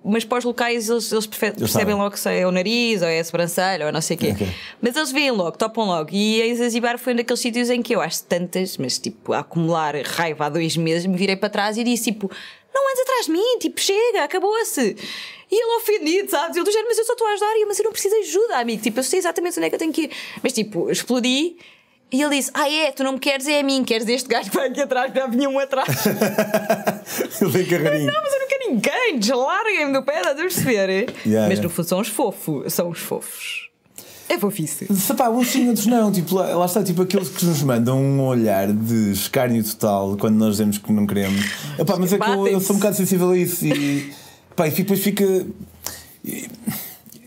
Mas 0.03 0.23
para 0.23 0.37
os 0.37 0.43
locais 0.45 0.87
eles, 0.89 1.11
eles 1.11 1.25
percebem 1.25 1.67
sabem. 1.67 1.95
logo 1.95 2.15
se 2.15 2.29
é 2.29 2.45
o 2.45 2.51
nariz 2.51 3.01
ou 3.01 3.07
é 3.07 3.19
a 3.19 3.23
sobrancelha 3.23 3.87
ou 3.87 3.91
não 3.91 4.01
sei 4.01 4.15
o 4.15 4.19
quê. 4.19 4.31
Ok. 4.33 4.47
Mas 4.81 4.95
eles 4.95 5.11
veem 5.11 5.31
logo, 5.31 5.57
topam 5.57 5.85
logo. 5.85 6.09
E 6.11 6.41
em 6.43 6.55
Zanzibar 6.55 6.97
foi 6.99 7.13
um 7.13 7.15
daqueles 7.15 7.39
sítios 7.39 7.69
em 7.71 7.81
que 7.81 7.95
eu 7.95 8.01
acho 8.01 8.23
tantas, 8.23 8.77
mas 8.77 8.99
tipo, 8.99 9.33
a 9.33 9.39
acumular 9.39 9.95
raiva 10.05 10.45
há 10.45 10.49
dois 10.49 10.77
meses, 10.77 11.05
me 11.07 11.17
virei 11.17 11.35
para 11.35 11.49
trás 11.49 11.75
e 11.77 11.83
disse 11.83 12.11
tipo: 12.11 12.29
Não 12.75 12.91
andes 12.91 13.01
atrás 13.03 13.25
de 13.27 13.31
mim, 13.31 13.59
tipo, 13.59 13.79
chega, 13.79 14.25
acabou-se. 14.25 14.97
E 15.49 15.55
ele 15.55 15.77
ofendido, 15.77 16.29
sabes? 16.29 16.57
Eu 16.57 16.63
do 16.65 16.71
género, 16.71 16.89
mas 16.89 16.97
eu 16.97 17.05
só 17.05 17.13
estou 17.13 17.25
a 17.27 17.31
ajudar, 17.31 17.57
e 17.57 17.65
mas 17.65 17.79
eu 17.79 17.85
não 17.85 17.91
preciso 17.93 18.13
de 18.15 18.21
ajuda, 18.27 18.57
amigo. 18.57 18.83
Tipo, 18.83 18.99
eu 18.99 19.03
sei 19.03 19.19
exatamente 19.19 19.57
onde 19.57 19.67
é 19.67 19.69
que 19.69 19.75
eu 19.75 19.79
tenho 19.79 19.93
que 19.93 20.01
ir. 20.03 20.11
Mas 20.43 20.51
tipo, 20.51 20.91
explodi. 20.91 21.55
E 22.11 22.21
ele 22.21 22.35
disse: 22.35 22.51
Ah, 22.53 22.69
é, 22.69 22.91
tu 22.91 23.03
não 23.03 23.13
me 23.13 23.19
queres, 23.19 23.47
é 23.47 23.59
a 23.59 23.63
mim, 23.63 23.83
queres 23.83 24.07
este 24.07 24.27
gajo 24.27 24.49
que 24.49 24.55
vai 24.55 24.67
aqui 24.67 24.81
atrás, 24.81 25.13
já 25.13 25.27
vinha 25.27 25.49
um 25.49 25.57
atrás. 25.57 25.87
Ele 27.41 27.65
carreirinho. 27.65 28.11
Não, 28.11 28.21
mas 28.21 28.33
eu 28.33 28.39
não 28.39 28.47
quero 28.47 28.69
ninguém, 28.69 29.19
deslarguem-me 29.19 29.93
do 29.93 30.03
pé, 30.03 30.17
estás 30.17 30.37
a 30.37 30.41
perceber? 30.41 31.05
mas 31.07 31.25
yeah. 31.25 31.61
no 31.61 31.69
fundo 31.69 31.87
são 31.87 31.99
os 31.99 32.07
fofos, 32.07 32.73
são 32.73 32.89
os 32.89 32.99
fofos. 32.99 33.64
É 34.27 34.37
fofice. 34.39 34.87
Se 34.93 35.13
pá, 35.13 35.29
uns 35.29 35.49
sim, 35.49 35.67
outros 35.67 35.85
não. 35.85 36.11
Tipo, 36.11 36.35
lá, 36.35 36.55
lá 36.55 36.65
está, 36.65 36.83
tipo 36.83 37.01
aqueles 37.03 37.29
que 37.29 37.45
nos 37.45 37.61
mandam 37.61 37.99
um 38.01 38.21
olhar 38.25 38.71
de 38.73 39.11
escárnio 39.11 39.63
total 39.63 40.17
quando 40.17 40.35
nós 40.35 40.51
dizemos 40.53 40.77
que 40.79 40.91
não 40.91 41.05
queremos. 41.05 41.45
Epá, 41.77 41.95
mas 41.97 42.11
é 42.11 42.17
que 42.17 42.29
eu, 42.29 42.47
eu 42.47 42.59
sou 42.59 42.75
um 42.75 42.79
bocado 42.79 42.95
sensível 42.97 43.29
a 43.29 43.37
isso 43.37 43.65
e, 43.65 44.11
pá, 44.55 44.67
e 44.67 44.71
depois 44.71 44.99
fica. 44.99 45.45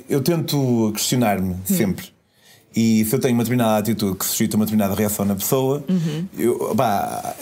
Eu 0.08 0.20
tento 0.22 0.90
questionar-me 0.94 1.56
sempre. 1.64 2.06
E 2.74 3.04
se 3.04 3.14
eu 3.14 3.18
tenho 3.18 3.34
uma 3.34 3.42
determinada 3.44 3.78
atitude 3.78 4.16
que 4.18 4.24
suscita 4.24 4.56
uma 4.56 4.64
determinada 4.64 4.94
reação 4.94 5.24
na 5.24 5.34
pessoa, 5.34 5.84
eu, 6.36 6.74
pá, 6.76 7.34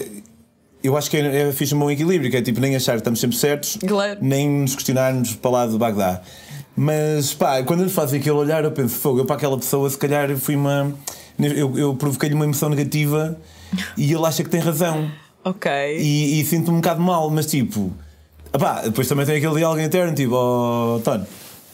eu 0.83 0.97
acho 0.97 1.11
que 1.11 1.17
é, 1.17 1.49
é 1.49 1.53
fixe 1.53 1.75
um 1.75 1.79
bom 1.79 1.91
equilíbrio, 1.91 2.31
que 2.31 2.37
é 2.37 2.43
tipo 2.43 2.61
nem 2.61 2.75
achar 2.77 2.93
que 2.93 2.99
estamos 2.99 3.21
sempre 3.21 3.37
certos, 3.37 3.77
Claro. 3.87 4.19
nem 4.23 4.49
nos 4.49 4.75
questionarmos 4.75 5.35
para 5.35 5.51
lá 5.51 5.67
do 5.67 5.79
Bagdá. 5.79 6.21
Mas 6.77 7.33
pá, 7.33 7.63
quando 7.63 7.85
nos 7.85 7.93
fazem 7.93 8.21
aquele 8.21 8.37
olhar, 8.37 8.63
eu 8.63 8.71
penso, 8.71 8.97
fogo, 8.97 9.21
eu 9.21 9.25
para 9.25 9.37
aquela 9.37 9.57
pessoa, 9.57 9.89
se 9.89 9.97
calhar 9.97 10.37
fui 10.37 10.55
uma. 10.55 10.93
Eu, 11.39 11.79
eu 11.79 11.95
provoquei-lhe 11.95 12.35
uma 12.35 12.45
emoção 12.45 12.69
negativa 12.69 13.37
e 13.97 14.13
ele 14.13 14.25
acha 14.25 14.45
que 14.45 14.51
tem 14.51 14.61
razão. 14.61 15.11
Ok. 15.43 15.71
E, 15.71 16.41
e 16.41 16.45
sinto-me 16.45 16.77
um 16.77 16.81
bocado 16.81 17.01
mal, 17.01 17.31
mas 17.31 17.47
tipo. 17.47 17.93
Pá, 18.53 18.83
depois 18.83 19.09
também 19.09 19.25
tem 19.25 19.37
aquele 19.37 19.55
diálogo 19.55 19.81
interno, 19.81 20.15
tipo, 20.15 20.35
oh, 20.35 21.01
Tony. 21.03 21.25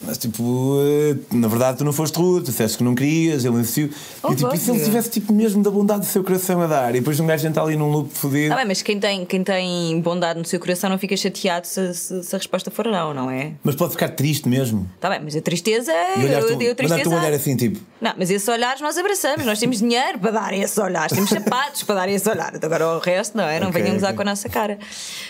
Mas 0.05 0.17
tipo, 0.17 0.77
eh, 0.81 1.15
na 1.35 1.47
verdade 1.47 1.77
tu 1.77 1.83
não 1.85 1.93
foste 1.93 2.15
rude, 2.17 2.45
tu 2.45 2.51
disseste 2.51 2.77
que 2.77 2.83
não 2.83 2.93
querias, 2.93 3.45
ele 3.45 3.55
insistiu. 3.57 3.89
Oh, 4.21 4.31
e 4.31 4.35
tipo, 4.35 4.53
e 4.53 4.57
se 4.57 4.69
ele 4.71 4.83
tivesse 4.83 5.09
tipo 5.09 5.33
mesmo 5.33 5.63
da 5.63 5.71
bondade 5.71 6.01
do 6.01 6.05
seu 6.05 6.23
coração 6.23 6.61
a 6.61 6.67
dar, 6.67 6.89
e 6.95 6.99
depois 6.99 7.19
um 7.19 7.25
gajo 7.27 7.47
entra 7.47 7.63
ali 7.63 7.75
num 7.75 7.89
loop 7.89 8.09
fodido. 8.13 8.49
Tá 8.49 8.55
bem, 8.57 8.65
mas 8.65 8.81
quem 8.81 8.99
tem, 8.99 9.25
quem 9.25 9.43
tem 9.43 9.99
bondade 10.01 10.39
no 10.39 10.45
seu 10.45 10.59
coração 10.59 10.89
não 10.89 10.97
fica 10.97 11.15
chateado 11.15 11.65
se, 11.67 11.93
se- 11.93 12.23
se 12.23 12.35
a 12.35 12.37
resposta 12.37 12.69
for 12.69 12.85
não, 12.87 13.13
não 13.13 13.29
é? 13.31 13.53
Mas 13.63 13.75
pode 13.75 13.91
ficar 13.91 14.09
triste 14.09 14.47
mesmo. 14.49 14.89
Tá 14.99 15.09
bem, 15.09 15.19
mas 15.23 15.35
a 15.35 15.41
tristeza. 15.41 15.91
E 16.17 16.25
olhar-te 16.25 16.51
eu, 16.53 16.61
eu 16.61 16.75
mandar-te 16.81 17.07
um 17.07 17.11
olhar 17.11 17.21
tristeza. 17.31 17.35
assim, 17.35 17.55
tipo. 17.57 17.79
Não, 18.01 18.13
mas 18.17 18.29
esses 18.29 18.47
olhares 18.47 18.81
nós 18.81 18.97
abraçamos, 18.97 19.45
nós 19.45 19.59
temos 19.59 19.79
dinheiro 19.79 20.19
para 20.19 20.31
dar 20.31 20.53
esses 20.53 20.77
olhares, 20.77 21.13
temos 21.13 21.29
sapatos 21.31 21.83
para 21.83 21.95
dar 21.95 22.09
esse 22.09 22.29
olhar. 22.29 22.53
Então 22.55 22.67
Agora 22.67 22.97
o 22.97 22.99
resto, 22.99 23.37
não 23.37 23.45
é? 23.45 23.59
Não 23.59 23.69
Ok, 23.69 23.81
venham 23.81 23.95
usar 23.95 24.07
ok. 24.07 24.15
com 24.17 24.21
a 24.23 24.25
nossa 24.25 24.49
cara. 24.49 24.77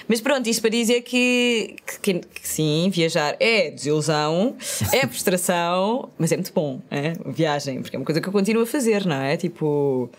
Mas 0.08 0.20
pronto, 0.20 0.48
isto 0.50 0.62
para 0.62 0.72
dizer 0.72 1.02
que, 1.02 1.76
que, 1.86 2.14
que- 2.14 2.20
que 2.42 2.48
sim, 2.48 2.90
viajar 2.92 3.36
é 3.40 3.70
desilusão, 3.72 4.56
é 4.94 5.08
frustração, 5.08 6.10
mas 6.18 6.32
é 6.32 6.36
muito 6.38 6.54
bom, 6.54 6.82
é? 6.90 7.14
Viagem, 7.26 7.82
porque 7.82 7.96
é 7.96 8.00
uma 8.00 8.06
coisa 8.06 8.22
que 8.22 8.28
eu 8.28 8.34
continuo 8.34 8.64
a 8.64 8.68
fazer, 8.68 9.06
não 9.06 9.16
é? 9.16 9.38
Tipo. 9.38 10.10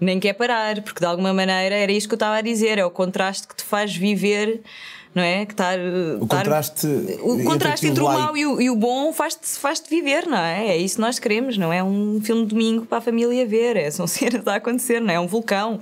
Nem 0.00 0.18
quer 0.18 0.32
parar, 0.32 0.82
porque 0.82 0.98
de 0.98 1.06
alguma 1.06 1.32
maneira 1.32 1.74
era 1.74 1.92
isto 1.92 2.08
que 2.08 2.14
eu 2.14 2.16
estava 2.16 2.36
a 2.36 2.40
dizer, 2.40 2.78
é 2.78 2.84
o 2.84 2.90
contraste 2.90 3.46
que 3.46 3.54
te 3.54 3.62
faz 3.62 3.94
viver, 3.94 4.60
não 5.14 5.22
é? 5.22 5.46
Que 5.46 5.52
estar, 5.52 5.78
O 6.20 6.26
contraste. 6.26 6.86
o 7.22 7.44
contraste 7.44 7.86
entre 7.86 8.02
o 8.02 8.06
mau 8.06 8.36
e 8.36 8.44
o, 8.46 8.60
e 8.60 8.68
o 8.68 8.74
bom 8.76 9.12
faz-te 9.12 9.46
faz 9.58 9.82
viver, 9.88 10.26
não 10.26 10.38
é? 10.38 10.68
É 10.68 10.76
isso 10.76 10.96
que 10.96 11.00
nós 11.00 11.18
queremos, 11.18 11.56
não 11.56 11.72
é 11.72 11.82
um 11.84 12.20
filme 12.22 12.42
de 12.42 12.48
domingo 12.48 12.84
para 12.86 12.98
a 12.98 13.00
família 13.00 13.46
ver, 13.46 13.76
é, 13.76 13.90
são 13.90 14.06
cenas 14.06 14.44
a 14.48 14.56
acontecer, 14.56 15.00
não 15.00 15.10
é? 15.10 15.14
É 15.14 15.20
um 15.20 15.26
vulcão, 15.26 15.80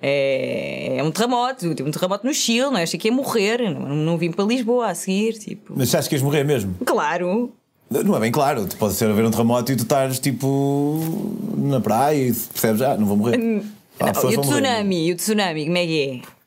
é, 0.00 0.96
é 0.98 1.02
um 1.02 1.10
terremoto, 1.10 1.74
tive 1.74 1.88
um 1.88 1.92
terremoto 1.92 2.26
no 2.26 2.32
Chile, 2.32 2.66
não 2.70 2.78
é? 2.78 2.82
Achei 2.84 2.98
que 2.98 3.08
ia 3.08 3.12
morrer, 3.14 3.58
não, 3.70 3.88
não 3.88 4.16
vim 4.18 4.30
para 4.30 4.44
Lisboa 4.44 4.88
a 4.90 4.94
seguir, 4.94 5.34
tipo. 5.38 5.72
Mas 5.76 5.94
achas 5.94 6.08
que 6.08 6.14
ias 6.14 6.22
morrer 6.22 6.44
mesmo? 6.44 6.74
Claro, 6.84 7.52
Não 7.90 8.16
é 8.16 8.20
bem 8.20 8.30
claro, 8.32 8.66
tu 8.66 8.76
pode 8.76 8.94
ser 8.94 9.10
haver 9.10 9.24
um 9.24 9.30
terremoto 9.32 9.72
e 9.72 9.76
tu 9.76 9.82
estás 9.82 10.18
tipo 10.20 11.00
na 11.58 11.80
praia 11.80 12.28
e 12.28 12.32
percebes, 12.32 12.82
ah, 12.82 12.96
não 12.96 13.06
vou 13.06 13.16
morrer. 13.16 13.38
Hum, 13.38 13.62
Não, 14.00 14.12
pessoas 14.12 14.34
e 14.34 14.38
o 14.38 14.40
tsunami, 14.40 15.08
e 15.08 15.12
o 15.12 15.16
tsunami, 15.16 15.64
como 15.64 15.76
é 15.76 15.86
que 15.86 16.02
é? 16.24 16.39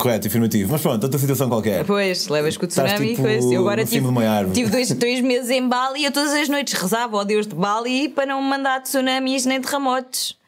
Correto, 0.00 0.26
afirmativo. 0.28 0.72
Mas 0.72 0.80
pronto, 0.80 1.02
outra 1.04 1.18
situação 1.18 1.48
qualquer. 1.48 1.84
Pois, 1.84 2.26
levas 2.28 2.56
com 2.56 2.64
o 2.64 2.68
tsunami 2.68 3.08
tipo, 3.08 3.20
e 3.20 3.24
coisa. 3.24 3.54
Eu 3.54 3.60
agora 3.60 3.84
tive, 3.84 4.06
tive 4.52 4.70
dois, 4.70 4.90
dois 4.92 5.20
meses 5.20 5.50
em 5.50 5.68
Bali 5.68 6.00
e 6.00 6.04
eu 6.06 6.12
todas 6.12 6.32
as 6.32 6.48
noites 6.48 6.72
rezava 6.72 7.18
ao 7.18 7.24
Deus 7.24 7.46
de 7.46 7.54
Bali 7.54 8.08
para 8.08 8.26
não 8.26 8.42
me 8.42 8.48
mandar 8.48 8.80
tsunamis 8.82 9.44
nem 9.44 9.60
terremotos. 9.60 10.38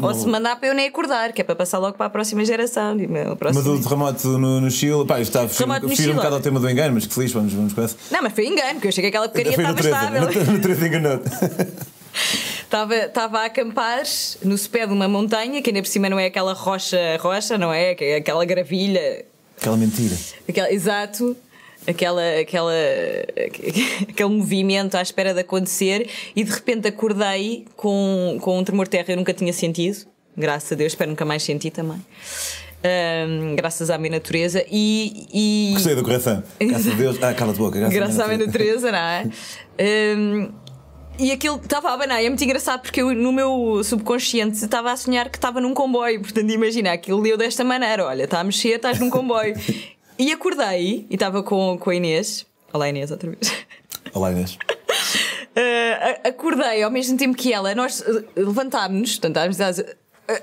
Ou 0.00 0.12
se 0.12 0.26
mandar 0.26 0.56
para 0.56 0.68
eu 0.68 0.74
nem 0.74 0.88
acordar, 0.88 1.32
que 1.32 1.40
é 1.40 1.44
para 1.44 1.54
passar 1.54 1.78
logo 1.78 1.96
para 1.96 2.06
a 2.06 2.10
próxima 2.10 2.44
geração. 2.44 2.96
Tipo, 2.98 3.12
o 3.12 3.16
Mas 3.16 3.38
próximo- 3.38 3.74
o 3.74 3.82
terremoto 3.82 4.28
no, 4.38 4.60
no 4.60 4.70
Chile, 4.70 5.06
pá, 5.06 5.20
estava 5.20 5.46
a 5.46 5.48
fugir, 5.48 6.10
um 6.10 6.16
bocado 6.16 6.34
ao 6.34 6.40
tema 6.40 6.60
do 6.60 6.68
engano, 6.68 6.94
mas 6.94 7.06
que 7.06 7.14
feliz, 7.14 7.32
vamos, 7.32 7.52
vamos 7.52 7.72
com 7.72 7.80
essa. 7.82 7.96
Não, 8.10 8.22
mas 8.22 8.32
foi 8.32 8.46
engano, 8.46 8.74
porque 8.74 8.88
eu 8.88 8.90
achei 8.90 9.02
que 9.02 9.08
aquela 9.08 9.28
porcaria 9.28 9.50
estava 9.52 9.74
13, 9.74 9.88
estável. 9.88 10.60
13 10.60 10.86
enganou 10.86 11.20
Estava, 12.62 12.94
estava 12.96 13.38
a 13.40 13.44
acampar 13.46 14.02
no 14.42 14.58
pé 14.68 14.86
de 14.86 14.92
uma 14.92 15.08
montanha, 15.08 15.60
que 15.62 15.70
ainda 15.70 15.82
por 15.82 15.88
cima 15.88 16.08
não 16.08 16.18
é 16.18 16.26
aquela 16.26 16.52
rocha, 16.52 16.98
rocha, 17.20 17.58
não 17.58 17.72
é? 17.72 17.96
É 18.00 18.16
Aquela 18.16 18.44
gravilha. 18.44 19.24
Aquela 19.56 19.76
mentira. 19.76 20.16
Aquela, 20.48 20.72
exato. 20.72 21.36
Aquela, 21.86 22.22
aquela, 22.40 22.72
aquele 24.08 24.28
movimento 24.30 24.94
à 24.94 25.02
espera 25.02 25.34
de 25.34 25.40
acontecer 25.40 26.08
e 26.34 26.42
de 26.42 26.50
repente 26.50 26.88
acordei 26.88 27.66
com, 27.76 28.38
com 28.40 28.58
um 28.58 28.64
tremor 28.64 28.86
de 28.86 28.90
terra 28.92 29.04
que 29.04 29.12
eu 29.12 29.16
nunca 29.16 29.34
tinha 29.34 29.52
sentido, 29.52 30.06
graças 30.34 30.72
a 30.72 30.74
Deus, 30.76 30.92
espero 30.92 31.10
nunca 31.10 31.26
mais 31.26 31.42
sentir 31.42 31.70
também, 31.70 32.00
Ahm, 32.84 33.56
graças 33.56 33.88
à 33.88 33.96
minha 33.96 34.10
natureza. 34.10 34.62
E, 34.70 35.26
e, 35.32 35.72
Gostei 35.72 35.94
do 35.94 36.02
coração. 36.02 36.42
Graças 36.60 36.92
a 36.92 36.94
Deus. 36.94 37.22
Ah, 37.22 37.32
cala-te 37.32 37.58
boca. 37.58 37.78
Graças, 37.78 37.94
Graças 37.94 38.20
à 38.20 38.26
minha 38.26 38.46
natureza, 38.46 38.92
não 38.92 38.98
é? 38.98 39.24
Hum, 39.76 40.52
e 41.18 41.30
aquilo 41.30 41.56
estava 41.56 41.90
a 41.90 41.94
abanar, 41.94 42.22
e 42.22 42.26
é 42.26 42.28
muito 42.28 42.42
engraçado 42.44 42.82
porque 42.82 43.00
eu, 43.00 43.14
no 43.14 43.32
meu 43.32 43.82
subconsciente 43.84 44.56
estava 44.64 44.90
a 44.92 44.96
sonhar 44.96 45.28
que 45.28 45.38
estava 45.38 45.60
num 45.60 45.72
comboio. 45.74 46.20
Portanto, 46.20 46.50
imagina, 46.50 46.92
aquilo 46.92 47.20
leu 47.20 47.36
desta 47.36 47.62
maneira: 47.64 48.04
olha, 48.04 48.24
está 48.24 48.40
a 48.40 48.44
mexer, 48.44 48.76
estás 48.76 48.98
num 48.98 49.10
comboio. 49.10 49.54
e 50.18 50.32
acordei 50.32 51.06
e 51.08 51.14
estava 51.14 51.42
com, 51.42 51.78
com 51.78 51.90
a 51.90 51.94
Inês. 51.94 52.46
Olá, 52.72 52.88
Inês, 52.88 53.10
outra 53.10 53.30
vez. 53.30 53.52
Olá, 54.12 54.32
Inês. 54.32 54.58
Uh, 55.56 56.28
acordei 56.28 56.82
ao 56.82 56.90
mesmo 56.90 57.16
tempo 57.16 57.36
que 57.36 57.52
ela, 57.52 57.72
nós 57.76 58.00
uh, 58.00 58.24
levantámos-nos, 58.34 59.20
portanto, 59.20 59.54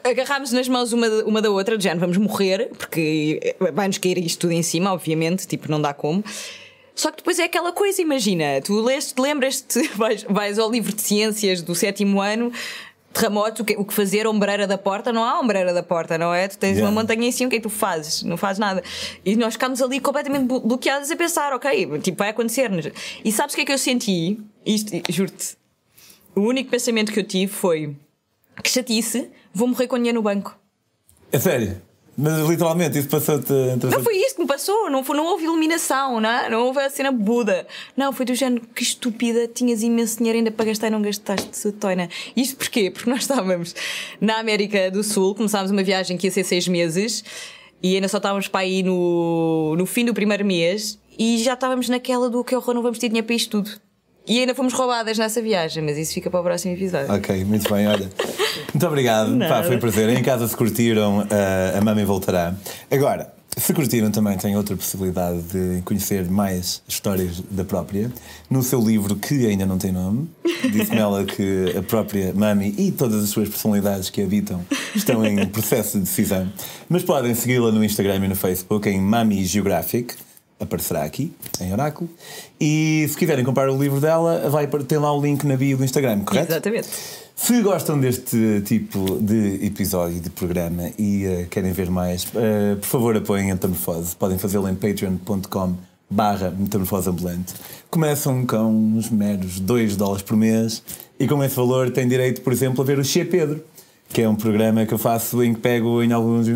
agarrámos 0.05 0.53
nas 0.53 0.69
mãos 0.69 0.93
uma, 0.93 1.09
da- 1.09 1.25
uma 1.25 1.41
da 1.41 1.49
outra, 1.49 1.77
género, 1.77 1.99
vamos 1.99 2.15
morrer, 2.15 2.69
porque 2.77 3.57
vai-nos 3.73 3.97
cair 3.97 4.17
isto 4.19 4.39
tudo 4.39 4.53
em 4.53 4.63
cima, 4.63 4.93
obviamente, 4.93 5.45
tipo, 5.45 5.69
não 5.69 5.81
dá 5.81 5.93
como. 5.93 6.23
Só 6.95 7.09
que 7.11 7.17
depois 7.17 7.39
é 7.39 7.43
aquela 7.45 7.71
coisa, 7.71 8.01
imagina, 8.01 8.61
tu 8.63 8.79
leste, 8.81 9.19
lembras-te, 9.19 9.81
vais, 9.95 10.23
vais 10.23 10.59
ao 10.59 10.69
livro 10.69 10.93
de 10.93 11.01
ciências 11.01 11.61
do 11.61 11.73
sétimo 11.73 12.21
ano, 12.21 12.51
terremoto, 13.13 13.63
o 13.63 13.65
que, 13.65 13.75
o 13.75 13.83
que 13.83 13.93
fazer, 13.93 14.25
ombreira 14.27 14.65
da 14.67 14.77
porta, 14.77 15.11
não 15.11 15.23
há 15.23 15.39
ombreira 15.39 15.73
da 15.73 15.83
porta, 15.83 16.17
não 16.17 16.33
é? 16.33 16.47
Tu 16.47 16.57
tens 16.57 16.77
Yeah. 16.77 16.87
uma 16.89 17.01
montanha 17.01 17.27
em 17.27 17.31
cima, 17.31 17.47
o 17.47 17.49
que 17.49 17.57
é 17.57 17.59
que 17.59 17.63
tu 17.63 17.69
fazes? 17.69 18.23
Não 18.23 18.37
fazes 18.37 18.59
nada. 18.59 18.81
E 19.25 19.35
nós 19.35 19.53
ficámos 19.53 19.81
ali 19.81 19.99
completamente 19.99 20.45
blo- 20.45 20.59
bloqueados 20.61 21.09
a 21.11 21.15
pensar, 21.15 21.51
ok, 21.53 21.99
tipo, 21.99 22.17
vai 22.17 22.29
acontecer-nos. 22.29 22.87
E 23.23 23.31
sabes 23.31 23.53
o 23.53 23.55
que 23.57 23.63
é 23.63 23.65
que 23.65 23.71
eu 23.73 23.77
senti? 23.77 24.39
Isto, 24.65 24.91
juro-te. 25.09 25.57
O 26.35 26.41
único 26.41 26.69
pensamento 26.71 27.11
que 27.11 27.19
eu 27.19 27.23
tive 27.25 27.51
foi 27.51 27.95
que 28.63 28.69
chatice, 28.69 29.29
vou 29.53 29.67
morrer 29.67 29.87
com 29.87 29.97
dinheiro 29.97 30.15
no 30.17 30.21
banco. 30.23 30.57
É 31.31 31.39
sério. 31.39 31.81
Mas 32.21 32.47
literalmente 32.47 32.99
isso 32.99 33.07
passou-te. 33.07 33.51
Não 33.51 34.03
foi 34.03 34.15
isto 34.17 34.35
que 34.35 34.41
me 34.41 34.47
passou, 34.47 34.91
não, 34.91 35.03
foi, 35.03 35.17
não 35.17 35.25
houve 35.25 35.45
iluminação, 35.45 36.21
não, 36.21 36.29
é? 36.29 36.49
não 36.51 36.67
houve 36.67 36.79
a 36.79 36.87
cena 36.87 37.11
Buda. 37.11 37.65
Não, 37.97 38.13
foi 38.13 38.27
do 38.27 38.35
género 38.35 38.61
que 38.75 38.83
estúpida, 38.83 39.47
tinhas 39.47 39.81
imenso 39.81 40.19
dinheiro 40.19 40.37
ainda 40.37 40.51
para 40.51 40.65
gastar 40.65 40.87
e 40.87 40.89
não 40.91 41.01
gastaste, 41.01 41.57
sua 41.57 41.71
toina. 41.71 42.07
Isto 42.37 42.57
porquê? 42.57 42.91
Porque 42.91 43.09
nós 43.09 43.21
estávamos 43.21 43.73
na 44.21 44.37
América 44.37 44.91
do 44.91 45.03
Sul, 45.03 45.33
começámos 45.33 45.71
uma 45.71 45.81
viagem 45.81 46.15
que 46.15 46.27
ia 46.27 46.31
ser 46.31 46.43
seis 46.43 46.67
meses 46.67 47.23
e 47.81 47.95
ainda 47.95 48.07
só 48.07 48.17
estávamos 48.17 48.47
para 48.47 48.61
aí 48.61 48.83
no, 48.83 49.75
no 49.75 49.87
fim 49.87 50.05
do 50.05 50.13
primeiro 50.13 50.45
mês 50.45 50.99
e 51.17 51.39
já 51.39 51.53
estávamos 51.53 51.89
naquela 51.89 52.29
do 52.29 52.43
que 52.43 52.55
horror, 52.55 52.75
não 52.75 52.83
vamos 52.83 52.99
ter 52.99 53.07
dinheiro 53.07 53.25
para 53.25 53.35
isto 53.35 53.49
tudo. 53.49 53.81
E 54.27 54.39
ainda 54.39 54.53
fomos 54.55 54.73
roubadas 54.73 55.17
nessa 55.17 55.41
viagem, 55.41 55.83
mas 55.83 55.97
isso 55.97 56.13
fica 56.13 56.29
para 56.29 56.39
o 56.39 56.43
próximo 56.43 56.73
episódio. 56.73 57.13
Ok, 57.13 57.43
muito 57.43 57.73
bem, 57.73 57.87
olha. 57.87 58.09
Muito 58.73 58.87
obrigado. 58.87 59.37
Pá, 59.39 59.63
foi 59.63 59.75
um 59.75 59.79
prazer. 59.79 60.09
Em 60.09 60.23
casa 60.23 60.47
se 60.47 60.55
curtiram, 60.55 61.25
ah, 61.29 61.77
a 61.77 61.81
Mami 61.81 62.05
voltará. 62.05 62.53
Agora, 62.89 63.33
Se 63.57 63.73
curtiram 63.73 64.09
também 64.11 64.37
tem 64.37 64.55
outra 64.55 64.77
possibilidade 64.77 65.41
de 65.41 65.81
conhecer 65.81 66.23
mais 66.29 66.81
histórias 66.87 67.41
da 67.51 67.65
própria 67.65 68.09
no 68.49 68.63
seu 68.63 68.79
livro 68.79 69.17
que 69.17 69.45
ainda 69.45 69.65
não 69.65 69.77
tem 69.77 69.91
nome. 69.91 70.29
Disse-me 70.71 70.99
ela 70.99 71.25
que 71.25 71.75
a 71.77 71.81
própria 71.83 72.33
Mami 72.33 72.73
e 72.77 72.91
todas 72.93 73.21
as 73.21 73.29
suas 73.29 73.49
personalidades 73.49 74.09
que 74.09 74.21
habitam 74.23 74.61
estão 74.95 75.25
em 75.25 75.45
processo 75.47 75.97
de 75.97 76.05
decisão. 76.05 76.49
Mas 76.87 77.03
podem 77.03 77.35
segui-la 77.35 77.71
no 77.73 77.83
Instagram 77.83 78.23
e 78.23 78.27
no 78.29 78.35
Facebook 78.35 78.87
em 78.87 79.01
Mami 79.01 79.43
Geographic. 79.43 80.13
Aparecerá 80.61 81.03
aqui, 81.03 81.33
em 81.59 81.73
Oráculo. 81.73 82.09
E 82.59 83.05
se 83.09 83.17
quiserem 83.17 83.43
comprar 83.43 83.69
o 83.69 83.77
livro 83.81 83.99
dela, 83.99 84.49
vai 84.49 84.67
ter 84.67 84.99
lá 84.99 85.11
o 85.11 85.21
link 85.21 85.43
na 85.45 85.57
bio 85.57 85.77
do 85.77 85.83
Instagram, 85.83 86.19
correto? 86.19 86.51
Exatamente. 86.51 86.87
Se 87.35 87.59
gostam 87.61 87.99
deste 87.99 88.61
tipo 88.63 89.17
de 89.19 89.65
episódio 89.65 90.21
de 90.21 90.29
programa 90.29 90.91
e 90.99 91.25
uh, 91.25 91.47
querem 91.49 91.71
ver 91.71 91.89
mais, 91.89 92.25
uh, 92.25 92.77
por 92.79 92.85
favor 92.85 93.17
apoiem 93.17 93.49
a 93.49 93.55
Metamorfose. 93.55 94.15
Podem 94.15 94.37
fazê-lo 94.37 94.69
em 94.69 94.75
patreon.com 94.75 95.75
barra 96.11 96.51
metamorfose 96.51 97.09
ambulante. 97.09 97.53
Começam 97.89 98.45
com 98.45 98.65
uns 98.65 99.09
meros 99.09 99.59
2 99.59 99.95
dólares 99.95 100.21
por 100.21 100.35
mês 100.35 100.83
e 101.17 101.25
com 101.25 101.41
esse 101.43 101.55
valor 101.55 101.89
têm 101.89 102.07
direito, 102.07 102.41
por 102.41 102.51
exemplo, 102.51 102.81
a 102.81 102.85
ver 102.85 102.99
o 102.99 103.03
Che 103.03 103.23
Pedro, 103.23 103.63
que 104.09 104.21
é 104.21 104.27
um 104.27 104.35
programa 104.35 104.85
que 104.85 104.93
eu 104.93 104.97
faço 104.97 105.41
em 105.41 105.53
que 105.53 105.61
pego 105.61 106.03
em 106.03 106.11
alguns 106.11 106.47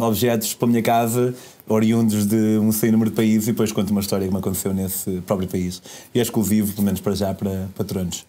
objetos 0.00 0.52
para 0.54 0.66
a 0.66 0.70
minha 0.70 0.82
casa, 0.82 1.34
oriundos 1.68 2.26
de 2.26 2.58
um 2.58 2.70
sem 2.72 2.90
número 2.90 3.10
de 3.10 3.16
países, 3.16 3.48
e 3.48 3.52
depois 3.52 3.72
conto 3.72 3.90
uma 3.90 4.00
história 4.00 4.26
que 4.26 4.32
me 4.32 4.38
aconteceu 4.38 4.72
nesse 4.72 5.20
próprio 5.22 5.48
país. 5.48 5.82
E 6.14 6.18
é 6.18 6.22
exclusivo, 6.22 6.72
pelo 6.72 6.84
menos 6.84 7.00
para 7.00 7.14
já, 7.14 7.34
para 7.34 7.68
patronos. 7.76 8.26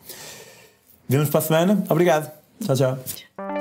Vemos 1.07 1.29
para 1.29 1.39
a 1.39 1.43
semana. 1.43 1.83
Obrigado. 1.89 2.31
Tchau, 2.59 2.75
tchau. 2.75 3.56